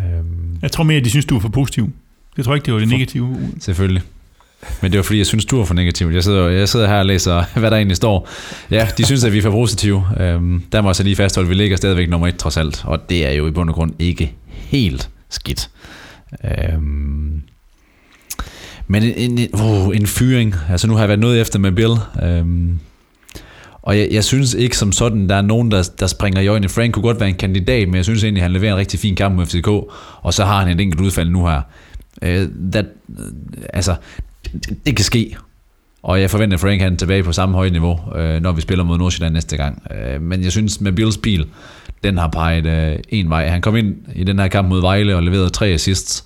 [0.63, 1.91] Jeg tror mere, at de synes, du er for positiv.
[2.37, 3.39] Jeg tror ikke, det var det negative.
[3.61, 4.03] Selvfølgelig.
[4.82, 6.07] Men det var fordi, jeg synes, du er for negativ.
[6.07, 8.28] Jeg sidder, jeg sidder her og læser, hvad der egentlig står.
[8.70, 10.05] Ja, de synes, at vi er for positive.
[10.20, 12.85] Øhm, der må jeg så lige fastholde, at vi ligger stadigvæk nummer et trods alt.
[12.85, 15.70] Og det er jo i bund og grund ikke helt skidt.
[16.45, 17.43] Øhm,
[18.87, 20.55] men en, en, uh, en fyring.
[20.70, 21.97] Altså nu har jeg været noget efter med Bill.
[22.22, 22.78] Øhm,
[23.82, 26.68] og jeg, jeg synes ikke som sådan, der er nogen, der, der springer i øjnene.
[26.68, 29.16] Frank kunne godt være en kandidat, men jeg synes egentlig, han leverer en rigtig fin
[29.16, 29.68] kamp med FCK.
[30.22, 31.61] Og så har han et enkelt udfald nu her.
[32.23, 32.87] Øh, that,
[33.73, 33.97] altså,
[34.53, 35.37] det, det kan ske.
[36.03, 38.61] Og jeg forventer, at Frank han er tilbage på samme høje niveau, øh, når vi
[38.61, 39.83] spiller mod Nordsjælland næste gang.
[39.91, 41.47] Øh, men jeg synes, med Bills bil,
[42.05, 43.49] den har peget øh, en vej.
[43.49, 46.25] Han kom ind i den her kamp mod Vejle og leverede tre assists.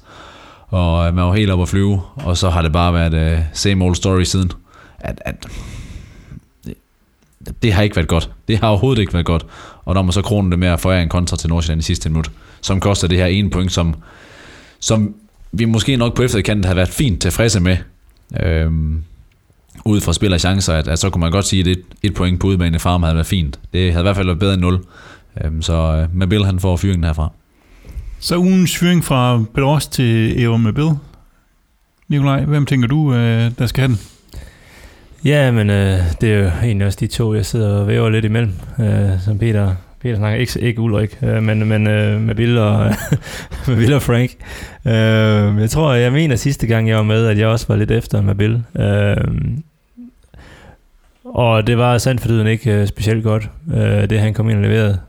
[0.68, 2.00] Og øh, man var helt op at flyve.
[2.16, 4.52] Og så har det bare været øh, same old story siden.
[4.98, 5.46] At, at,
[6.66, 6.74] det,
[7.62, 8.30] det har ikke været godt.
[8.48, 9.46] Det har overhovedet ikke været godt.
[9.84, 12.08] Og når man så kroner det med at forære en kontra til Nordsjælland i sidste
[12.08, 12.30] minut,
[12.60, 13.94] som koster det her ene point, som,
[14.80, 15.14] som
[15.52, 17.76] vi måske nok på efterkanten har været fint tilfredse med,
[18.40, 19.02] øhm,
[19.84, 22.14] ud fra spil og chancer, at, at så kunne man godt sige, at et, et
[22.14, 23.60] point på udebane farm havde været fint.
[23.72, 24.84] Det havde i hvert fald været bedre end 0.
[25.44, 27.32] Øhm, så øh, Mabil han får fyringen herfra.
[28.20, 30.90] Så ugens fyring fra Peter til Eva Mabil.
[32.08, 34.00] Nikolaj, hvem tænker du, øh, der skal have den?
[35.24, 38.24] Ja, men øh, det er jo egentlig også de to, jeg sidder og væver lidt
[38.24, 40.40] imellem, øh, som Peter, Peter snakker.
[40.40, 42.94] Ikke, ikke Ulrik, øh, men, men øh, med Bill og,
[43.68, 44.30] med Bill og Frank.
[44.86, 47.90] Øh, jeg tror, jeg mener sidste gang, jeg var med, at jeg også var lidt
[47.90, 48.62] efter med Bill.
[48.78, 49.16] Øh,
[51.24, 54.64] og det var sandt for ikke øh, specielt godt, øh, det han kom ind og
[54.64, 55.00] leverede.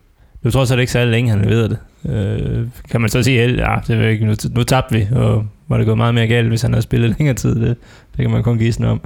[0.43, 1.79] Det tror jeg ikke særlig længe, han leverede det.
[2.05, 5.77] Øh, kan man så sige, at ja, det ikke, nu, nu tabte vi, og var
[5.77, 7.55] det gået meget mere galt, hvis han havde spillet længere tid.
[7.55, 7.77] Det,
[8.17, 9.01] det kan man kun gisne om.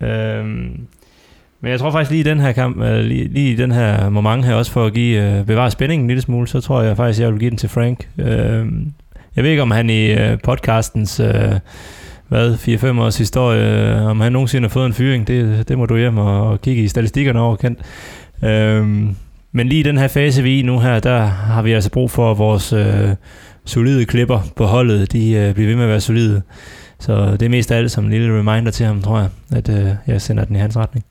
[0.00, 0.86] Øhm,
[1.62, 4.08] men jeg tror faktisk lige i den her kamp, øh, lige, lige i den her
[4.08, 6.96] moment her, også for at give, øh, bevare spændingen en lille smule, så tror jeg
[6.96, 8.08] faktisk, jeg vil give den til Frank.
[8.18, 8.66] Øh,
[9.36, 11.52] jeg ved ikke, om han i øh, podcastens øh,
[12.28, 15.86] hvad, 4-5 års historie, øh, om han nogensinde har fået en fyring, det, det må
[15.86, 17.78] du hjem og, og kigge i statistikkerne over, kendt.
[18.44, 19.16] Øhm,
[19.52, 21.90] men lige i den her fase, vi er i nu her, der har vi altså
[21.90, 23.08] brug for at vores øh,
[23.64, 26.42] solide klipper på holdet, de øh, bliver ved med at være solide.
[27.00, 29.68] Så det er mest af alt som en lille reminder til ham, tror jeg, at
[29.68, 31.04] øh, jeg sender den i hans retning.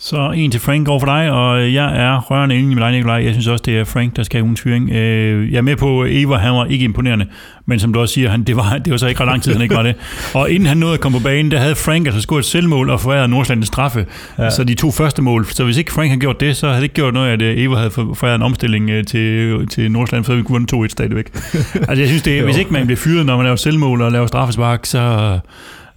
[0.00, 3.24] Så en til Frank over for dig, og jeg er rørende enig med dig, Nikolaj.
[3.24, 4.90] Jeg synes også, det er Frank, der skal have ugens fyring.
[4.90, 7.26] Øh, jeg er med på, Eva, han var ikke imponerende,
[7.66, 9.52] men som du også siger, han, det, var, det var så ikke ret lang tid,
[9.52, 9.94] han ikke var det.
[10.34, 12.90] Og inden han nåede at komme på banen, der havde Frank altså scoret et selvmål
[12.90, 14.06] og foræret Nordsjælland en straffe.
[14.38, 14.50] Ja.
[14.50, 15.46] Så de to første mål.
[15.46, 17.58] Så hvis ikke Frank havde gjort det, så havde det ikke gjort noget, at øh,
[17.58, 21.26] Eva havde foræret en omstilling øh, til, til Nordsjælland, så vi kunne vundet 2-1 stadigvæk.
[21.88, 24.26] altså jeg synes, det, hvis ikke man bliver fyret, når man laver selvmål og laver
[24.26, 25.38] straffespark, så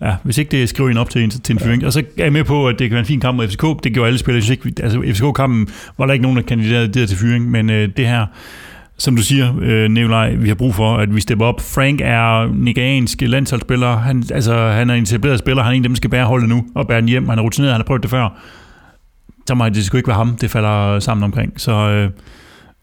[0.01, 1.85] ja, hvis ikke det skriver en op til en, til en fyring.
[1.85, 3.83] Og så er jeg med på, at det kan være en fin kamp mod FCK.
[3.83, 4.43] Det gjorde alle spillere.
[4.49, 5.67] Jeg ikke, altså FCK-kampen
[5.97, 8.25] var der ikke nogen, der kandiderede til fyring, men øh, det her,
[8.97, 11.61] som du siger, øh, Nikolaj, vi har brug for, at vi stepper op.
[11.61, 13.97] Frank er nigeriansk landsholdsspiller.
[13.97, 15.63] Han, altså, han er en etableret spiller.
[15.63, 17.29] Han er en af dem, der skal bære holdet nu og bære den hjem.
[17.29, 18.29] Han er rutineret, han har prøvet det før.
[19.47, 21.53] Så må det skulle ikke være ham, det falder sammen omkring.
[21.57, 22.09] Så øh,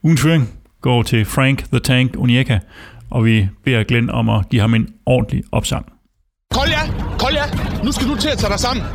[0.03, 0.49] ugens fyring
[0.81, 2.59] går til Frank the Tank Onyeka,
[3.09, 5.98] og vi beder Glenn om at give ham en ordentlig opsang.
[6.55, 6.79] Kolja,
[7.19, 7.43] Kolja,
[7.83, 8.85] nu skal du til at tage dig sammen.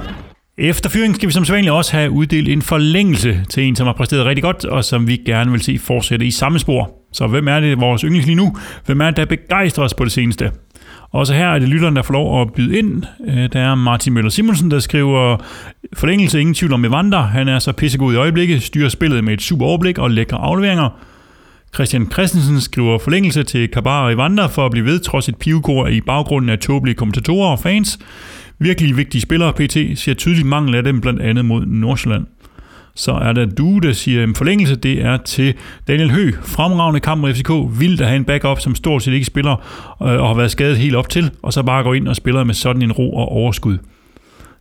[0.58, 3.94] Efter fyringen skal vi som sædvanligt også have uddelt en forlængelse til en, som har
[3.94, 6.90] præsteret rigtig godt, og som vi gerne vil se fortsætte i samme spor.
[7.12, 8.56] Så hvem er det, vores yndlings lige nu?
[8.86, 10.50] Hvem er det, der begejstrer os på det seneste?
[11.12, 13.02] Også her er det lytteren, der får lov at byde ind.
[13.28, 15.36] Øh, der er Martin Møller Simonsen, der skriver
[15.92, 17.22] forlængelse, ingen tvivl om Evander.
[17.22, 20.88] Han er så pissegod i øjeblikket, styrer spillet med et super overblik og lækre afleveringer.
[21.74, 25.86] Christian Christensen skriver forlængelse til Kabar og Evander for at blive ved, trods et pivekor
[25.86, 27.98] i baggrunden af tåbelige kommentatorer og fans.
[28.58, 32.26] Virkelig vigtige spillere, PT, ser tydeligt mangel af dem, blandt andet mod Nordsjælland.
[32.94, 35.54] Så er der du, der siger en forlængelse, det er til
[35.88, 36.32] Daniel Hø.
[36.42, 37.80] Fremragende kamp mod FCK.
[37.80, 39.52] Vildt at have en backup, som stort set ikke spiller
[40.02, 42.44] øh, og har været skadet helt op til, og så bare går ind og spiller
[42.44, 43.78] med sådan en ro og overskud.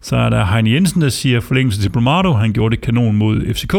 [0.02, 2.34] Så er der Heine Jensen, der siger forlængelse til Brumado.
[2.34, 3.76] Han gjorde det kanon mod FCK.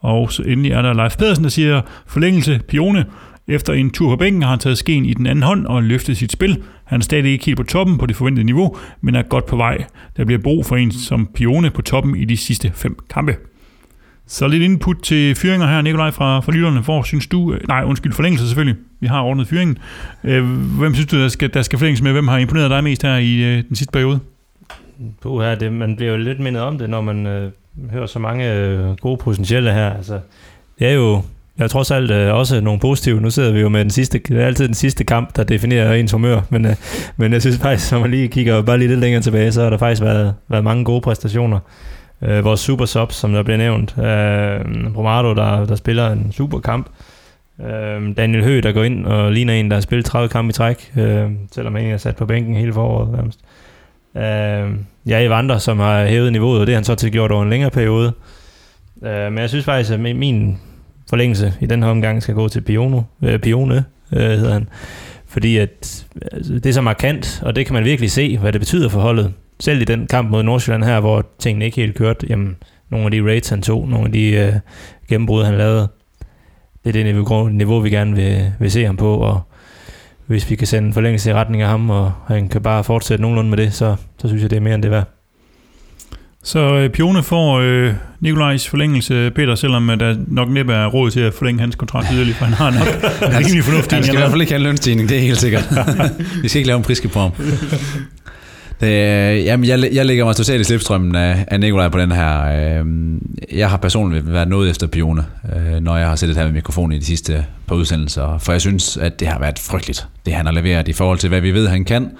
[0.00, 3.06] Og så endelig er der Leif Pedersen, der siger forlængelse Pione.
[3.48, 6.16] Efter en tur på bænken har han taget skeen i den anden hånd og løftet
[6.16, 6.62] sit spil.
[6.84, 9.56] Han er stadig ikke helt på toppen på det forventede niveau, men er godt på
[9.56, 9.84] vej.
[10.16, 13.36] Der bliver brug for en som Pione på toppen i de sidste fem kampe.
[14.26, 16.80] Så lidt input til fyringer her, Nikolaj, fra, fra lytterne.
[16.80, 17.52] Hvor synes du...
[17.52, 18.76] Øh, nej, undskyld, forlængelse selvfølgelig.
[19.00, 19.78] Vi har ordnet fyringen.
[20.24, 20.44] Øh,
[20.78, 22.12] hvem synes du, der skal, der skal forlænges med?
[22.12, 24.20] Hvem har imponeret dig mest her i øh, den sidste periode?
[25.22, 27.52] Puh, her, det, man bliver jo lidt mindet om det, når man øh,
[27.90, 29.90] hører så mange øh, gode potentielle her.
[29.90, 30.20] Altså,
[30.78, 31.22] det er jo
[31.58, 33.20] jeg er trods alt øh, også nogle positive.
[33.20, 35.94] Nu sidder vi jo med den sidste, det er altid den sidste kamp, der definerer
[35.94, 36.74] ens humør, men, øh,
[37.16, 39.70] men jeg synes faktisk, når man lige kigger bare lige lidt længere tilbage, så har
[39.70, 41.58] der faktisk været, været mange gode præstationer.
[42.22, 43.98] Øh, vores super subs, som der bliver nævnt.
[43.98, 46.90] Øh, Bromado, der, der spiller en super kamp.
[47.60, 50.52] Øh, Daniel Høgh, der går ind og ligner en, der har spillet 30 kampe i
[50.52, 53.40] træk, øh, selvom han er sat på bænken hele foråret nærmest.
[53.42, 53.67] Øh,
[54.18, 57.42] Øhm, ja, Evander, som har hævet niveauet, og det har han så til gjort over
[57.42, 58.12] en længere periode.
[59.02, 60.58] Øh, men jeg synes faktisk, at min-
[61.10, 64.68] forlængelse i den her omgang skal gå til Piono, øh, Pione, øh, hedder han.
[65.26, 68.60] Fordi at, altså, det er så markant, og det kan man virkelig se, hvad det
[68.60, 69.32] betyder for holdet.
[69.60, 72.56] Selv i den kamp mod Nordsjælland her, hvor tingene ikke helt kørte, jamen,
[72.90, 74.52] nogle af de raids, han tog, nogle af de øh,
[75.08, 75.88] gennembrud han lavede,
[76.84, 79.40] det er det niveau, niveau vi gerne vil, vil se ham på, og
[80.28, 83.22] hvis vi kan sende en forlængelse i retning af ham, og han kan bare fortsætte
[83.22, 85.14] nogenlunde med det, så, så synes jeg, det er mere end det værd.
[86.42, 91.10] Så øh, Pione får øh, Nikolajs forlængelse, Peter, selvom øh, der nok næppe er råd
[91.10, 92.88] til at forlænge hans kontrakt yderligere, for han har nok
[93.30, 93.96] en rimelig fornuftig.
[93.96, 95.68] Han skal i hvert fald ikke have en lønstigning, det er helt sikkert.
[96.42, 97.30] Vi skal ikke lave en priske på ham.
[98.80, 102.12] Det, øh, jamen, jeg, jeg ligger mig totalt i slipstrømmen af, af Nikolaj på den
[102.12, 102.44] her.
[102.44, 102.86] Øh,
[103.52, 105.24] jeg har personligt været noget efter Pione,
[105.56, 108.60] øh, når jeg har siddet her med mikrofonen i de sidste par udsendelser, for jeg
[108.60, 111.50] synes, at det har været frygteligt, det han har leveret i forhold til, hvad vi
[111.50, 112.10] ved, han kan,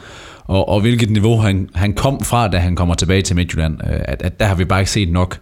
[0.44, 3.78] og, og hvilket niveau han, han kom fra, da han kommer tilbage til Midtjylland.
[3.85, 5.39] At, at der har vi bare ikke set nok.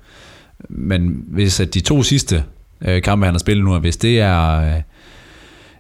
[0.69, 2.45] Men hvis at de to sidste
[3.05, 4.61] kampe, han har spillet nu, hvis det er...
[4.61, 4.83] Øh,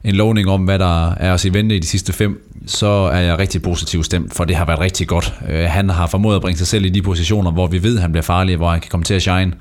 [0.07, 3.20] en lovning om, hvad der er os i vente i de sidste fem, så er
[3.20, 5.35] jeg rigtig positiv stemt, for det har været rigtig godt.
[5.49, 8.03] Øh, han har formået at bringe sig selv i de positioner, hvor vi ved, at
[8.03, 9.53] han bliver farlig, hvor han kan komme til at shine.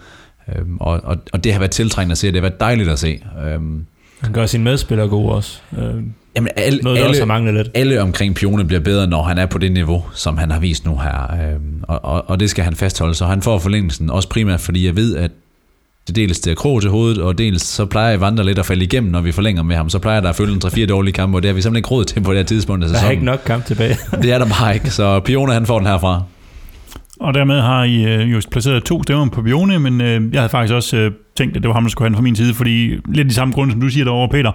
[0.49, 2.99] Øh, og, og, og det har været tiltrængende at se, det har været dejligt at
[2.99, 3.19] se.
[3.45, 3.61] Øh,
[4.19, 5.59] Han gør sine medspillere gode også.
[5.77, 5.93] Øh,
[6.35, 7.69] jamen, alle, noget, der også har lidt.
[7.73, 10.85] alle omkring Pione bliver bedre, når han er på det niveau, som han har vist
[10.85, 11.33] nu her.
[11.33, 14.85] Øh, og, og, og det skal han fastholde, så han får forlængelsen, også primært fordi
[14.85, 15.31] jeg ved, at
[16.13, 18.83] dels det er krog til hovedet, og dels så plejer jeg vandre lidt at falde
[18.83, 19.89] igennem, når vi forlænger med ham.
[19.89, 21.89] Så plejer der at følge en 3-4 dårlige kampe, og det har vi simpelthen ikke
[21.89, 23.11] råd til på det her tidspunkt af Der er sæsonen.
[23.11, 23.97] ikke nok kamp tilbage.
[24.21, 26.23] Det er der bare ikke, så Pione han får den herfra.
[27.19, 30.49] Og dermed har I øh, jo placeret to stemmer på Bione, men øh, jeg havde
[30.49, 32.53] faktisk også øh, tænkt, at det var ham, der skulle have den fra min side,
[32.53, 34.51] fordi lidt de samme grunde, som du siger derovre, Peter.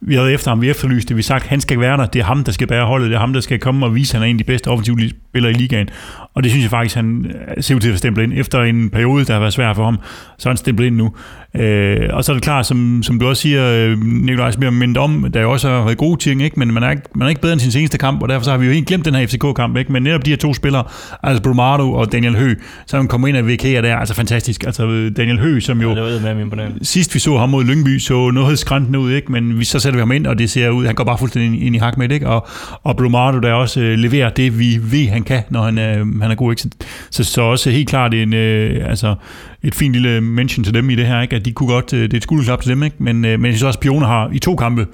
[0.00, 2.24] Vi havde efter ham, vi efterlyste det, vi sagt, han skal være der, det er
[2.24, 4.26] ham, der skal bære holdet, det er ham, der skal komme og vise, at han
[4.26, 5.88] er en af de bedste offensive spillere i ligaen.
[6.34, 8.32] Og det synes jeg faktisk, han øh, ser ud til at stemple ind.
[8.36, 9.98] Efter en periode, der har været svær for ham,
[10.38, 11.12] så er han stemplet ind nu.
[11.56, 14.72] Øh, og så er det klart, som, som du også siger, øh, Nikolaj, som jeg
[14.72, 16.58] mindet om, der jo også har været gode ting, ikke?
[16.58, 18.50] men man er, ikke, man er ikke bedre end sin seneste kamp, og derfor så
[18.50, 19.76] har vi jo helt glemt den her FCK-kamp.
[19.76, 19.92] Ikke?
[19.92, 20.84] Men netop de her to spillere,
[21.22, 22.54] altså Brumado og Daniel Hø,
[22.86, 24.64] så han kommer ind og VK'er der, altså fantastisk.
[24.64, 26.84] Altså øh, Daniel Hø, som jo Ja, med imponerende.
[26.84, 29.32] sidst vi så ham mod Lyngby, så noget skræntende ud, ikke?
[29.32, 31.52] men vi, så sætter vi ham ind, og det ser ud, han går bare fuldstændig
[31.52, 32.28] ind, ind i hak med det, ikke?
[32.28, 32.46] og,
[32.82, 36.30] og Brumado, der også øh, leverer det, vi ved, han kan, når han, øh, han
[36.30, 36.52] er god.
[36.52, 36.62] Ikke?
[36.62, 36.68] Så,
[37.10, 39.14] så, så også helt klart en, øh, altså,
[39.62, 41.36] et fint lille mention til dem i det her, ikke?
[41.36, 42.96] at de kunne godt, øh, det er et skulderklap til dem, ikke?
[42.98, 44.86] Men, øh, men jeg synes også, at Pione har i to kampe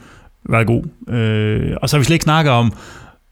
[0.48, 1.12] været god.
[1.14, 2.72] Øh, og så har vi slet ikke snakket om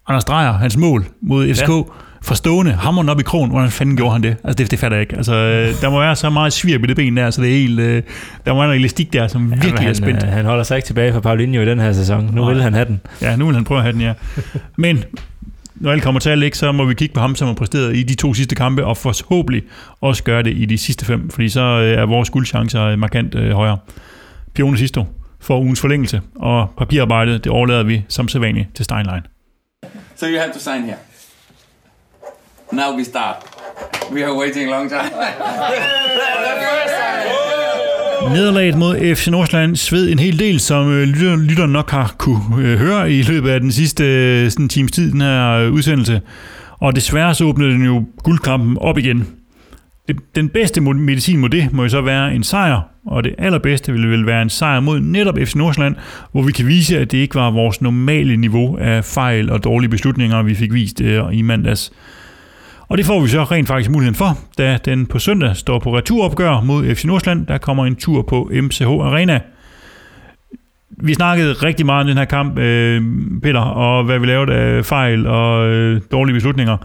[0.08, 1.82] Anders Dreyer, hans mål mod FCK, ja.
[2.22, 4.36] Fra stående, hammeren op i krogen, hvordan fanden gjorde han det?
[4.44, 5.16] Altså det, det fatter jeg ikke.
[5.16, 7.54] Altså, øh, der må være så meget svirp i det ben der, så det er
[7.60, 8.02] helt, øh,
[8.46, 10.22] der må være noget elastik der, som virkelig Jamen, er spændt.
[10.22, 12.30] han, øh, han holder sig ikke tilbage fra Paulinho i den her sæson.
[12.34, 12.52] Nu Nej.
[12.52, 13.00] vil han have den.
[13.22, 14.12] Ja, nu vil han prøve at have den, ja.
[14.76, 15.04] Men
[15.74, 18.02] når alt kommer til alt, så må vi kigge på ham, som har præsteret i
[18.02, 19.62] de to sidste kampe, og forhåbentlig
[20.00, 23.78] også gøre det i de sidste fem, fordi så er vores guldchancer markant øh, højere.
[24.54, 25.04] Pione Sisto
[25.40, 29.20] får ugens forlængelse, og papirarbejdet, det overlader vi som sædvanligt til Steinlein.
[30.16, 30.96] So you have to sign here.
[32.72, 33.36] Now we start.
[34.12, 35.02] We are waiting a long time.
[38.34, 42.40] Nederlaget mod FC Nordsjælland sved en hel del, som øh, lytter, lytteren nok har kunne
[42.58, 46.20] øh, høre i løbet af den sidste øh, sådan times tid, den her øh, udsendelse.
[46.78, 49.26] Og desværre så åbnede den jo guldkampen op igen.
[50.08, 53.92] Det, den bedste medicin mod det må jo så være en sejr, og det allerbedste
[53.92, 55.96] ville vel være en sejr mod netop FC Nordsjælland,
[56.32, 59.90] hvor vi kan vise, at det ikke var vores normale niveau af fejl og dårlige
[59.90, 61.92] beslutninger, vi fik vist øh, i mandags.
[62.88, 65.96] Og det får vi så rent faktisk muligheden for, da den på søndag står på
[65.96, 67.46] returopgør mod FC Nordsjælland.
[67.46, 69.40] Der kommer en tur på MCH Arena.
[70.90, 73.02] Vi snakkede rigtig meget om den her kamp, øh,
[73.42, 76.76] Peter, og hvad vi lavede af fejl og øh, dårlige beslutninger.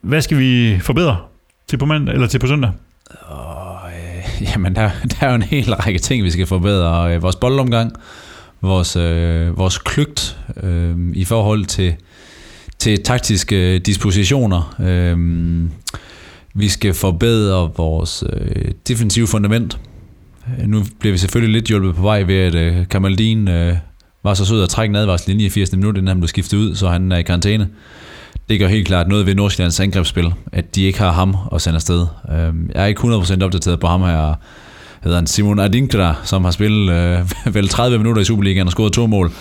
[0.00, 1.16] Hvad skal vi forbedre
[1.66, 2.70] til på, mandag, eller til på søndag?
[3.10, 7.14] Øh, jamen, der, der er jo en hel række ting, vi skal forbedre.
[7.14, 7.92] Øh, vores boldomgang,
[8.60, 11.94] vores, øh, vores kløgt øh, i forhold til,
[12.80, 14.74] til taktiske dispositioner.
[14.80, 15.18] Øh,
[16.54, 19.78] vi skal forbedre vores øh, defensive fundament.
[20.66, 23.76] Nu bliver vi selvfølgelig lidt hjulpet på vej ved, at øh, Kamaldin øh,
[24.24, 25.72] var så sød at trække en advarsel i 80.
[25.72, 27.68] minut, inden han blev skiftet ud, så han er i karantæne.
[28.48, 31.76] Det gør helt klart noget ved Nordsjællands angrebsspil, at de ikke har ham at sende
[31.76, 32.06] afsted.
[32.32, 34.34] Øhm, Jeg er ikke 100% opdateret på ham her,
[35.02, 38.92] hedder han Simon Adinkra, som har spillet øh, vel 30 minutter i Superligaen og scoret
[38.92, 39.32] to mål.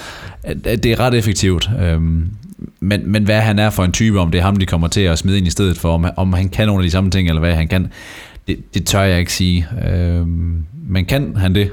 [0.66, 1.70] Det er ret effektivt.
[1.82, 2.30] Øhm,
[2.80, 5.02] men, men hvad han er for en type, om det er ham, de kommer til
[5.02, 7.30] at smide ind i stedet for, om, om han kan nogle af de samme ting,
[7.30, 7.91] eller hvad han kan,
[8.48, 9.68] det, det tør jeg ikke sige.
[9.88, 10.27] Øh,
[10.88, 11.72] Men kan han det,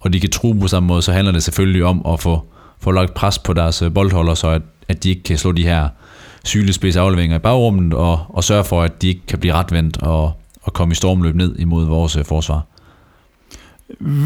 [0.00, 2.42] og de kan tro på samme måde, så handler det selvfølgelig om at få,
[2.80, 5.62] få lagt pres på deres øh, boldholder, så at, at de ikke kan slå de
[5.62, 5.88] her
[6.44, 10.32] sylespidse afleveringer i bagrummet, og, og sørge for, at de ikke kan blive retvendt og,
[10.62, 12.66] og komme i stormløb ned imod vores øh, forsvar.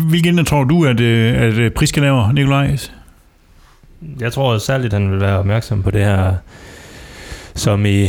[0.09, 2.93] Hvilken tror du, at, øh, at øh, Priska laver, Nikolajs?
[4.20, 6.35] Jeg tror særligt, han vil være opmærksom på det her,
[7.55, 8.09] som i,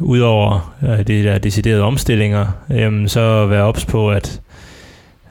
[0.00, 4.40] udover øh, det der deciderede omstillinger, øhm, så være ops på at,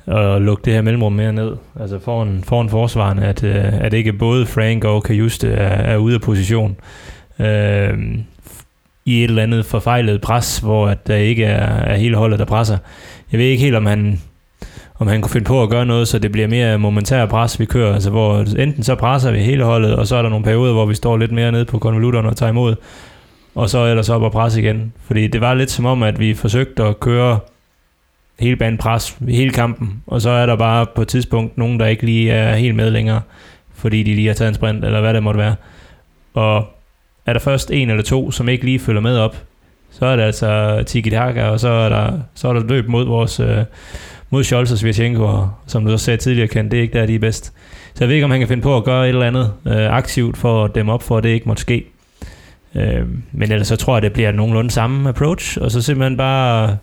[0.07, 1.55] at lukke det her mellemrum mere ned.
[1.79, 6.15] Altså foran, foran forsvaren, at, øh, at ikke både Frank og Kajuste er, er ude
[6.15, 6.75] af position.
[7.39, 7.97] Øh,
[9.05, 12.45] i et eller andet forfejlet pres, hvor at der ikke er, er hele holdet, der
[12.45, 12.77] presser.
[13.31, 14.21] Jeg ved ikke helt, om han,
[14.99, 17.65] om han kunne finde på at gøre noget, så det bliver mere momentær pres, vi
[17.65, 17.93] kører.
[17.93, 20.85] Altså, hvor enten så presser vi hele holdet, og så er der nogle perioder, hvor
[20.85, 22.75] vi står lidt mere nede på konvolutterne og tager imod,
[23.55, 24.93] og så ellers op og presse igen.
[25.03, 27.39] Fordi det var lidt som om, at vi forsøgte at køre
[28.39, 31.85] hele banen pres, hele kampen, og så er der bare på et tidspunkt nogen, der
[31.85, 33.21] ikke lige er helt med længere,
[33.73, 35.55] fordi de lige har taget en sprint, eller hvad det måtte være.
[36.33, 36.67] Og
[37.25, 39.35] er der først en eller to, som ikke lige følger med op,
[39.91, 43.39] så er det altså tiki og så er der, så er der løb mod vores
[43.39, 43.63] øh,
[44.29, 47.05] mod Scholz og Svirchenko, og som du også sagde tidligere, kan det er ikke der,
[47.05, 47.45] de er bedst.
[47.93, 49.93] Så jeg ved ikke, om han kan finde på at gøre et eller andet øh,
[49.93, 51.85] aktivt for at dæmme op for, at det ikke måtte ske.
[52.75, 56.77] Øh, men ellers så tror jeg, det bliver nogenlunde samme approach, og så simpelthen bare,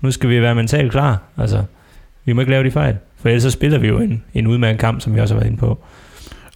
[0.00, 1.22] nu skal vi være mentalt klar.
[1.38, 1.62] Altså,
[2.24, 4.80] vi må ikke lave de fejl, for ellers så spiller vi jo en, en udmærket
[4.80, 5.78] kamp, som vi også har været inde på.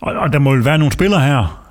[0.01, 1.65] Og, og der må vel være nogle spillere her,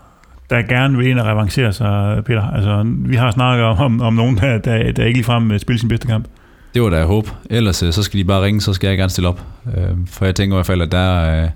[0.49, 2.51] der gerne vil ind og revancere sig, Peter.
[2.51, 5.89] Altså, vi har snakket om, om, om nogen, der, der, der ikke ligefrem spiller sin
[5.89, 6.27] bedste kamp.
[6.73, 7.29] Det var da jeg håb.
[7.49, 9.41] Ellers øh, så skal de bare ringe, så skal jeg gerne stille op.
[9.77, 11.49] Øhm, for jeg tænker i hvert fald, at der er øh,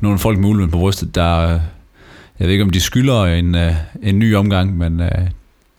[0.00, 1.38] nogle folk med ulven på brystet, der...
[1.38, 1.60] Øh,
[2.38, 3.56] jeg ved ikke, om de skylder en,
[4.02, 5.02] en ny omgang, men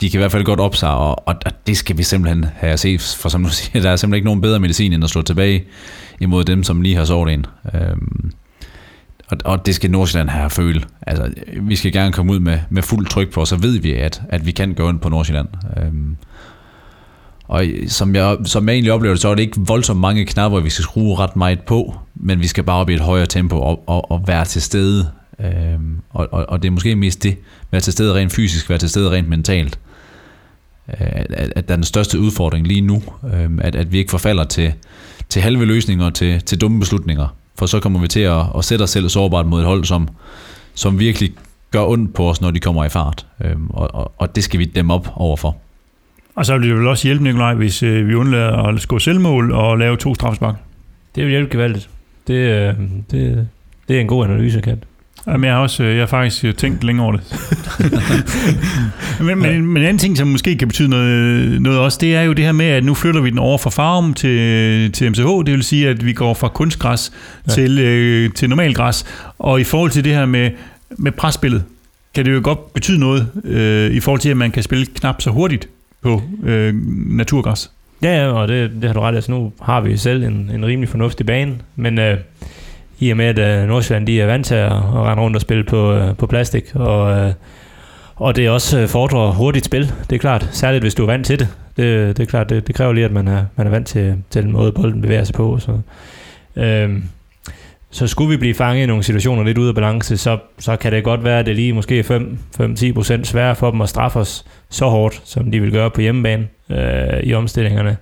[0.01, 2.45] de kan i hvert fald godt op sig, og, og og det skal vi simpelthen
[2.55, 2.99] have at se.
[2.99, 5.63] For som du siger, der er simpelthen ikke nogen bedre medicin, end at slå tilbage
[6.19, 7.45] imod dem, som lige har sovet en.
[7.73, 8.31] Øhm,
[9.27, 10.81] og, og det skal Nordsjælland have at føle.
[11.07, 13.93] Altså, vi skal gerne komme ud med, med fuld tryk på, og så ved vi,
[13.93, 15.47] at, at vi kan gå ind på Nordsjælland.
[15.77, 16.17] Øhm,
[17.49, 20.59] og som jeg, som jeg egentlig oplever det, så er det ikke voldsomt mange knapper,
[20.59, 23.59] vi skal skrue ret meget på, men vi skal bare op i et højere tempo
[23.61, 25.09] og, og, og være til stede.
[25.39, 27.37] Øhm, og, og, og det er måske mest det,
[27.71, 29.79] være til stede rent fysisk, være til stede rent mentalt.
[30.89, 33.03] Øh, At, at, der er den største udfordring lige nu,
[33.33, 34.73] øh, at, at vi ikke forfalder til,
[35.29, 37.27] til halve løsninger og til, til dumme beslutninger.
[37.55, 40.07] For så kommer vi til at, at sætte os selv sårbart mod et hold, som,
[40.73, 41.31] som virkelig
[41.71, 43.25] gør ondt på os, når de kommer i fart.
[43.43, 45.57] Øh, og, og, og det skal vi dem op overfor.
[46.39, 49.51] Og så vil det vel også hjælpe, Nikolaj, hvis øh, vi undlader at skå selvmål
[49.51, 50.55] og lave to straffespark.
[51.15, 51.89] Det vil hjælpe gevaldigt.
[52.27, 52.73] Det, øh,
[53.11, 53.47] det,
[53.87, 54.77] det er en god analyse, Kat.
[55.27, 57.23] Jamen, jeg har også jeg har faktisk øh, tænkt længere over det.
[59.25, 62.21] men, men, men en anden ting, som måske kan betyde noget, noget også, det er
[62.21, 65.27] jo det her med, at nu flytter vi den over fra Farum til, til MCH.
[65.45, 67.11] Det vil sige, at vi går fra kunstgræs
[67.47, 67.51] ja.
[67.51, 69.05] til, øh, til normalgræs.
[69.39, 70.51] Og i forhold til det her med,
[70.89, 71.63] med presspillet,
[72.15, 75.21] kan det jo godt betyde noget øh, i forhold til, at man kan spille knap
[75.21, 75.67] så hurtigt
[76.01, 76.73] på øh,
[77.17, 77.71] naturgræs.
[78.03, 79.15] Ja, ja, og det, det har du ret i.
[79.15, 82.17] Altså, nu har vi selv en, en rimelig fornuftig bane, men øh,
[82.99, 85.41] i og med, at øh, Nordsjælland de er vant til at, at rende rundt og
[85.41, 87.33] spille på, øh, på plastik, og, øh,
[88.15, 91.25] og det også øh, fordrer hurtigt spil, det er klart, særligt hvis du er vant
[91.25, 91.47] til det.
[91.77, 94.15] Det, det er klart, det, det kræver lige, at man er, man er vant til,
[94.29, 95.59] til den måde, bolden bevæger sig på.
[95.59, 95.77] Så,
[96.55, 96.99] øh,
[97.91, 100.91] så skulle vi blive fanget i nogle situationer lidt ude af balance, så, så kan
[100.91, 101.99] det godt være, at det lige måske
[102.59, 106.47] 5-10% sværere for dem at straffe os så hårdt, som de vil gøre på hjemmebane
[106.69, 107.97] øh, i omstillingerne.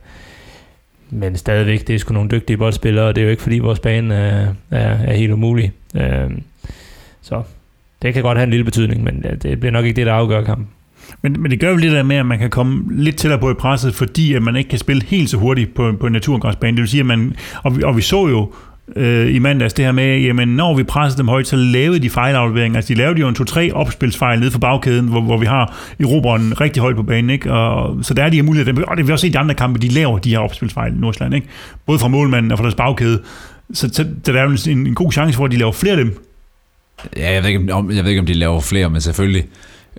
[1.09, 3.79] Men stadigvæk, det er sgu nogle dygtige boldspillere, og det er jo ikke fordi vores
[3.79, 5.71] bane er, er, er helt umulig.
[5.95, 6.31] Øh,
[7.21, 7.41] så
[8.01, 10.43] det kan godt have en lille betydning, men det bliver nok ikke det, der afgør
[10.43, 10.67] kampen.
[11.21, 13.51] Men, men det gør jo lidt af med, at man kan komme lidt tættere på
[13.51, 16.77] i presset, fordi at man ikke kan spille helt så hurtigt på, på en naturgræsbane.
[16.77, 18.53] Det vil sige, at man, og vi, og vi så jo
[18.95, 22.09] øh, i mandags det her med, jamen når vi pressede dem højt, så lavede de
[22.09, 22.77] fejlafleveringer.
[22.77, 26.61] Altså de lavede jo en 2-3 opspilsfejl nede for bagkæden, hvor, hvor vi har Roberen
[26.61, 27.29] rigtig højt på banen.
[27.29, 27.51] Ikke?
[27.51, 28.83] Og, så der er de her muligheder.
[28.87, 30.99] Og det vil også se i de andre kampe, de laver de her opspilsfejl i
[30.99, 31.35] Nordsjælland.
[31.35, 31.47] Ikke?
[31.85, 33.21] Både fra målmanden og fra deres bagkæde.
[33.73, 35.97] Så, så, der er jo en, en god chance for, at de laver flere af
[35.97, 36.23] dem.
[37.17, 39.45] Ja, jeg ved, ikke, om, jeg ved ikke, om de laver flere, men selvfølgelig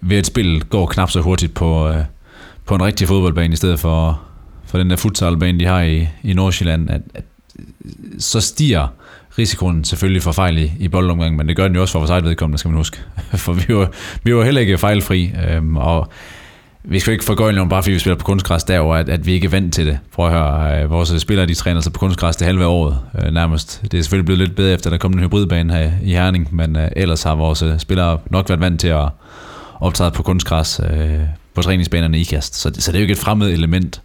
[0.03, 1.97] ved at spil går knap så hurtigt på, øh,
[2.67, 4.21] på en rigtig fodboldbane, i stedet for,
[4.67, 7.25] for den der futsalbane, de har i, i Nordsjælland, at, at
[8.19, 8.87] så stiger
[9.39, 12.11] risikoen selvfølgelig for fejl i, i boldomgangen, men det gør den jo også for vores
[12.11, 12.99] eget vedkommende, skal man huske.
[13.45, 13.91] For vi var,
[14.23, 16.09] vi var heller ikke fejlfri, øhm, og
[16.85, 19.33] vi skal ikke forgøjle nogen, bare fordi vi spiller på kunstgræs derover, at, at vi
[19.33, 19.99] ikke er vant til det.
[20.13, 23.33] Prøv at høre, øh, vores spillere de træner sig på kunstgræs det halve året øh,
[23.33, 23.83] nærmest.
[23.83, 26.77] Det er selvfølgelig blevet lidt bedre efter, der kom en hybridbane her i Herning, men
[26.77, 29.09] øh, ellers har vores øh, spillere nok været vant til at
[29.81, 31.21] optræde på kunstgræs øh,
[31.55, 32.57] på træningsbanerne i kast.
[32.57, 34.03] Så, så det er jo ikke et fremmed element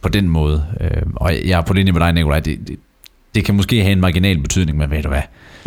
[0.00, 0.64] på den måde.
[0.80, 2.40] Øh, og jeg er på linje med dig, Nikolaj.
[2.40, 2.76] Det, det,
[3.34, 5.22] det kan måske have en marginal betydning, men ved du hvad,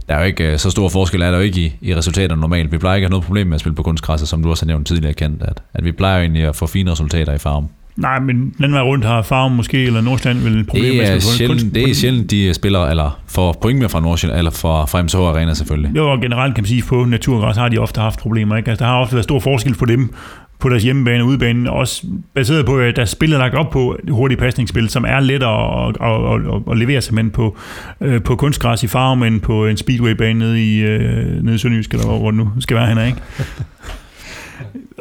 [0.10, 2.42] der er jo ikke øh, så stor forskel, er der jo ikke i, i resultaterne
[2.42, 2.72] normalt.
[2.72, 4.66] Vi plejer ikke at have noget problem med at spille på kunstgræsset, som du også
[4.66, 7.70] har nævnt tidligere kendt, at, at vi plejer egentlig at få fine resultater i farven.
[7.98, 11.08] Nej, men den vej rundt har Farm måske, eller Nordsjælland vel et problem det er
[11.08, 14.38] med at sjældent, kunst, Det er sjældent, de spiller, eller får point med fra Nordsjælland,
[14.38, 15.96] eller fra, fra MSH Arena selvfølgelig.
[15.96, 18.58] Jo, og generelt kan man sige, på naturgræs har de ofte haft problemer.
[18.58, 18.70] Ikke?
[18.70, 20.14] Altså, der har ofte været stor forskel på dem,
[20.60, 23.98] på deres hjemmebane og udebane, også baseret på, at deres spil er lagt op på
[24.10, 27.58] hurtige pasningsspil, som er lettere at, at, at, at levere simpelthen på,
[28.02, 31.94] øh, på kunstgræs i farve, men på en speedwaybane nede i, øh, nede i Sønderjysk,
[31.94, 33.22] eller hvor, hvor det nu skal være henne, ikke?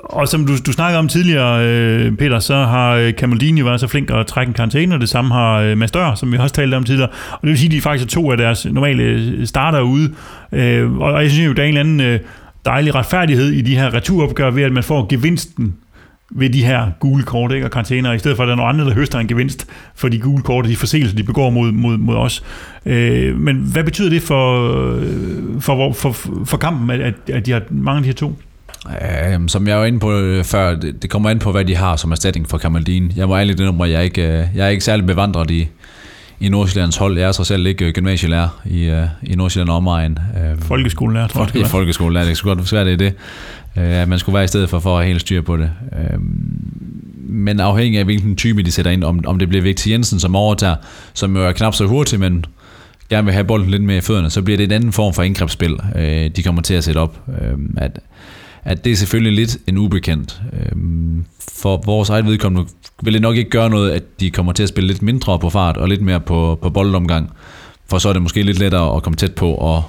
[0.05, 4.11] og som du, du snakkede om tidligere, øh, Peter, så har Camaldini været så flink
[4.11, 6.75] at trække en karantæne, og det samme har øh, Mads Dør, som vi også talte
[6.75, 7.09] om tidligere.
[7.33, 10.15] Og det vil sige, at de faktisk er to af deres normale starter ude.
[10.53, 12.01] Øh, og jeg synes jo, der er en eller anden...
[12.01, 12.21] Øh,
[12.65, 15.75] dejlig retfærdighed i de her returopgør ved, at man får gevinsten
[16.31, 18.69] ved de her gule kort ikke, og karantæner, i stedet for at der er nogle
[18.69, 21.73] andre, der høster en gevinst for de gule kort og de forseelser, de begår mod,
[21.73, 22.45] mod, mod os.
[22.87, 25.01] Øh, men hvad betyder det for,
[25.61, 26.13] for, for,
[26.45, 28.37] for kampen, at, at de har mange af de her to?
[28.89, 31.77] Øh, som jeg var inde på øh, før, det, det kommer an på, hvad de
[31.77, 33.13] har som erstatning for Kamaldin.
[33.17, 35.69] Jeg må ærligt indrømme, at jeg ikke, øh, jeg er ikke særlig bevandret i,
[36.41, 37.19] i Nordsjællands hold.
[37.19, 40.19] Jeg er så selv ikke gymnasielærer i, uh, i Nordsjælland omegn.
[40.35, 41.63] Uh, folkeskolelærer, tror jeg.
[41.63, 43.15] I folkeskolelærer, det skulle godt være, det er det.
[43.77, 45.71] Uh, man skulle være i stedet for, for at have helt styr på det.
[45.93, 46.21] Uh,
[47.29, 50.37] men afhængig af, hvilken type de sætter ind, om, om det bliver Victor Jensen, som
[50.37, 50.77] overtager,
[51.15, 52.45] som jo er knap så hurtig, men
[53.11, 55.23] gerne vil have bolden lidt mere i fødderne, så bliver det en anden form for
[55.23, 56.01] indgrebsspil, uh,
[56.37, 57.19] de kommer til at sætte op.
[57.27, 58.01] Uh, at,
[58.65, 60.43] at det er selvfølgelig lidt en ubekendt.
[60.53, 62.71] Øhm, for vores eget vedkommende
[63.03, 65.51] vil det nok ikke gøre noget, at de kommer til at spille lidt mindre på
[65.51, 67.31] fart og lidt mere på, på boldomgang.
[67.87, 69.85] For så er det måske lidt lettere at komme tæt på og,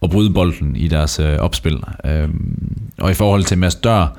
[0.00, 1.80] og bryde bolden i deres øh, opspil.
[2.04, 4.16] Øhm, og i forhold til Mads Dør,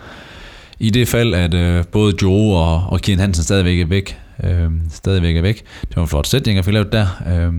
[0.79, 4.69] i det fald, at øh, både Joe og, og Kian Hansen stadigvæk er væk, øh,
[4.91, 7.53] stadigvæk er væk, det var en flot sætning, jeg fik lavet der, øh,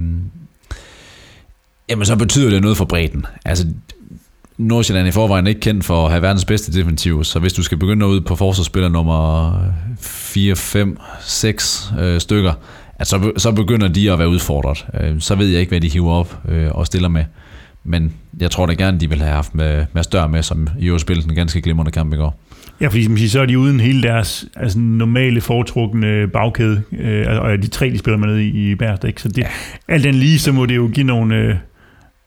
[1.88, 3.26] jamen så betyder det noget for bredden.
[3.44, 3.66] Altså,
[4.68, 7.62] Nordsjælland i forvejen er ikke kendt for at have verdens bedste defensiv, så hvis du
[7.62, 9.52] skal begynde ud på forsvarsspiller nummer
[10.00, 12.52] 4, 5, 6 øh, stykker,
[12.98, 14.86] at så, så begynder de at være udfordret.
[15.00, 17.24] Øh, så ved jeg ikke, hvad de hiver op øh, og stiller med.
[17.84, 20.86] Men jeg tror da gerne, de vil have haft med, med større med, som i
[20.86, 22.40] jo spillet en ganske glimrende kamp i går.
[22.80, 27.26] Ja, fordi som siger, så er de uden hele deres altså, normale foretrukne bagkæde, øh,
[27.40, 29.22] og de tre, de spiller med i, i Bærst, ikke?
[29.22, 29.46] Så det, ja.
[29.88, 31.54] alt den lige, så må det jo give nogle, øh,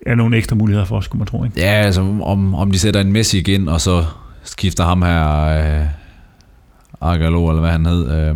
[0.05, 1.43] er nogle ekstra muligheder for os, skulle man tro.
[1.43, 1.59] Ikke?
[1.59, 4.05] Ja, altså om, om de sætter en Messi igen, og så
[4.43, 5.85] skifter ham her, øh,
[7.01, 8.35] Argalo, eller hvad han hed, øh,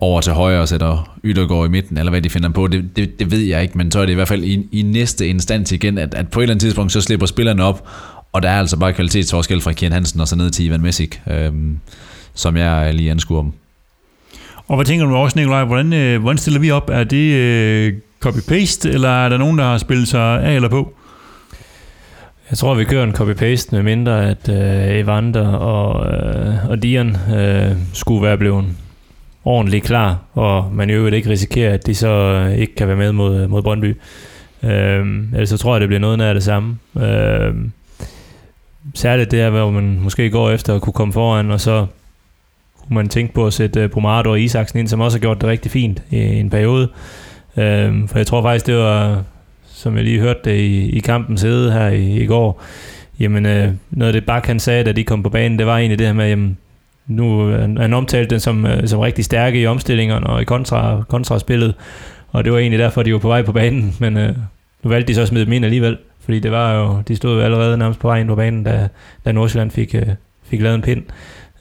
[0.00, 3.18] over til højre og sætter Yttergaard i midten, eller hvad de finder på, det, det,
[3.18, 5.72] det ved jeg ikke, men så er det i hvert fald i, i næste instans
[5.72, 7.88] igen, at, at på et eller andet tidspunkt, så slipper spillerne op,
[8.32, 11.20] og der er altså bare kvalitetsforskel fra Kian Hansen og så ned til Ivan Messick,
[11.30, 11.52] øh,
[12.34, 13.52] som jeg lige anskuer dem.
[14.68, 15.64] Og hvad tænker du også, Nikolaj?
[15.64, 16.90] Hvordan, øh, hvordan stiller vi op?
[16.92, 17.94] Er det øh,
[18.26, 20.94] copy-paste, eller er der nogen, der har spillet sig af eller på?
[22.50, 27.16] Jeg tror, vi kører en copy-paste, med mindre at øh, Evander og, øh, og Dion
[27.34, 28.64] øh, skulle være blevet
[29.44, 32.96] ordentligt klar, og man i øvrigt ikke risikerer, at de så øh, ikke kan være
[32.96, 33.96] med mod, øh, mod Brøndby.
[34.62, 36.78] Øh, ellers så tror jeg, det bliver noget af det samme.
[36.96, 37.54] Øh,
[38.94, 41.86] særligt det her, hvor man måske går efter at kunne komme foran, og så
[42.82, 45.40] kunne man tænke på at sætte øh, Brumado og Isaksen ind, som også har gjort
[45.40, 46.88] det rigtig fint i en periode.
[47.56, 49.22] Øh, for jeg tror faktisk, det var,
[49.66, 52.62] som jeg lige hørte det i, i kampen sæde her i, i går,
[53.20, 55.78] jamen øh, noget af det Bak han sagde, da de kom på banen, det var
[55.78, 56.58] egentlig det her med, jamen,
[57.06, 61.02] nu øh, han omtalte den som, øh, som rigtig stærke i omstillingerne og i kontra,
[61.08, 61.74] kontraspillet,
[62.28, 64.36] og det var egentlig derfor, de var på vej på banen, men øh,
[64.82, 67.36] nu valgte de så at smide dem ind alligevel, fordi det var jo, de stod
[67.36, 68.88] jo allerede nærmest på vej ind på banen, da,
[69.24, 70.06] da Nordsjælland fik, øh,
[70.42, 71.02] fik lavet en pind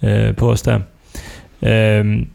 [0.03, 0.79] øh, på os der.
[1.63, 2.25] Øh,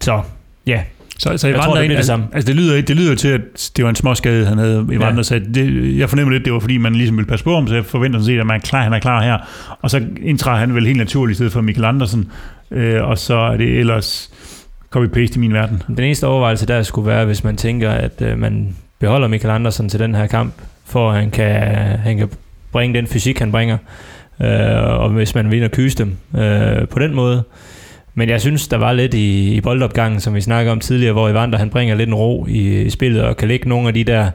[0.00, 0.22] så
[0.66, 0.82] ja,
[1.22, 2.20] så, så Jeg tror, det det altså.
[2.32, 5.26] Altså, det lyder, det lyder til, at det var en småskade, han havde i vandret,
[5.26, 7.74] så det, jeg fornemmer lidt, det var fordi, man ligesom ville passe på ham, så
[7.74, 9.38] jeg forventer sådan set, at man er klar, han er klar her.
[9.80, 12.30] Og så indtræder han vel helt naturligt i stedet for Michael Andersen,
[12.70, 14.30] øh, og så er det ellers
[14.96, 15.82] copy-paste i min verden.
[15.88, 19.88] Den eneste overvejelse der skulle være, hvis man tænker, at øh, man beholder Michael Andersen
[19.88, 20.54] til den her kamp,
[20.86, 21.60] for at han kan,
[21.98, 22.28] han kan
[22.72, 23.78] bringe den fysik, han bringer,
[24.42, 27.42] øh, og hvis man vinder kyse dem øh, på den måde.
[28.14, 31.28] Men jeg synes, der var lidt i, i boldopgangen, som vi snakkede om tidligere, hvor
[31.28, 34.04] Evander han bringer lidt en ro i, i spillet, og kan lægge nogle af de
[34.04, 34.30] der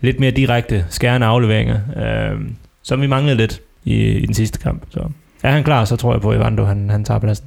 [0.00, 2.40] lidt mere direkte skærende afleveringer, øh,
[2.82, 4.82] som vi manglede lidt i, i den sidste kamp.
[4.90, 5.00] Så
[5.42, 7.46] er han klar, så tror jeg på, at Evander han, han tager pladsen.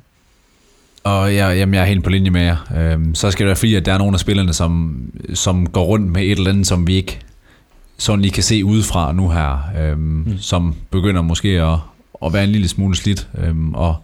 [1.03, 2.57] Og jeg, jamen, jeg er helt på linje med jer.
[2.77, 5.01] Øhm, så skal det være fordi, at der er nogle af spillerne, som,
[5.33, 7.19] som går rundt med et eller andet, som vi ikke
[7.97, 10.37] sådan lige kan se udefra nu her, øhm, mm.
[10.37, 11.77] som begynder måske at,
[12.25, 13.95] at være en lille smule slidt, øhm, og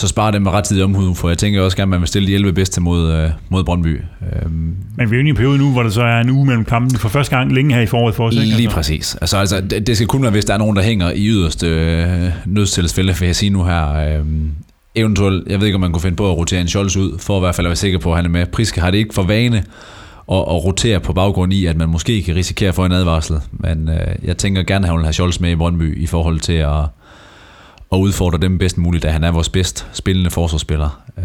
[0.00, 2.28] så sparer det med rettidig omhud, for jeg tænker også gerne, at man vil stille
[2.28, 4.00] de 11 bedste mod, øh, mod Brøndby.
[4.42, 6.46] Øhm, Men vi er jo i en periode nu, hvor der så er en uge
[6.46, 8.34] mellem kampen for første gang længe her i foråret for os.
[8.34, 8.46] ikke?
[8.46, 9.16] Lige Altså, præcis.
[9.20, 11.66] Altså, altså, det, det skal kun være, hvis der er nogen, der hænger i yderste
[11.66, 13.92] øh, nødstilfælde, vil jeg sige nu her.
[14.18, 14.24] Øh,
[14.94, 17.36] eventuelt, jeg ved ikke, om man kunne finde på at rotere en Scholz ud, for
[17.36, 18.46] i hvert fald at være sikker på, at han er med.
[18.46, 22.22] Priske har det ikke for vane at, at rotere på baggrund i, at man måske
[22.22, 23.36] kan risikere for en advarsel.
[23.52, 26.40] Men øh, jeg tænker gerne, at han vil have Scholz med i Brøndby i forhold
[26.40, 26.84] til at,
[27.92, 31.02] at udfordre dem bedst muligt, da han er vores bedst spillende forsvarsspiller.
[31.18, 31.24] Øh,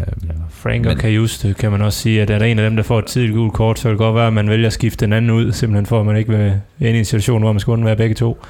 [0.50, 2.82] Frank Men- og Kajuste kan man også sige, at er der en af dem, der
[2.82, 5.04] får et tidligt gult kort, så kan det godt være, at man vælger at skifte
[5.04, 7.60] den anden ud, simpelthen for at man ikke vil ind i en situation, hvor man
[7.60, 8.44] skal undvære begge to.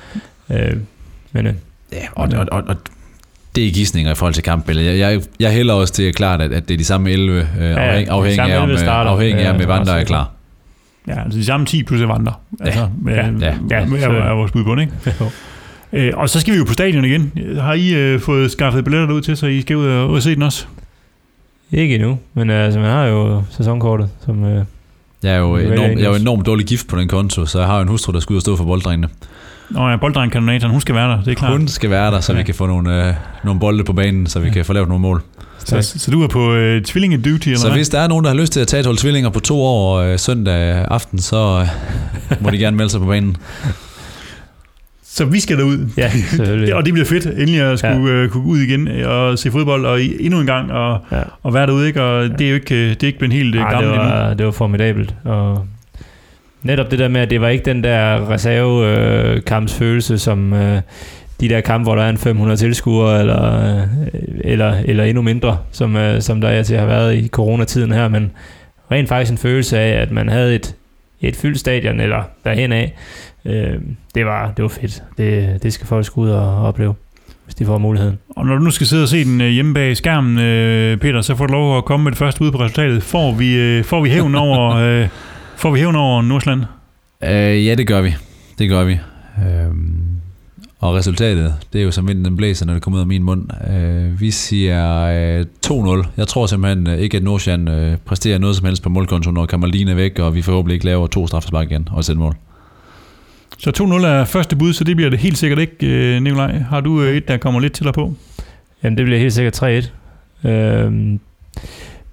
[0.51, 0.77] Øh,
[1.33, 1.55] men øh,
[1.93, 2.77] Ja, og, og, og, og
[3.57, 4.99] det er gissninger i forhold til kampbilledet.
[4.99, 7.47] Jeg, jeg, jeg hælder også til klart, at, at det er de samme 11, øh,
[7.71, 10.31] ja, afhæng, afhængig af, om, 11 øh, afhængig af, om Ja, Evander er klar.
[11.09, 12.41] Ja, altså de samme 10 plus Evander.
[12.61, 13.55] Altså, ja, ja, ja, ja.
[13.71, 14.95] ja, Ja, er, er vores bud på det, ikke?
[15.93, 17.33] Øh, og så skal vi jo på stadion igen.
[17.61, 20.23] Har I øh, fået skaffet billetter ud til, så I skal ud og, ud og
[20.23, 20.67] se den også?
[21.73, 24.45] ikke endnu, men øh, altså, man har jo sæsonkortet, som...
[24.45, 24.65] Øh,
[25.23, 27.67] Jeg er jo enormt, jeg er jo enormt dårlig gift på den konto, så jeg
[27.69, 29.09] har jo en hustru, der skal ud og stå for bolddrengene.
[29.71, 31.53] Nå ja, bolddrengkanonatoren, hun skal være der, det er klart.
[31.53, 32.45] Hun skal være der, så vi Ja.
[32.45, 33.15] kan få nogle, øh,
[33.45, 35.23] nogle bolde på banen, så vi kan få lavet nogle mål.
[35.59, 37.77] Så, så du er på øh, tvillinge-duty, eller Så hvad?
[37.77, 39.61] hvis der er nogen, der har lyst til at tage et hold tvillinger på to
[39.63, 41.67] år øh, søndag aften, så
[42.31, 43.37] øh, må de gerne melde sig på banen.
[45.17, 45.79] Så vi skal derud.
[45.97, 46.75] ja, selvfølgelig.
[46.77, 48.13] Og det bliver fedt, endelig at skulle ja.
[48.23, 51.23] øh, kunne gå ud igen og se fodbold, og endnu en gang, og, Ja.
[51.43, 52.03] og være derude, ikke?
[52.03, 53.95] Og det er jo ikke, øh, det er ikke blevet helt øh, Ej, det, gammelt
[54.03, 54.09] endnu.
[54.15, 55.15] var, det var formidabelt.
[55.25, 55.67] Og
[56.63, 60.81] netop det der med, at det var ikke den der reservekampsfølelse, som øh,
[61.41, 63.83] de der kampe, hvor der er en 500 tilskuere, eller, øh,
[64.45, 67.93] eller, eller endnu mindre, som, øh, som der er til at have været i coronatiden
[67.93, 68.31] her, men
[68.93, 70.75] rent faktisk en følelse af, at man havde et,
[71.21, 72.95] et fyldt stadion, eller derhen af.
[73.45, 73.75] Øh,
[74.15, 75.03] det, var, det var fedt.
[75.19, 76.95] Det, det skal folk ud og opleve,
[77.45, 78.19] hvis de får muligheden.
[78.37, 81.21] Og når du nu skal sidde og se den øh, hjemme bag skærmen, øh, Peter,
[81.21, 83.03] så får du lov at komme med det første bud på resultatet.
[83.03, 85.09] Får vi, øh, får vi hævn over, øh,
[85.57, 86.63] får vi hævn over Nordsjælland?
[87.25, 88.15] Øh, ja, det gør vi.
[88.59, 88.99] Det gør vi.
[89.39, 90.06] Øhm,
[90.79, 93.23] og resultatet, det er jo som vinden den blæser, når det kommer ud af min
[93.23, 93.49] mund.
[93.71, 95.03] Øh, vi siger
[95.39, 96.07] øh, 2-0.
[96.17, 99.47] Jeg tror simpelthen øh, ikke, at Nordsjælland øh, præsterer noget som helst på målkontoen, når
[99.47, 102.35] Kamaline er væk, og vi forhåbentlig ikke laver to straffespark igen og et mål.
[103.59, 106.59] Så 2-0 er første bud, så det bliver det helt sikkert ikke, øh, Nikolaj.
[106.59, 108.15] Har du øh, et, der kommer lidt til dig på?
[108.83, 110.49] Jamen, det bliver helt sikkert 3-1.
[110.49, 111.21] Øhm,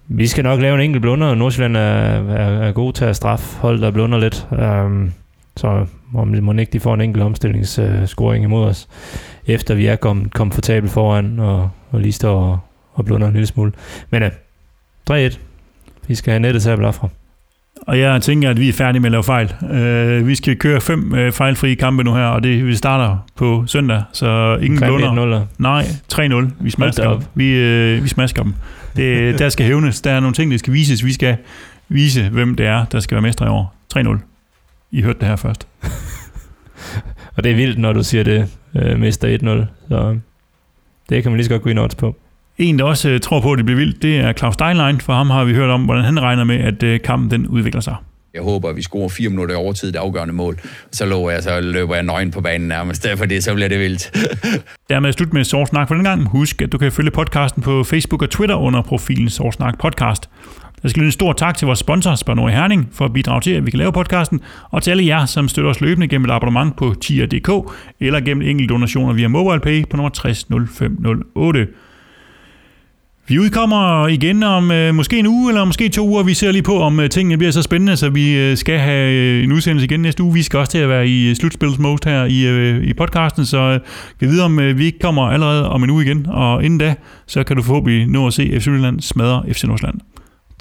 [0.08, 3.16] vi skal nok lave en enkelt blunder, og Nordsjælland er, er, er god til at
[3.16, 4.48] straffe hold, der blunder lidt.
[4.60, 5.12] Øhm,
[5.58, 8.88] så om må ikke de får en enkelt omstillingsscoring imod os,
[9.48, 12.60] efter vi er kommet komfortabelt foran, og, og lige står og,
[12.94, 13.72] og blunder en lille smule.
[14.10, 14.32] Men øh,
[15.12, 15.38] 3-1.
[16.08, 17.10] Vi skal have nettet til at blafre.
[17.88, 19.54] Og jeg tænker, at vi er færdige med at lave fejl.
[19.72, 23.64] Øh, vi skal køre fem øh, fejlfrie kampe nu her, og det vi starter på
[23.68, 25.40] søndag, så ingen blunder.
[25.40, 25.46] 5-1-0'er.
[25.58, 26.50] Nej, 3-0.
[26.60, 27.22] Vi smasker dem.
[27.36, 28.54] Vi, øh, vi smasker dem.
[28.96, 30.02] Det, der skal hævnes.
[30.02, 31.06] Der er nogle ting, der skal vises.
[31.06, 31.38] Vi skal
[31.90, 33.76] vise, hvem det er, der skal være mestre i år.
[33.98, 34.33] 3-0.
[34.94, 35.68] I hørte det her først.
[37.36, 39.88] Og det er vildt, når du siger det, øh, mister 1-0.
[39.90, 40.20] Så
[41.10, 42.16] det kan man lige så godt gå ind odds på.
[42.58, 45.02] En, der også øh, tror på, at det bliver vildt, det er Claus Steinlein.
[45.02, 47.82] For ham har vi hørt om, hvordan han regner med, at øh, kampen den udvikler
[47.82, 47.96] sig.
[48.34, 50.60] Jeg håber, at vi scorer fire minutter i overtid, det afgørende mål.
[50.92, 53.08] Så lover jeg, så løber jeg nøgen på banen nærmest.
[53.18, 54.12] For det, så bliver det vildt.
[54.90, 56.30] Dermed slut med Sort Snak for den gang.
[56.30, 60.30] Husk, at du kan følge podcasten på Facebook og Twitter under profilen Sort Snak Podcast.
[60.84, 63.52] Der skal lyde en stor tak til vores sponsor, Spanor Herning, for at bidrage til,
[63.52, 64.42] at vi kan lave podcasten,
[64.72, 68.48] og til alle jer, som støtter os løbende gennem et abonnement på tier.dk, eller gennem
[68.48, 71.68] enkelte donationer via MobilePay på nummer 600508.
[73.28, 76.24] Vi udkommer igen om øh, måske en uge, eller måske to uger.
[76.24, 79.12] Vi ser lige på, om øh, tingene bliver så spændende, så vi øh, skal have
[79.12, 80.34] øh, en udsendelse igen næste uge.
[80.34, 83.58] Vi skal også til at være i øh, slutspilsmode her i, øh, i podcasten, så
[83.58, 83.80] øh,
[84.20, 86.26] vi ved, om øh, vi ikke kommer allerede om en uge igen.
[86.30, 86.96] Og inden da,
[87.28, 90.13] så kan du forhåbentlig nå at se FC Midtjylland smadre FC Nordsjælland.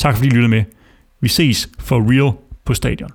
[0.02, 0.64] Tak fordi I lyttede med.
[1.20, 2.32] Vi ses for real
[2.64, 3.10] på stadion.